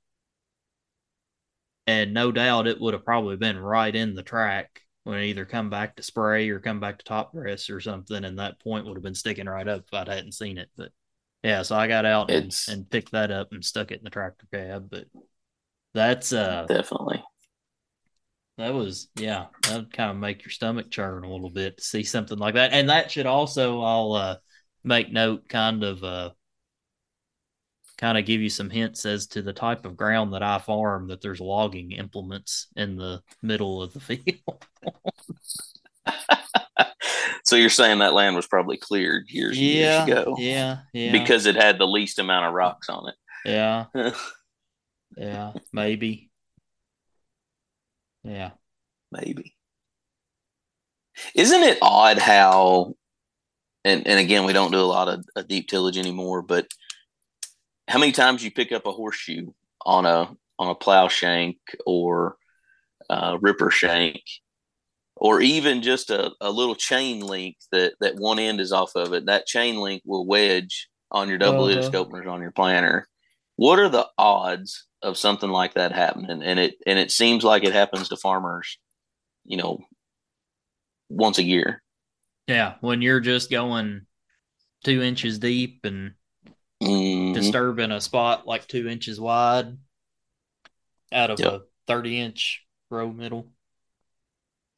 And 1.87 2.14
no 2.14 2.32
doubt 2.32 2.66
it 2.66 2.80
would 2.80 2.94
have 2.94 3.04
probably 3.04 3.37
been 3.37 3.58
right 3.58 3.94
in 3.94 4.14
the 4.14 4.22
track 4.22 4.82
when 5.04 5.18
it 5.18 5.26
either 5.26 5.44
come 5.44 5.68
back 5.68 5.96
to 5.96 6.02
spray 6.02 6.48
or 6.48 6.61
come 6.61 6.80
back 6.80 6.98
to 6.98 7.04
top 7.04 7.32
dress 7.32 7.70
or 7.70 7.80
something. 7.80 8.24
And 8.24 8.38
that 8.38 8.61
point 8.61 8.87
would 8.87 8.96
have 8.96 9.02
been 9.02 9.14
sticking 9.14 9.46
right 9.46 9.66
up 9.66 9.85
if 9.87 9.94
I 9.94 10.14
hadn't 10.14 10.32
seen 10.32 10.58
it. 10.58 10.70
But 10.77 10.92
yeah, 11.43 11.63
so 11.63 11.77
I 11.77 11.88
got 11.88 12.05
out 12.05 12.31
and, 12.31 12.55
and 12.69 12.88
picked 12.88 13.13
that 13.13 13.31
up 13.31 13.53
and 13.53 13.65
stuck 13.65 13.90
it 13.90 13.99
in 13.99 14.05
the 14.05 14.11
tractor 14.11 14.47
cab. 14.53 14.88
But 14.90 15.07
that's 15.95 16.33
uh 16.33 16.67
Definitely. 16.69 17.23
that 18.59 18.73
was 18.75 19.09
yeah, 19.17 19.47
that 19.63 19.77
would 19.77 19.93
kind 19.93 20.11
of 20.11 20.17
make 20.17 20.45
your 20.45 20.51
stomach 20.51 20.90
churn 20.90 21.25
a 21.25 21.33
little 21.33 21.51
bit 21.51 21.79
to 21.79 21.83
see 21.83 22.03
something 22.03 22.38
like 22.38 22.55
that. 22.55 22.73
And 22.73 22.88
that 22.90 23.11
should 23.11 23.27
also 23.27 23.81
I'll 23.81 24.13
uh 24.13 24.37
make 24.85 25.13
note 25.13 25.49
kind 25.49 25.83
of 25.83 26.05
uh 26.05 26.31
kind 27.99 28.19
of 28.19 28.25
give 28.25 28.40
you 28.40 28.49
some 28.49 28.71
hints 28.71 29.07
as 29.07 29.27
to 29.29 29.43
the 29.43 29.53
type 29.53 29.85
of 29.85 29.97
ground 29.97 30.33
that 30.33 30.43
I 30.43 30.59
farm 30.59 31.09
that 31.09 31.21
there's 31.21 31.40
logging 31.40 31.93
implements 31.93 32.69
in 32.77 32.97
the 32.97 33.23
middle 33.43 33.83
of 33.83 33.93
the 33.93 34.01
field. 34.01 34.67
so 37.45 37.57
you're 37.57 37.71
saying 37.71 37.99
that 37.99 38.15
land 38.15 38.37
was 38.37 38.47
probably 38.47 38.77
cleared 38.77 39.29
years 39.29 39.59
yeah, 39.59 40.05
years 40.07 40.21
ago 40.21 40.37
yeah, 40.38 40.79
yeah. 40.93 41.13
because 41.13 41.47
it 41.47 41.57
had 41.57 41.79
the 41.79 41.87
least 41.87 42.19
amount 42.19 42.47
of 42.47 42.55
rocks 42.55 42.88
on 42.88 43.09
it. 43.09 43.15
yeah, 43.45 43.87
yeah, 45.17 45.53
maybe. 45.73 46.31
Yeah. 48.25 48.53
Maybe. 49.13 49.55
Isn't 51.35 51.63
it 51.63 51.79
odd 51.83 52.19
how, 52.19 52.95
and, 53.85 54.07
and 54.07 54.19
again, 54.19 54.45
we 54.45 54.55
don't 54.55 54.73
do 54.73 54.79
a 54.79 54.81
lot 54.81 55.09
of, 55.09 55.25
of 55.37 55.49
deep 55.49 55.69
tillage 55.69 55.99
anymore, 55.99 56.40
but 56.40 56.67
how 57.87 57.99
many 57.99 58.13
times 58.13 58.43
you 58.43 58.51
pick 58.51 58.73
up 58.73 58.87
a 58.87 58.93
horseshoe 58.93 59.53
on 59.85 60.07
a 60.07 60.35
on 60.59 60.71
a 60.71 60.75
plow 60.75 61.09
shank 61.09 61.59
or 61.85 62.37
uh, 63.11 63.37
ripper 63.40 63.71
shank, 63.71 64.23
or 65.23 65.40
even 65.40 65.83
just 65.83 66.10
a, 66.10 66.33
a 66.40 66.50
little 66.50 66.75
chain 66.75 67.20
link 67.20 67.56
that 67.70 67.92
that 68.00 68.16
one 68.16 68.40
end 68.40 68.60
is 68.60 68.73
off 68.73 68.96
of 68.96 69.12
it. 69.12 69.27
That 69.27 69.46
chain 69.46 69.77
link 69.77 70.02
will 70.04 70.27
wedge 70.27 70.88
on 71.12 71.29
your 71.29 71.38
double 71.38 71.66
uh-huh. 71.66 71.90
openers 71.94 72.27
on 72.27 72.42
your 72.42 72.50
planter. 72.50 73.06
What 73.54 73.79
are 73.79 73.88
the 73.88 74.08
odds 74.18 74.88
of 75.00 75.16
something 75.16 75.48
like 75.48 75.75
that 75.75 75.92
happening? 75.92 76.42
And 76.42 76.58
it 76.58 76.75
and 76.88 76.98
it 76.98 77.12
seems 77.12 77.44
like 77.44 77.62
it 77.62 77.73
happens 77.73 78.08
to 78.08 78.16
farmers, 78.16 78.79
you 79.44 79.56
know, 79.56 79.79
once 81.08 81.38
a 81.38 81.44
year. 81.44 81.85
Yeah, 82.48 82.75
when 82.81 83.00
you're 83.00 83.20
just 83.20 83.48
going 83.48 84.06
two 84.83 85.02
inches 85.02 85.38
deep 85.38 85.85
and 85.85 86.14
mm-hmm. 86.83 87.35
disturbing 87.35 87.92
a 87.92 88.00
spot 88.00 88.44
like 88.44 88.66
two 88.66 88.88
inches 88.88 89.20
wide 89.20 89.79
out 91.12 91.31
of 91.31 91.38
yep. 91.38 91.52
a 91.52 91.62
30 91.87 92.18
inch 92.18 92.66
row 92.90 93.12
middle. 93.12 93.46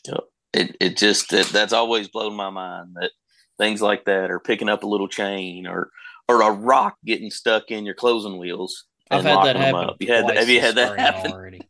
Yep. 0.07 0.25
It, 0.55 0.77
it 0.81 0.97
just, 0.97 1.33
it, 1.33 1.49
that's 1.49 1.73
always 1.73 2.09
blown 2.09 2.35
my 2.35 2.51
mind 2.51 2.97
that 3.01 3.11
things 3.59 3.83
like 3.83 4.05
that 4.07 4.31
or 4.31 4.41
picking 4.41 4.69
up 4.69 4.83
a 4.83 4.89
little 4.89 5.09
chain 5.09 5.67
or, 5.67 5.91
or 6.29 6.43
a 6.43 6.51
rock 6.51 6.97
getting 7.05 7.31
stuck 7.31 7.71
in 7.71 7.85
your 7.85 7.95
closing 7.95 8.39
wheels. 8.39 8.85
I've 9.11 9.25
had 9.25 9.45
that 9.45 9.57
happen. 9.57 9.91
Up. 9.91 9.97
You 10.01 10.13
had, 10.13 10.31
have 10.37 10.49
you 10.49 10.61
had 10.61 10.77
that 10.77 10.99
happen? 10.99 11.33
Already? 11.33 11.61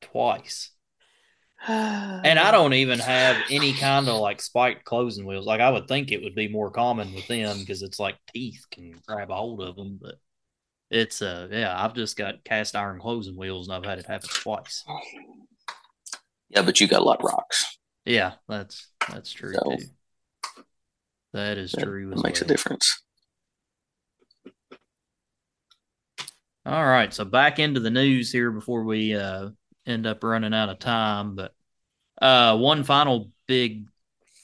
Twice 0.00 0.70
and 1.68 2.38
I 2.38 2.52
don't 2.52 2.74
even 2.74 3.00
have 3.00 3.36
any 3.50 3.72
kind 3.72 4.08
of 4.08 4.20
like 4.20 4.40
spiked 4.40 4.84
closing 4.84 5.26
wheels. 5.26 5.46
Like 5.46 5.60
I 5.60 5.70
would 5.70 5.88
think 5.88 6.12
it 6.12 6.22
would 6.22 6.34
be 6.36 6.46
more 6.46 6.70
common 6.70 7.12
with 7.12 7.26
them 7.26 7.58
because 7.58 7.82
it's 7.82 7.98
like 7.98 8.16
teeth 8.32 8.64
can 8.70 8.94
grab 9.04 9.30
a 9.30 9.34
hold 9.34 9.60
of 9.60 9.74
them, 9.74 9.98
but 10.00 10.14
it's 10.90 11.22
uh 11.22 11.48
yeah, 11.50 11.74
I've 11.76 11.94
just 11.94 12.16
got 12.16 12.44
cast 12.44 12.76
iron 12.76 13.00
closing 13.00 13.36
wheels 13.36 13.66
and 13.66 13.76
I've 13.76 13.84
had 13.84 13.98
it 13.98 14.06
happen 14.06 14.28
twice. 14.32 14.84
Yeah, 16.48 16.62
but 16.62 16.80
you 16.80 16.86
got 16.86 17.02
a 17.02 17.04
lot 17.04 17.20
of 17.20 17.24
rocks. 17.24 17.78
Yeah, 18.04 18.34
that's 18.48 18.88
that's 19.10 19.32
true 19.32 19.54
so, 19.54 19.76
too. 19.76 19.84
That 21.32 21.58
is 21.58 21.72
that 21.72 21.84
true. 21.84 22.14
makes 22.22 22.40
well. 22.40 22.44
a 22.44 22.48
difference. 22.48 23.02
All 26.64 26.84
right, 26.84 27.12
so 27.14 27.24
back 27.24 27.58
into 27.58 27.78
the 27.78 27.90
news 27.90 28.32
here 28.32 28.50
before 28.50 28.84
we 28.84 29.14
uh, 29.14 29.50
end 29.86 30.06
up 30.06 30.24
running 30.24 30.54
out 30.54 30.68
of 30.68 30.80
time. 30.80 31.36
But 31.36 31.54
uh, 32.20 32.56
one 32.58 32.82
final 32.82 33.30
big 33.46 33.88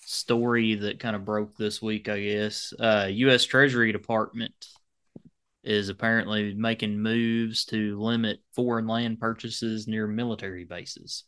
story 0.05 0.77
that 0.77 1.01
kind 1.01 1.17
of 1.17 1.25
broke 1.25 1.57
this 1.57 1.83
week, 1.83 2.09
I 2.09 2.21
guess. 2.21 2.73
Uh, 2.79 3.09
U.S. 3.11 3.45
Treasury 3.45 3.91
Department 3.91 4.55
is 5.65 5.89
apparently 5.89 6.55
making 6.55 7.01
moves 7.01 7.65
to 7.67 8.01
limit 8.01 8.41
foreign 8.55 8.87
land 8.87 9.19
purchases 9.19 9.89
near 9.89 10.07
military 10.07 10.65
bases. 10.65 11.25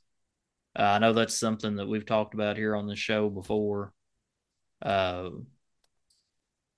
Uh, 0.76 0.82
I 0.82 0.98
know 0.98 1.12
that's 1.12 1.38
something 1.38 1.76
that 1.76 1.86
we've 1.88 2.06
talked 2.06 2.34
about 2.34 2.56
here 2.56 2.74
on 2.74 2.86
the 2.86 2.96
show 2.96 3.28
before. 3.30 3.92
Uh, 4.82 5.30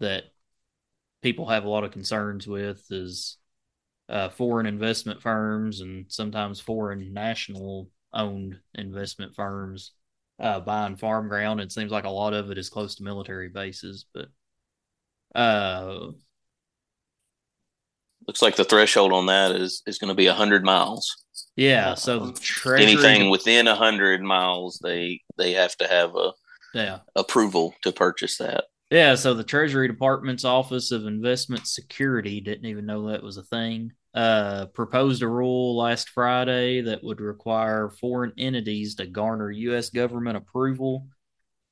that 0.01 0.25
people 1.23 1.49
have 1.49 1.65
a 1.65 1.69
lot 1.69 1.85
of 1.85 1.93
concerns 1.93 2.47
with 2.47 2.85
is 2.91 3.39
uh, 4.09 4.29
foreign 4.31 4.67
investment 4.67 5.23
firms 5.23 5.81
and 5.81 6.07
sometimes 6.09 6.61
foreign 6.61 7.13
national 7.13 7.91
owned 8.13 8.59
investment 8.75 9.35
firms 9.35 9.93
uh, 10.41 10.61
buying 10.61 10.97
farm 10.97 11.29
ground. 11.29 11.61
It 11.61 11.73
seems 11.73 11.93
like 11.93 12.05
a 12.05 12.11
lot 12.11 12.35
of 12.35 12.51
it 12.51 12.59
is 12.59 12.69
close 12.69 12.97
to 12.97 13.05
military 13.05 13.49
bases, 13.49 14.07
but 14.15 14.29
uh, 15.35 16.13
looks 18.27 18.43
like 18.43 18.57
the 18.57 18.65
threshold 18.65 19.13
on 19.13 19.27
that 19.27 19.53
is 19.53 19.83
is 19.87 19.99
going 19.99 20.09
to 20.09 20.15
be 20.15 20.27
hundred 20.27 20.65
miles. 20.65 21.15
Yeah, 21.57 21.95
so 21.95 22.21
um, 22.21 22.35
treasury... 22.35 22.83
anything 22.83 23.31
within 23.31 23.67
hundred 23.67 24.23
miles, 24.23 24.79
they 24.83 25.21
they 25.37 25.53
have 25.53 25.77
to 25.77 25.89
have 25.89 26.15
a 26.17 26.33
yeah 26.75 26.99
approval 27.15 27.75
to 27.83 27.93
purchase 27.93 28.39
that. 28.39 28.65
Yeah, 28.91 29.17
so 29.17 29.35
the 29.35 29.43
Treasury 29.43 29.89
Department's 29.89 30.45
Office 30.45 30.93
of 30.93 31.07
Investment 31.07 31.67
Security 31.67 32.41
didn't 32.41 32.67
even 32.67 32.87
know 32.87 33.09
that 33.09 33.23
was 33.23 33.37
a 33.37 33.43
thing. 33.43 33.93
Uh, 34.15 34.67
proposed 34.67 35.23
a 35.23 35.29
rule 35.29 35.77
last 35.77 36.09
Friday 36.11 36.83
that 36.83 37.03
would 37.03 37.21
require 37.21 37.91
foreign 37.91 38.33
entities 38.39 38.95
to 38.95 39.07
garner 39.07 39.51
U.S. 39.51 39.91
government 39.91 40.37
approval 40.37 41.09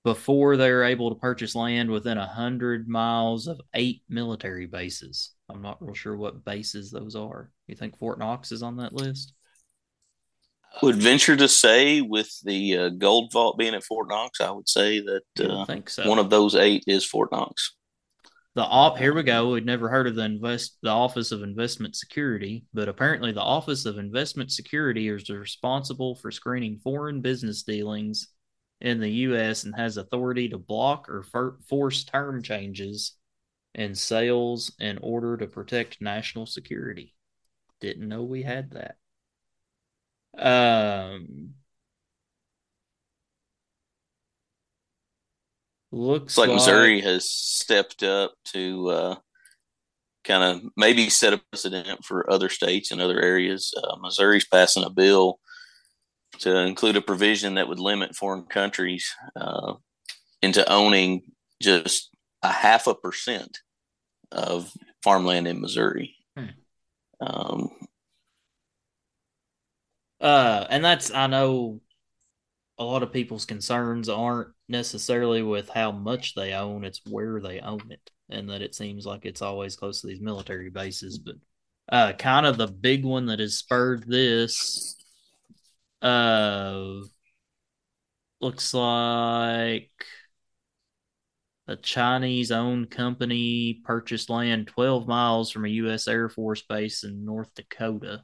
before 0.03 0.57
they're 0.57 0.85
able 0.85 1.11
to 1.11 1.21
purchase 1.21 1.55
land 1.55 1.89
within 1.89 2.19
a 2.19 2.27
hundred 2.27 2.89
miles 2.89 3.47
of 3.47 3.61
eight 3.75 4.03
military 4.09 4.67
bases. 4.67 5.34
I'm 5.51 5.63
not 5.63 5.83
real 5.83 5.95
sure 5.95 6.17
what 6.17 6.45
bases 6.45 6.91
those 6.91 7.17
are. 7.17 7.51
You 7.67 7.75
think 7.75 7.99
Fort 7.99 8.19
Knox 8.19 8.53
is 8.53 8.63
on 8.63 8.77
that 8.79 8.93
list? 8.93 9.35
would 10.83 10.97
venture 10.97 11.37
to 11.37 11.49
say, 11.49 12.01
with 12.01 12.31
the 12.43 12.77
uh, 12.77 12.89
gold 12.91 13.33
vault 13.33 13.59
being 13.59 13.75
at 13.75 13.85
Fort 13.85 14.09
Knox, 14.09 14.41
I 14.41 14.51
would 14.51 14.69
say 14.69 15.01
that 15.01 15.51
uh, 15.51 15.65
think 15.65 15.89
so. 15.89 16.09
one 16.09 16.19
of 16.19 16.31
those 16.31 16.55
eight 16.55 16.85
is 16.87 17.05
Fort 17.05 17.31
Knox. 17.33 17.77
The 18.55 18.63
op 18.63 18.99
here 18.99 19.13
we 19.13 19.25
go. 19.25 19.51
We'd 19.51 19.67
never 19.67 19.89
heard 19.89 20.07
of 20.07 20.15
the 20.15 20.25
invest 20.25 20.79
the 20.83 20.91
Office 20.91 21.33
of 21.33 21.43
Investment 21.43 21.97
Security, 21.97 22.65
but 22.73 22.89
apparently 22.89 23.33
the 23.33 23.41
Office 23.41 23.85
of 23.85 23.99
Investment 23.99 24.53
Security 24.53 25.09
is 25.09 25.29
responsible 25.29 26.15
for 26.15 26.31
screening 26.31 26.79
foreign 26.79 27.21
business 27.21 27.65
dealings 27.65 28.29
in 28.81 29.01
the 29.01 29.11
U.S. 29.11 29.65
and 29.65 29.75
has 29.75 29.97
authority 29.97 30.49
to 30.51 30.59
block 30.59 31.09
or 31.09 31.25
for- 31.25 31.59
force 31.69 32.05
term 32.05 32.43
changes 32.43 33.15
in 33.75 33.95
sales 33.95 34.73
in 34.79 34.99
order 35.03 35.37
to 35.37 35.47
protect 35.47 36.01
national 36.01 36.47
security. 36.47 37.15
Didn't 37.81 38.09
know 38.09 38.23
we 38.23 38.43
had 38.43 38.73
that. 38.73 38.97
Um, 40.37 41.51
looks 45.93 46.37
like, 46.37 46.49
like, 46.49 46.57
Missouri 46.57 47.01
has 47.01 47.31
stepped 47.31 48.03
up 48.03 48.35
to 48.47 48.89
uh, 48.91 49.17
kind 50.25 50.43
of 50.43 50.71
maybe 50.77 51.09
set 51.09 51.33
a 51.33 51.39
precedent 51.51 52.05
for 52.05 52.31
other 52.31 52.49
states 52.49 52.91
and 52.91 53.01
other 53.01 53.21
areas. 53.21 53.73
Uh, 53.77 53.97
Missouri's 54.01 54.47
passing 54.47 54.85
a 54.85 54.91
bill 54.91 55.39
to 56.41 56.57
include 56.59 56.97
a 56.97 57.01
provision 57.01 57.55
that 57.55 57.69
would 57.69 57.79
limit 57.79 58.17
foreign 58.17 58.45
countries 58.45 59.13
uh, 59.37 59.75
into 60.43 60.69
owning 60.71 61.23
just 61.63 62.11
a 62.43 62.51
half 62.51 62.87
a 62.87 62.95
percent 62.95 63.61
of 64.33 64.73
farmland 65.03 65.47
in 65.47 65.61
Missouri. 65.61 66.17
Hmm. 66.37 66.47
Um, 67.21 67.71
uh, 70.21 70.67
and 70.71 70.85
that's 70.85 71.13
I 71.13 71.27
know 71.27 71.81
a 72.79 72.85
lot 72.85 73.03
of 73.03 73.13
people's 73.13 73.45
concerns 73.45 74.09
aren't 74.09 74.49
necessarily 74.69 75.43
with 75.43 75.69
how 75.69 75.93
much 75.93 76.35
they 76.35 76.53
own; 76.55 76.85
it's 76.85 77.01
where 77.09 77.41
they 77.41 77.61
own 77.61 77.91
it, 77.91 78.11
and 78.29 78.51
that 78.51 78.63
it 78.63 78.75
seems 78.75 79.07
like 79.07 79.25
it's 79.25 79.43
always 79.43 79.77
close 79.77 80.01
to 80.01 80.07
these 80.07 80.21
military 80.21 80.71
bases. 80.71 81.19
But 81.19 81.37
uh, 81.89 82.13
kind 82.15 82.47
of 82.47 82.57
the 82.57 82.67
big 82.67 83.05
one 83.05 83.27
that 83.27 83.41
has 83.41 83.59
spurred 83.59 84.05
this, 84.07 84.97
uh, 86.03 87.01
looks 88.41 88.75
like 88.75 89.91
a 91.67 91.77
Chinese 91.77 92.53
owned 92.53 92.91
company 92.91 93.81
purchased 93.85 94.29
land 94.29 94.67
12 94.67 95.09
miles 95.09 95.51
from 95.51 95.65
a 95.65 95.69
U.S. 95.69 96.07
Air 96.07 96.29
Force 96.29 96.63
base 96.63 97.05
in 97.05 97.25
North 97.25 97.55
Dakota 97.55 98.23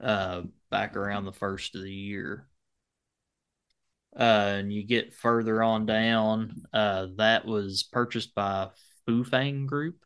uh, 0.00 0.42
back 0.70 0.96
around 0.96 1.24
the 1.24 1.32
first 1.32 1.74
of 1.74 1.82
the 1.82 1.92
year. 1.92 2.46
Uh, 4.18 4.56
and 4.58 4.72
you 4.72 4.82
get 4.82 5.12
further 5.12 5.62
on 5.62 5.84
down, 5.84 6.62
uh, 6.72 7.08
that 7.16 7.44
was 7.44 7.82
purchased 7.82 8.34
by 8.34 8.68
Fufeng 9.06 9.66
Group. 9.66 9.96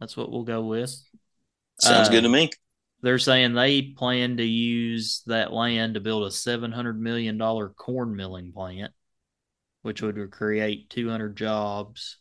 That's 0.00 0.16
what 0.16 0.30
we'll 0.30 0.44
go 0.44 0.62
with. 0.62 0.90
Sounds 1.78 2.08
uh, 2.08 2.10
good 2.10 2.22
to 2.22 2.28
me. 2.28 2.50
They're 3.02 3.18
saying 3.18 3.52
they 3.52 3.82
plan 3.82 4.38
to 4.38 4.44
use 4.44 5.22
that 5.26 5.52
land 5.52 5.94
to 5.94 6.00
build 6.00 6.24
a 6.24 6.30
$700 6.30 6.96
million 6.96 7.38
corn 7.38 8.16
milling 8.16 8.50
plant, 8.52 8.94
which 9.84 10.00
would 10.00 10.30
create 10.30 10.88
200 10.88 11.36
jobs, 11.36 12.16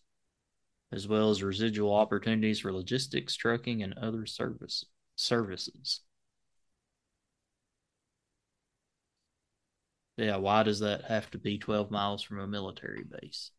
as 0.92 1.08
well 1.08 1.30
as 1.30 1.42
residual 1.42 1.94
opportunities 1.96 2.60
for 2.60 2.74
logistics, 2.74 3.36
trucking, 3.38 3.82
and 3.82 3.94
other 3.98 4.26
service 4.26 4.86
services. 5.16 6.02
Yeah, 10.18 10.38
why 10.38 10.64
does 10.64 10.80
that 10.80 11.04
have 11.06 11.30
to 11.32 11.38
be 11.38 11.60
12 11.60 11.92
miles 11.92 12.24
from 12.24 12.40
a 12.40 12.48
military 12.48 13.04
base? 13.04 13.52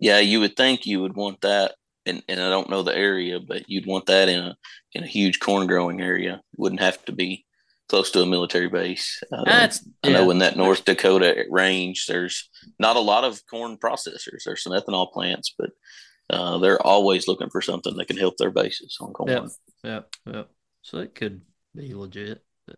Yeah, 0.00 0.18
you 0.20 0.40
would 0.40 0.56
think 0.56 0.86
you 0.86 1.00
would 1.02 1.16
want 1.16 1.40
that, 1.42 1.74
and, 2.06 2.22
and 2.28 2.40
I 2.40 2.48
don't 2.50 2.70
know 2.70 2.82
the 2.82 2.96
area, 2.96 3.40
but 3.40 3.68
you'd 3.68 3.86
want 3.86 4.06
that 4.06 4.28
in 4.28 4.40
a 4.40 4.56
in 4.92 5.04
a 5.04 5.06
huge 5.06 5.40
corn 5.40 5.66
growing 5.66 6.00
area. 6.00 6.34
It 6.52 6.58
wouldn't 6.58 6.80
have 6.80 7.04
to 7.06 7.12
be 7.12 7.44
close 7.88 8.10
to 8.12 8.20
a 8.22 8.26
military 8.26 8.68
base. 8.68 9.22
Um, 9.32 9.44
That's, 9.46 9.86
I 10.04 10.10
know 10.10 10.30
in 10.30 10.38
that 10.38 10.56
North 10.56 10.84
Dakota 10.84 11.44
range, 11.50 12.06
there's 12.06 12.48
not 12.78 12.96
a 12.96 13.00
lot 13.00 13.24
of 13.24 13.40
corn 13.46 13.76
processors. 13.78 14.44
There's 14.44 14.62
some 14.62 14.72
ethanol 14.72 15.12
plants, 15.12 15.54
but 15.58 15.70
Uh, 16.30 16.58
they're 16.58 16.86
always 16.86 17.26
looking 17.26 17.48
for 17.48 17.62
something 17.62 17.96
that 17.96 18.06
can 18.06 18.18
help 18.18 18.36
their 18.36 18.50
bases 18.50 18.98
on 19.00 19.14
corn. 19.14 19.30
Yep. 19.30 19.44
Yep. 19.84 20.14
Yep. 20.34 20.50
So 20.82 20.98
it 20.98 21.14
could 21.14 21.40
be 21.74 21.94
legit. 21.94 22.44
but- 22.66 22.76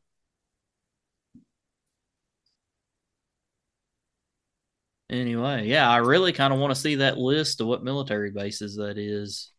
Anyway, 5.08 5.66
yeah, 5.66 5.90
I 5.90 5.96
really 5.98 6.32
kind 6.32 6.52
of 6.52 6.60
want 6.60 6.72
to 6.72 6.80
see 6.80 6.96
that 6.96 7.18
list 7.18 7.60
of 7.60 7.66
what 7.66 7.82
military 7.82 8.30
bases 8.30 8.76
that 8.76 8.96
is 8.96 9.50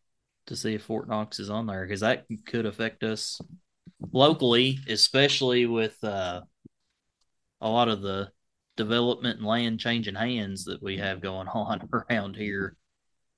to 0.46 0.56
see 0.56 0.74
if 0.74 0.82
Fort 0.84 1.08
Knox 1.08 1.38
is 1.40 1.50
on 1.50 1.66
there 1.66 1.84
because 1.84 2.00
that 2.00 2.24
could 2.46 2.64
affect 2.64 3.02
us 3.04 3.38
locally, 4.12 4.78
especially 4.88 5.66
with 5.66 6.02
uh, 6.04 6.42
a 7.60 7.68
lot 7.68 7.88
of 7.88 8.02
the 8.02 8.30
development 8.76 9.38
and 9.38 9.46
land 9.46 9.80
changing 9.80 10.14
hands 10.14 10.64
that 10.64 10.82
we 10.82 10.98
have 10.98 11.20
going 11.20 11.48
on 11.54 11.88
around 11.92 12.36
here. 12.36 12.76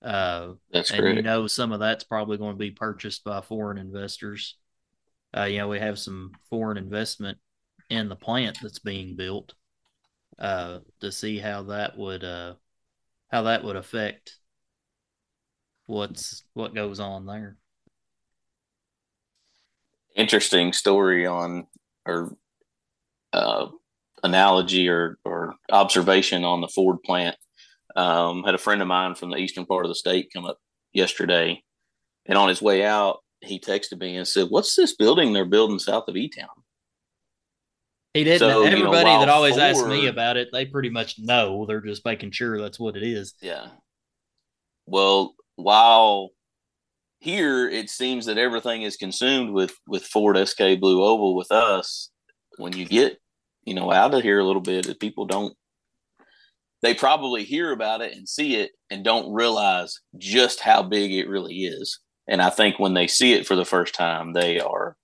Uh, 0.02 0.52
That's 0.70 0.90
and 0.90 1.00
correct. 1.00 1.16
you 1.16 1.22
know 1.22 1.46
some 1.46 1.72
of 1.72 1.80
that's 1.80 2.04
probably 2.04 2.36
going 2.36 2.54
to 2.54 2.58
be 2.58 2.70
purchased 2.70 3.24
by 3.24 3.40
foreign 3.40 3.78
investors. 3.78 4.56
Uh, 5.36 5.44
you 5.44 5.58
know, 5.58 5.68
we 5.68 5.80
have 5.80 5.98
some 5.98 6.32
foreign 6.50 6.76
investment 6.76 7.38
in 7.90 8.08
the 8.08 8.16
plant 8.16 8.58
that's 8.62 8.78
being 8.78 9.16
built 9.16 9.54
uh, 10.38 10.78
to 11.00 11.10
see 11.10 11.38
how 11.38 11.64
that 11.64 11.96
would 11.96 12.22
uh, 12.22 12.54
how 13.28 13.42
that 13.42 13.64
would 13.64 13.76
affect 13.76 14.36
what's 15.86 16.44
what 16.54 16.74
goes 16.74 17.00
on 17.00 17.26
there. 17.26 17.56
Interesting 20.14 20.72
story 20.72 21.26
on 21.26 21.66
or 22.06 22.36
uh, 23.32 23.66
analogy 24.22 24.88
or 24.88 25.18
or 25.24 25.54
observation 25.70 26.44
on 26.44 26.60
the 26.60 26.68
Ford 26.68 27.02
plant. 27.04 27.36
Um, 27.96 28.42
had 28.42 28.54
a 28.54 28.58
friend 28.58 28.82
of 28.82 28.88
mine 28.88 29.14
from 29.14 29.30
the 29.30 29.36
eastern 29.36 29.66
part 29.66 29.84
of 29.84 29.88
the 29.88 29.94
state 29.94 30.30
come 30.32 30.44
up 30.44 30.58
yesterday, 30.92 31.62
and 32.26 32.38
on 32.38 32.48
his 32.48 32.62
way 32.62 32.84
out, 32.84 33.18
he 33.40 33.58
texted 33.58 34.00
me 34.00 34.16
and 34.16 34.26
said, 34.26 34.48
"What's 34.50 34.74
this 34.76 34.94
building 34.96 35.32
they're 35.32 35.44
building 35.44 35.78
south 35.78 36.08
of 36.08 36.16
E 36.16 36.28
Town?" 36.28 36.48
He 38.14 38.22
didn't. 38.22 38.38
So, 38.38 38.62
you 38.62 38.70
know, 38.70 38.76
everybody 38.76 39.10
that 39.10 39.28
always 39.28 39.58
asks 39.58 39.84
me 39.84 40.06
about 40.06 40.36
it, 40.36 40.48
they 40.52 40.66
pretty 40.66 40.90
much 40.90 41.18
know. 41.18 41.66
They're 41.66 41.80
just 41.80 42.04
making 42.04 42.30
sure 42.30 42.60
that's 42.60 42.78
what 42.78 42.96
it 42.96 43.02
is. 43.02 43.34
Yeah. 43.40 43.66
Well, 44.86 45.34
while 45.56 46.30
here 47.24 47.66
it 47.66 47.88
seems 47.88 48.26
that 48.26 48.36
everything 48.36 48.82
is 48.82 48.98
consumed 48.98 49.50
with 49.50 49.74
with 49.86 50.04
Ford 50.04 50.36
SK 50.46 50.78
Blue 50.78 51.02
Oval 51.02 51.34
with 51.34 51.50
us, 51.50 52.10
when 52.58 52.74
you 52.74 52.84
get 52.84 53.18
you 53.64 53.72
know 53.74 53.90
out 53.90 54.12
of 54.12 54.22
here 54.22 54.38
a 54.38 54.44
little 54.44 54.62
bit, 54.62 55.00
people 55.00 55.24
don't. 55.24 55.56
They 56.82 56.92
probably 56.92 57.44
hear 57.44 57.72
about 57.72 58.02
it 58.02 58.14
and 58.14 58.28
see 58.28 58.56
it 58.56 58.72
and 58.90 59.02
don't 59.02 59.32
realize 59.32 60.00
just 60.18 60.60
how 60.60 60.82
big 60.82 61.12
it 61.12 61.26
really 61.26 61.64
is. 61.64 61.98
And 62.28 62.42
I 62.42 62.50
think 62.50 62.78
when 62.78 62.92
they 62.92 63.06
see 63.06 63.32
it 63.32 63.46
for 63.46 63.56
the 63.56 63.64
first 63.64 63.94
time, 63.94 64.34
they 64.34 64.60
are 64.60 64.96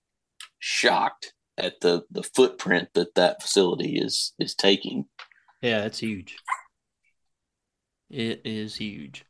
shocked 0.59 1.33
at 1.57 1.81
the 1.81 2.03
the 2.11 2.23
footprint 2.23 2.89
that 2.93 3.15
that 3.15 3.41
facility 3.41 3.97
is 3.97 4.33
is 4.37 4.53
taking. 4.53 5.05
Yeah, 5.59 5.85
it's 5.85 5.99
huge. 5.99 6.35
It 8.11 8.41
is 8.45 8.75
huge. 8.75 9.25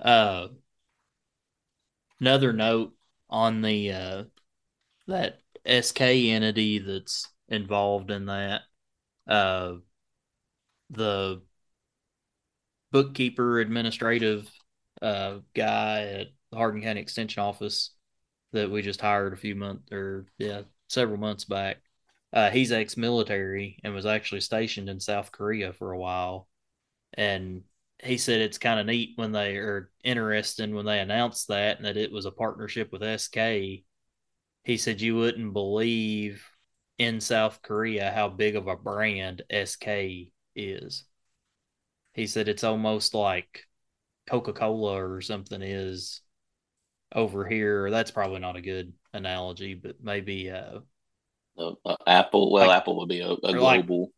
Uh, 0.00 0.48
another 2.20 2.52
note 2.52 2.92
on 3.28 3.62
the 3.62 3.92
uh, 3.92 4.24
that 5.08 5.40
SK 5.64 6.00
entity 6.00 6.78
that's 6.78 7.28
involved 7.48 8.10
in 8.10 8.26
that. 8.26 8.62
Uh, 9.26 9.74
the 10.90 11.42
bookkeeper 12.92 13.60
administrative 13.60 14.50
uh, 15.02 15.38
guy 15.54 16.02
at 16.02 16.26
the 16.50 16.56
Hardin 16.56 16.82
County 16.82 17.00
Extension 17.00 17.42
Office 17.42 17.90
that 18.52 18.70
we 18.70 18.82
just 18.82 19.00
hired 19.00 19.32
a 19.32 19.36
few 19.36 19.54
months 19.54 19.92
or 19.92 20.26
yeah 20.38 20.62
several 20.88 21.18
months 21.18 21.44
back. 21.44 21.78
Uh, 22.32 22.50
he's 22.50 22.72
ex-military 22.72 23.78
and 23.82 23.94
was 23.94 24.06
actually 24.06 24.40
stationed 24.40 24.88
in 24.88 25.00
South 25.00 25.32
Korea 25.32 25.72
for 25.72 25.92
a 25.92 25.98
while, 25.98 26.48
and 27.14 27.62
he 28.02 28.18
said 28.18 28.40
it's 28.40 28.58
kind 28.58 28.78
of 28.78 28.86
neat 28.86 29.12
when 29.16 29.32
they 29.32 29.56
are 29.56 29.90
interesting 30.04 30.74
when 30.74 30.86
they 30.86 30.98
announced 31.00 31.48
that 31.48 31.78
and 31.78 31.86
that 31.86 31.96
it 31.96 32.12
was 32.12 32.26
a 32.26 32.30
partnership 32.30 32.92
with 32.92 33.02
SK. 33.02 33.84
He 34.64 34.76
said 34.76 35.00
you 35.00 35.16
wouldn't 35.16 35.52
believe 35.52 36.44
in 36.98 37.20
South 37.20 37.60
Korea 37.62 38.10
how 38.10 38.28
big 38.28 38.56
of 38.56 38.66
a 38.66 38.76
brand 38.76 39.42
SK 39.50 40.30
is. 40.54 41.04
He 42.14 42.26
said 42.26 42.48
it's 42.48 42.64
almost 42.64 43.14
like 43.14 43.64
Coca 44.28 44.52
Cola 44.52 45.02
or 45.02 45.20
something 45.20 45.62
is 45.62 46.22
over 47.14 47.46
here. 47.46 47.90
That's 47.90 48.10
probably 48.10 48.40
not 48.40 48.56
a 48.56 48.60
good 48.62 48.92
analogy, 49.12 49.74
but 49.74 49.96
maybe 50.02 50.50
uh, 50.50 50.80
Uh, 51.58 51.72
uh, 51.86 51.96
Apple, 52.06 52.52
well, 52.52 52.66
Like- 52.66 52.76
Apple 52.78 52.98
would 52.98 53.08
be 53.08 53.20
a, 53.20 53.28
a 53.30 53.34
or 53.54 53.60
like- 53.60 53.86
global. 53.86 54.10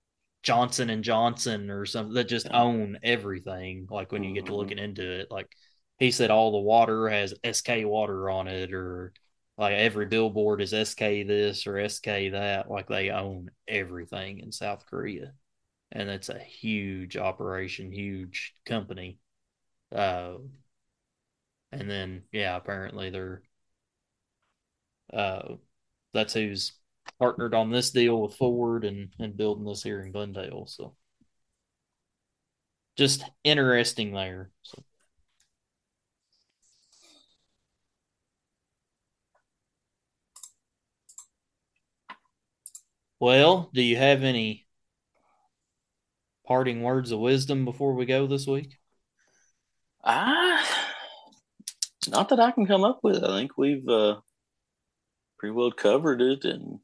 Johnson 0.42 0.90
and 0.90 1.04
Johnson 1.04 1.70
or 1.70 1.86
something 1.86 2.14
that 2.14 2.28
just 2.28 2.48
own 2.52 2.98
everything. 3.02 3.86
Like 3.90 4.12
when 4.12 4.22
you 4.24 4.32
get 4.32 4.46
to 4.46 4.54
Mhm. 4.54 4.56
looking 4.56 4.78
into 4.78 5.02
it, 5.20 5.30
like 5.30 5.54
he 5.98 6.10
said, 6.10 6.30
all 6.30 6.52
the 6.52 6.58
water 6.58 7.08
has 7.08 7.34
SK 7.44 7.84
water 7.84 8.30
on 8.30 8.48
it, 8.48 8.72
or 8.72 9.12
like 9.58 9.74
every 9.74 10.06
billboard 10.06 10.60
is 10.62 10.72
SK 10.74 11.22
this 11.24 11.66
or 11.66 11.78
SK 11.78 12.30
that. 12.30 12.70
Like 12.70 12.88
they 12.88 13.10
own 13.10 13.50
everything 13.66 14.40
in 14.40 14.52
South 14.52 14.86
Korea, 14.86 15.34
and 15.92 16.08
it's 16.10 16.28
a 16.30 16.38
huge 16.38 17.16
operation, 17.16 17.92
huge 17.92 18.54
company. 18.66 19.18
Uh, 19.92 20.38
and 21.72 21.90
then 21.90 22.22
yeah, 22.32 22.56
apparently 22.56 23.10
they're 23.10 23.42
uh, 25.12 25.54
that's 26.12 26.34
who's 26.34 26.72
partnered 27.18 27.54
on 27.54 27.70
this 27.70 27.90
deal 27.90 28.20
with 28.20 28.34
Ford 28.36 28.84
and 28.84 29.12
and 29.18 29.36
building 29.36 29.64
this 29.64 29.82
here 29.82 30.00
in 30.00 30.12
Glendale. 30.12 30.66
So 30.66 30.94
just 32.96 33.24
interesting 33.44 34.12
there. 34.12 34.50
So. 34.62 34.82
Well, 43.20 43.70
do 43.74 43.82
you 43.82 43.96
have 43.96 44.22
any 44.22 44.66
parting 46.46 46.82
words 46.82 47.12
of 47.12 47.20
wisdom 47.20 47.64
before 47.64 47.94
we 47.94 48.06
go 48.06 48.26
this 48.26 48.46
week? 48.46 48.78
Ah, 50.04 50.64
not 52.08 52.28
that 52.30 52.40
I 52.40 52.52
can 52.52 52.66
come 52.66 52.84
up 52.84 53.00
with. 53.02 53.22
I 53.22 53.38
think 53.38 53.58
we've 53.58 53.88
uh, 53.88 54.20
pretty 55.38 55.52
well 55.52 55.72
covered 55.72 56.22
it, 56.22 56.44
and 56.44 56.80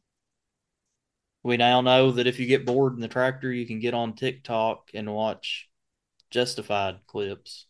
We 1.44 1.58
now 1.58 1.82
know 1.82 2.10
that 2.12 2.26
if 2.26 2.40
you 2.40 2.46
get 2.46 2.64
bored 2.64 2.94
in 2.94 3.00
the 3.00 3.08
tractor, 3.08 3.52
you 3.52 3.66
can 3.66 3.78
get 3.78 3.92
on 3.92 4.14
TikTok 4.14 4.90
and 4.94 5.12
watch 5.12 5.68
justified 6.30 7.00
clips. 7.06 7.66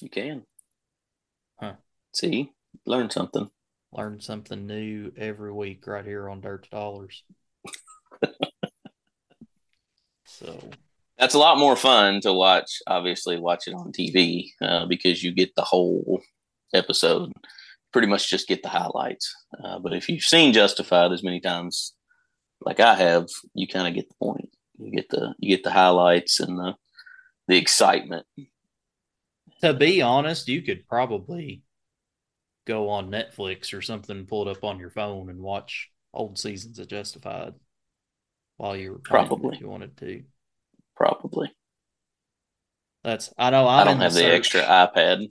you 0.00 0.08
can. 0.08 0.44
Huh. 1.58 1.74
See, 2.14 2.52
learn 2.86 3.10
something. 3.10 3.50
Learn 3.92 4.20
something 4.20 4.66
new 4.66 5.12
every 5.16 5.52
week 5.52 5.88
right 5.88 6.04
here 6.04 6.28
on 6.30 6.40
Dirt 6.40 6.64
to 6.64 6.70
Dollars. 6.70 7.24
so 10.24 10.70
That's 11.18 11.34
a 11.34 11.38
lot 11.38 11.58
more 11.58 11.74
fun 11.74 12.20
to 12.20 12.32
watch. 12.32 12.78
Obviously, 12.86 13.40
watch 13.40 13.66
it 13.66 13.74
on 13.74 13.90
TV 13.90 14.50
uh, 14.62 14.86
because 14.86 15.24
you 15.24 15.32
get 15.32 15.52
the 15.56 15.62
whole 15.62 16.22
episode. 16.72 17.32
Pretty 17.92 18.06
much 18.06 18.30
just 18.30 18.46
get 18.46 18.62
the 18.62 18.68
highlights. 18.68 19.34
Uh, 19.64 19.80
but 19.80 19.94
if 19.94 20.08
you've 20.08 20.22
seen 20.22 20.52
Justified 20.52 21.10
as 21.10 21.24
many 21.24 21.40
times 21.40 21.94
like 22.60 22.80
I 22.80 22.94
have, 22.94 23.28
you 23.54 23.66
kind 23.66 23.88
of 23.88 23.94
get 23.94 24.08
the 24.08 24.14
point. 24.14 24.50
You 24.78 24.92
get 24.92 25.08
the 25.08 25.34
you 25.38 25.54
get 25.54 25.64
the 25.64 25.70
highlights 25.70 26.40
and 26.40 26.58
the 26.58 26.74
the 27.46 27.56
excitement. 27.56 28.26
to 29.62 29.74
be 29.74 30.02
honest, 30.02 30.48
you 30.48 30.62
could 30.62 30.86
probably 30.86 31.62
go 32.66 32.90
on 32.90 33.10
Netflix 33.10 33.72
or 33.72 33.82
something, 33.82 34.26
pull 34.26 34.46
it 34.46 34.56
up 34.56 34.62
on 34.62 34.78
your 34.78 34.90
phone 34.90 35.30
and 35.30 35.40
watch 35.40 35.90
old 36.12 36.38
seasons 36.38 36.78
of 36.78 36.88
Justified 36.88 37.54
while 38.56 38.76
you're 38.76 38.98
Probably. 38.98 39.54
if 39.56 39.60
you 39.60 39.68
wanted 39.68 39.96
to. 39.98 40.22
Probably. 40.96 41.50
That's 43.04 43.32
I 43.38 43.50
know 43.50 43.66
I'm 43.66 43.80
I 43.80 43.84
don't 43.84 43.94
in 43.94 44.00
have 44.02 44.14
the 44.14 44.26
extra 44.26 44.62
iPad. 44.62 45.30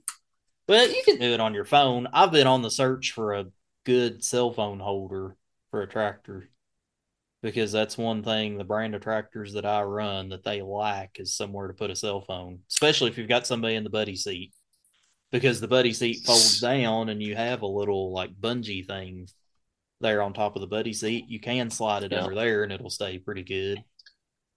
But 0.68 0.90
you 0.90 1.02
can 1.06 1.20
do 1.20 1.34
it 1.34 1.40
on 1.40 1.54
your 1.54 1.66
phone. 1.66 2.08
I've 2.12 2.32
been 2.32 2.48
on 2.48 2.62
the 2.62 2.72
search 2.72 3.12
for 3.12 3.34
a 3.34 3.46
good 3.86 4.24
cell 4.24 4.52
phone 4.52 4.80
holder 4.80 5.38
for 5.72 5.82
a 5.82 5.88
tractor 5.88 6.50
because 7.42 7.72
that's 7.72 7.98
one 7.98 8.24
thing 8.24 8.58
the 8.58 8.64
brand 8.64 8.96
of 8.96 9.02
tractors 9.02 9.54
that 9.54 9.66
I 9.66 9.84
run 9.84 10.30
that 10.30 10.44
they 10.44 10.62
lack 10.62 11.20
is 11.20 11.36
somewhere 11.36 11.68
to 11.68 11.74
put 11.74 11.92
a 11.92 11.96
cell 11.96 12.22
phone, 12.22 12.60
especially 12.70 13.10
if 13.10 13.18
you've 13.18 13.30
got 13.30 13.48
somebody 13.48 13.76
in 13.76 13.84
the 13.84 13.90
buddy 13.90 14.16
seat. 14.16 14.54
Because 15.32 15.60
the 15.60 15.68
buddy 15.68 15.92
seat 15.92 16.22
folds 16.26 16.62
down 16.62 17.10
and 17.10 17.22
you 17.22 17.36
have 17.36 17.62
a 17.62 17.68
little 17.68 18.14
like 18.14 18.34
bungee 18.40 18.88
thing 18.88 19.28
there 20.00 20.22
on 20.22 20.34
top 20.34 20.56
of 20.56 20.62
the 20.62 20.68
buddy 20.68 20.94
seat. 20.94 21.26
You 21.28 21.40
can 21.40 21.70
slide 21.70 22.04
it 22.04 22.12
Yeah. 22.14 22.24
under 22.24 22.36
there 22.36 22.64
and 22.64 22.72
it'll 22.72 22.90
stay 22.90 23.20
pretty 23.20 23.44
good. 23.44 23.84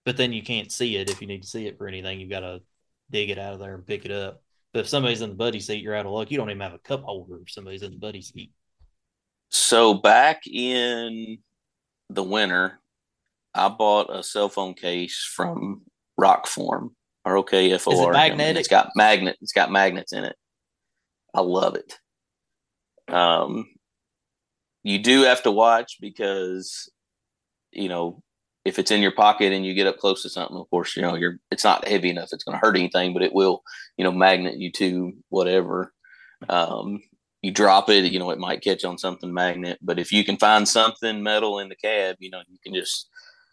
But 0.05 0.17
then 0.17 0.33
you 0.33 0.43
can't 0.43 0.71
see 0.71 0.97
it 0.97 1.11
if 1.11 1.21
you 1.21 1.27
need 1.27 1.43
to 1.43 1.49
see 1.49 1.67
it 1.67 1.77
for 1.77 1.89
anything. 1.89 2.21
You've 2.21 2.31
got 2.31 2.41
to 2.41 2.63
dig 3.11 3.31
it 3.31 3.39
out 3.39 3.55
of 3.55 3.59
there 3.61 3.75
and 3.75 3.87
pick 3.87 4.05
it 4.05 4.13
up. 4.13 4.43
But 4.73 4.81
if 4.81 4.89
somebody's 4.89 5.21
in 5.23 5.31
the 5.31 5.37
buddy 5.37 5.59
seat, 5.59 5.83
you're 5.83 5.97
out 5.97 6.07
of 6.07 6.13
luck. 6.13 6.31
You 6.31 6.39
don't 6.39 6.49
even 6.51 6.61
have 6.61 6.75
a 6.75 6.79
cup 6.79 7.03
holder 7.03 7.41
if 7.43 7.51
somebody's 7.51 7.83
in 7.83 7.91
the 7.91 7.99
buddy 7.99 8.23
seat. 8.23 8.53
So 9.49 9.95
back 9.95 10.47
in 10.47 11.39
the 12.11 12.23
winter, 12.23 12.81
I 13.55 13.69
bought 13.69 14.15
a 14.15 14.23
cell 14.23 14.49
phone 14.49 14.75
case 14.75 15.29
from 15.35 15.83
Rokform. 16.21 16.91
R 17.25 17.37
O 17.37 17.43
K 17.43 17.73
F 17.73 17.87
O 17.87 18.07
R. 18.07 18.13
magnetic? 18.13 18.61
It's 18.61 18.69
got 18.69 18.91
magnet. 18.97 19.37
It's 19.41 19.53
got 19.53 19.71
magnets 19.71 20.13
in 20.13 20.25
it. 20.25 20.37
I 21.35 21.41
love 21.41 21.77
it. 21.77 21.99
Um, 23.13 23.69
you 24.83 24.99
do 24.99 25.23
have 25.23 25.43
to 25.43 25.51
watch 25.51 25.99
because, 26.01 26.91
you 27.73 27.89
know, 27.89 28.23
if 28.65 28.79
it's 28.79 28.91
in 28.91 29.03
your 29.03 29.13
pocket 29.13 29.53
and 29.53 29.65
you 29.65 29.75
get 29.75 29.87
up 29.87 29.99
close 29.99 30.23
to 30.23 30.31
something, 30.31 30.57
of 30.57 30.69
course, 30.71 30.97
you 30.97 31.03
know, 31.03 31.15
you're 31.15 31.39
it's 31.51 31.65
not 31.65 31.87
heavy 31.87 32.11
enough 32.11 32.31
it's 32.33 32.45
going 32.45 32.59
to 32.59 32.67
hurt 32.67 32.77
anything, 32.77 33.13
but 33.13 33.23
it 33.23 33.35
will, 33.35 33.63
you 33.97 34.05
know, 34.05 34.13
magnet 34.13 34.57
you 34.57 34.73
to 34.73 35.13
whatever. 35.29 35.93
Um, 36.49 37.01
you 37.43 37.51
drop 37.51 37.89
it, 37.89 38.11
you 38.13 38.19
know, 38.19 38.31
it 38.31 38.39
might 38.39 38.63
catch 38.63 38.85
on 38.85 38.99
something 38.99 39.33
magnet, 39.33 39.79
but 39.81 39.99
if 39.99 40.13
you 40.13 40.25
can 40.25 40.37
find 40.37 40.69
something 40.69 41.23
metal 41.23 41.59
in 41.59 41.69
the 41.69 41.77
cab, 41.77 42.17
you 42.19 42.31
know, 42.31 42.43
you 42.49 42.59
can 42.63 42.75
just 42.75 43.09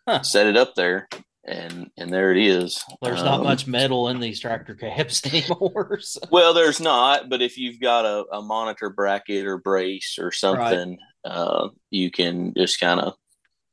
Huh. 0.07 0.21
set 0.23 0.47
it 0.47 0.55
up 0.55 0.73
there 0.75 1.09
and 1.45 1.89
and 1.97 2.11
there 2.13 2.31
it 2.31 2.37
is. 2.37 2.81
There's 3.01 3.23
not 3.23 3.39
Um, 3.39 3.43
much 3.45 3.67
metal 3.67 4.07
in 4.09 4.19
these 4.21 4.39
tractor 4.39 4.73
cabs 4.75 5.21
anymore. 5.25 5.99
so- 6.01 6.21
Well, 6.31 6.53
there's 6.53 6.79
not, 6.79 7.27
but 7.29 7.41
if 7.41 7.57
you've 7.57 7.79
got 7.81 8.05
a, 8.05 8.25
a 8.33 8.41
monitor 8.41 8.89
bracket 8.89 9.45
or 9.45 9.57
brace 9.57 10.17
or 10.19 10.31
something, 10.31 10.97
uh, 11.25 11.69
you 11.89 12.09
can 12.11 12.53
just 12.55 12.79
kind 12.79 12.99
of 13.01 13.13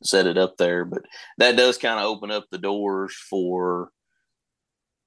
set 0.03 0.27
it 0.27 0.37
up 0.39 0.57
there. 0.57 0.85
But 0.85 1.03
that 1.39 1.57
does 1.57 1.79
kind 1.79 1.99
of 2.01 2.07
open 2.07 2.31
up 2.33 2.47
the 2.51 2.59
doors 2.59 3.15
for, 3.15 3.91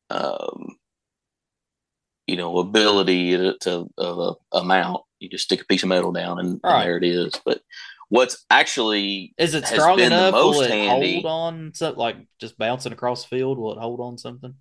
um, 0.09 0.77
you 2.27 2.35
know, 2.35 2.59
ability 2.59 3.35
to, 3.37 3.57
to 3.61 3.89
of 3.97 4.37
a, 4.53 4.57
a 4.57 4.63
mount. 4.63 5.01
You 5.19 5.29
just 5.29 5.45
stick 5.45 5.61
a 5.61 5.65
piece 5.65 5.83
of 5.83 5.89
metal 5.89 6.11
down 6.11 6.39
and, 6.39 6.59
and 6.63 6.83
there 6.83 6.97
it 6.97 7.03
is. 7.03 7.33
But 7.43 7.61
what's 8.09 8.45
actually 8.49 9.33
Is 9.37 9.55
it 9.55 9.65
strong 9.65 9.99
enough? 9.99 10.33
Will 10.33 10.51
most 10.51 10.69
it 10.69 10.71
handy- 10.71 11.21
hold 11.21 11.25
on 11.25 11.71
something 11.73 11.99
like 11.99 12.17
just 12.39 12.57
bouncing 12.57 12.93
across 12.93 13.23
the 13.23 13.29
field? 13.37 13.57
Will 13.57 13.73
it 13.73 13.81
hold 13.81 13.99
on 13.99 14.17
something? 14.17 14.55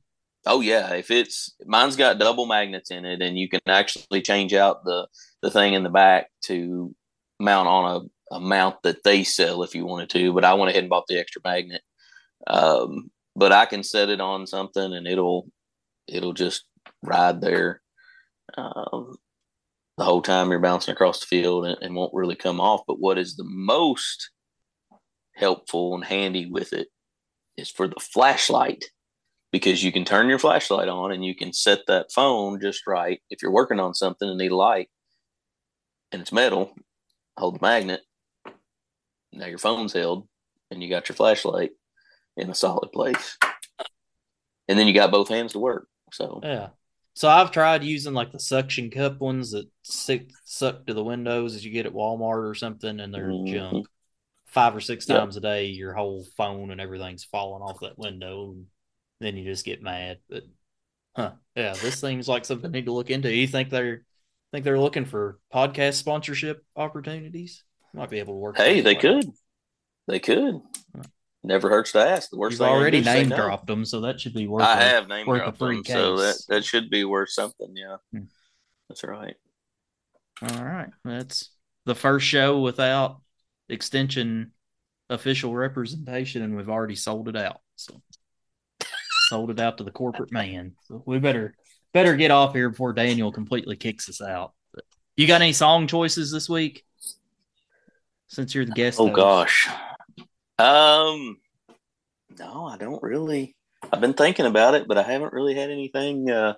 Oh 0.47 0.61
yeah, 0.61 0.95
if 0.95 1.11
it's 1.11 1.55
mine's 1.67 1.97
got 1.97 2.21
double 2.21 2.47
magnets 2.47 2.93
in 2.93 3.05
it, 3.05 3.21
and 3.21 3.37
you 3.37 3.49
can 3.49 3.61
actually 3.67 4.23
change 4.23 4.55
out 4.55 4.85
the 4.85 5.09
the 5.43 5.51
thing 5.51 5.75
in 5.75 5.83
the 5.83 5.91
back 5.91 6.29
to 6.45 6.95
mount 7.41 7.69
on 7.69 8.09
a, 8.31 8.37
a 8.37 8.41
mount 8.41 8.77
that 8.85 9.03
they 9.03 9.25
sell 9.25 9.65
if 9.65 9.75
you 9.75 9.85
wanted 9.85 10.09
to. 10.11 10.33
But 10.33 10.45
I 10.45 10.55
went 10.55 10.71
ahead 10.71 10.85
and 10.85 10.91
bought 10.91 11.09
the 11.09 11.19
extra 11.19 11.43
magnet. 11.45 11.83
Um, 12.47 13.11
but 13.35 13.53
I 13.53 13.67
can 13.67 13.83
set 13.83 14.09
it 14.09 14.21
on 14.21 14.47
something, 14.47 14.95
and 14.95 15.07
it'll 15.09 15.49
it'll 16.07 16.33
just 16.33 16.65
ride 17.07 17.41
there 17.41 17.83
um, 18.57 19.17
the 19.99 20.05
whole 20.05 20.23
time 20.23 20.51
you're 20.51 20.61
bouncing 20.61 20.93
across 20.93 21.21
the 21.21 21.27
field, 21.27 21.67
and, 21.67 21.79
and 21.81 21.95
won't 21.95 22.15
really 22.15 22.37
come 22.37 22.61
off. 22.61 22.83
But 22.87 23.01
what 23.01 23.19
is 23.19 23.37
the 23.37 23.45
most 23.45 24.31
helpful 25.35 25.95
and 25.95 26.05
handy 26.05 26.47
with 26.51 26.73
it 26.73 26.89
is 27.57 27.71
for 27.71 27.89
the 27.89 28.01
flashlight 28.01 28.85
because 29.53 29.83
you 29.83 29.93
can 29.93 30.05
turn 30.05 30.29
your 30.29 30.39
flashlight 30.39 30.89
on 30.89 31.13
and 31.13 31.25
you 31.25 31.35
can 31.35 31.53
set 31.53 31.81
that 31.87 32.13
phone 32.13 32.61
just 32.61 32.87
right. 32.87 33.21
If 33.31 33.43
you're 33.43 33.53
working 33.53 33.81
on 33.81 33.95
something 33.95 34.29
and 34.29 34.39
need 34.39 34.51
a 34.51 34.57
light 34.57 34.89
and 36.13 36.21
it's 36.21 36.33
metal, 36.33 36.75
hold 37.39 37.57
the 37.57 37.63
magnet. 37.63 38.01
Now 39.33 39.47
your 39.47 39.59
phone's 39.59 39.93
held 39.93 40.27
and 40.71 40.83
you 40.83 40.91
got 40.91 41.09
your 41.09 41.17
flashlight 41.17 41.71
in 42.37 42.51
a 42.51 42.55
solid 42.55 42.93
place. 42.93 43.39
And 44.69 44.79
then 44.79 44.87
you 44.87 44.95
got 44.95 45.11
both 45.11 45.29
hands 45.29 45.53
to 45.53 45.59
work. 45.59 45.89
So 46.13 46.41
Yeah. 46.43 46.69
So 47.17 47.31
I've 47.31 47.51
tried 47.51 47.83
using 47.83 48.13
like 48.13 48.31
the 48.31 48.39
suction 48.39 48.91
cup 48.91 49.21
ones 49.21 49.53
that 49.53 49.67
stick 49.83 50.31
suck 50.45 50.87
to 50.87 50.93
the 50.93 51.03
windows 51.03 51.55
as 51.55 51.65
you 51.65 51.71
get 51.73 51.87
at 51.87 51.95
Walmart 51.95 52.49
or 52.49 52.55
something, 52.55 53.01
and 53.01 53.13
they're 53.13 53.31
Mhm. 53.31 53.47
junk. 53.47 53.89
Five 54.45 54.77
or 54.77 54.81
six 54.81 55.09
Yep. 55.09 55.19
times 55.19 55.37
a 55.39 55.41
day, 55.41 55.67
your 55.67 55.95
whole 55.95 56.25
phone 56.37 56.71
and 56.71 56.81
everything's 56.81 57.25
falling 57.25 57.63
off 57.63 57.81
that 57.81 57.99
window, 57.99 58.51
and 58.51 58.67
then 59.21 59.37
you 59.37 59.45
just 59.45 59.65
get 59.65 59.83
mad. 59.83 60.19
But 60.29 60.45
huh, 61.17 61.33
yeah, 61.55 61.75
this 61.77 61.99
seems 61.99 62.29
like 62.29 62.45
something 62.45 62.69
I 62.69 62.73
need 62.73 62.85
to 62.87 62.93
look 62.93 63.11
into. 63.11 63.35
You 63.35 63.47
think 63.47 63.71
they're 63.71 64.05
think 64.53 64.65
they're 64.65 64.79
looking 64.81 65.07
for 65.07 65.39
podcast 65.53 65.95
sponsorship 65.95 66.65
opportunities? 66.77 67.65
Might 67.95 68.11
be 68.11 68.19
able 68.19 68.35
to 68.35 68.39
work. 68.39 68.57
hey, 68.59 68.83
they 68.83 68.95
out. 68.95 69.01
could. 69.03 69.33
They 70.07 70.21
could. 70.21 70.61
Never 71.47 71.69
hurts 71.71 71.93
to 71.93 72.01
ask. 72.01 72.31
The 72.31 72.37
worst 72.39 72.55
You've 72.55 72.67
thing 72.67 72.69
already 72.69 72.97
do 72.97 73.01
is 73.03 73.05
say 73.07 73.21
name 73.21 73.29
no. 73.29 73.37
dropped 73.37 73.69
them, 73.69 73.85
so 73.85 74.01
that 74.01 74.21
should 74.21 74.35
be 74.35 74.49
worth. 74.49 74.65
I 74.65 74.81
a- 74.81 74.89
have 74.89 75.07
name 75.09 75.27
dropped 75.27 75.59
them, 75.61 75.85
so 75.85 76.17
that, 76.17 76.37
that 76.49 76.65
should 76.65 76.91
be 76.91 77.05
worth 77.05 77.31
something. 77.31 77.73
Yeah, 77.77 77.99
Hmm. 78.13 78.25
that's 78.89 79.05
right. 79.05 79.37
All 80.43 80.65
right. 80.65 80.89
That's 81.05 81.51
the 81.85 81.95
first 81.95 82.27
show 82.27 82.59
without 82.61 83.21
extension 83.69 84.53
official 85.09 85.55
representation, 85.55 86.43
and 86.43 86.57
we've 86.57 86.69
already 86.69 86.97
sold 86.97 87.29
it 87.29 87.37
out. 87.37 87.61
So 87.77 88.03
sold 89.29 89.51
it 89.53 89.61
out 89.61 89.79
to 89.79 89.85
the 89.85 89.93
corporate 89.93 90.33
man. 90.33 90.73
So 90.89 91.01
we 91.07 91.21
better 91.21 91.55
better 91.95 92.17
get 92.17 92.33
off 92.33 92.55
here 92.55 92.71
before 92.71 92.93
Daniel 92.93 93.31
completely 93.31 93.77
kicks 93.77 94.09
us 94.09 94.21
out. 94.21 94.53
But 94.75 94.83
you 95.17 95.29
got 95.29 95.43
any 95.43 95.53
song 95.53 95.87
choices 95.87 96.33
this 96.33 96.49
week? 96.49 96.85
Since 98.27 98.53
you're 98.53 98.65
the 98.65 98.73
guest. 98.73 98.99
Oh 98.99 99.05
host? 99.07 99.17
gosh. 99.17 99.69
Um 100.59 101.39
no, 102.39 102.67
I 102.67 102.77
don't 102.79 103.03
really 103.03 103.55
I've 103.93 104.01
been 104.01 104.15
thinking 104.15 104.47
about 104.47 104.75
it, 104.75 104.89
but 104.89 104.99
I 104.99 105.03
haven't 105.03 105.33
really 105.33 105.55
had 105.55 105.71
anything 105.71 106.31
uh 106.31 106.55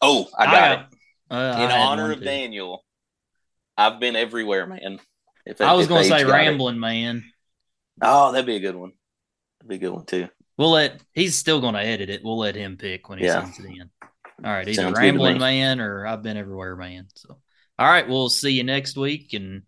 Oh, 0.00 0.26
I 0.38 0.44
got 0.46 0.54
I- 0.54 0.72
it. 0.74 0.86
Uh, 1.28 1.52
In 1.60 1.70
had 1.70 1.80
honor 1.80 2.12
of 2.12 2.18
too. 2.18 2.24
Daniel, 2.24 2.84
I've 3.76 3.98
been 3.98 4.14
everywhere, 4.14 4.64
man. 4.66 5.00
If 5.44 5.60
I 5.60 5.72
was 5.74 5.88
going 5.88 6.04
to 6.04 6.08
say 6.08 6.22
got 6.22 6.28
it. 6.28 6.32
Rambling 6.32 6.78
Man. 6.78 7.24
Oh, 8.00 8.30
that'd 8.30 8.46
be 8.46 8.54
a 8.56 8.60
good 8.60 8.76
one. 8.76 8.92
That'd 9.58 9.68
be 9.70 9.74
a 9.74 9.78
good 9.78 9.92
one 9.94 10.04
too. 10.06 10.28
We'll 10.56 10.70
let 10.70 11.00
he's 11.14 11.34
still 11.36 11.60
going 11.60 11.74
to 11.74 11.80
edit 11.80 12.10
it. 12.10 12.22
We'll 12.22 12.38
let 12.38 12.54
him 12.54 12.76
pick 12.76 13.08
when 13.08 13.18
he 13.18 13.24
Yeah. 13.24 13.42
sends 13.42 13.58
it 13.58 13.64
in. 13.64 13.90
All 14.44 14.52
right, 14.52 14.68
either 14.68 14.82
Sounds 14.82 14.98
rambling 14.98 15.38
man 15.38 15.80
or 15.80 16.06
I've 16.06 16.22
been 16.22 16.36
everywhere 16.36 16.76
man. 16.76 17.08
So, 17.16 17.38
all 17.78 17.88
right, 17.88 18.08
we'll 18.08 18.28
see 18.28 18.50
you 18.50 18.62
next 18.62 18.96
week 18.96 19.32
and 19.32 19.62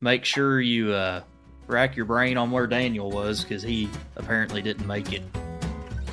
make 0.00 0.24
sure 0.24 0.60
you 0.60 0.92
uh, 0.92 1.22
rack 1.68 1.94
your 1.94 2.06
brain 2.06 2.36
on 2.36 2.50
where 2.50 2.66
Daniel 2.66 3.10
was 3.10 3.42
because 3.42 3.62
he 3.62 3.88
apparently 4.16 4.62
didn't 4.62 4.86
make 4.86 5.12
it 5.12 5.22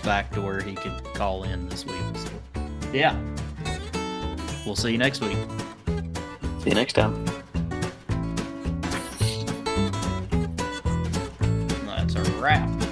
back 0.04 0.32
to 0.34 0.42
where 0.42 0.62
he 0.62 0.76
could 0.76 1.04
call 1.16 1.44
in 1.44 1.68
this 1.70 1.86
week. 1.86 1.96
So, 2.16 2.30
yeah, 2.94 3.20
we'll 4.66 4.76
see 4.76 4.92
you 4.92 4.98
next 4.98 5.22
week. 5.22 5.38
See 6.60 6.70
you 6.70 6.76
next 6.76 6.94
time. 6.94 7.26
That's 11.88 12.16
a 12.16 12.22
wrap. 12.40 12.85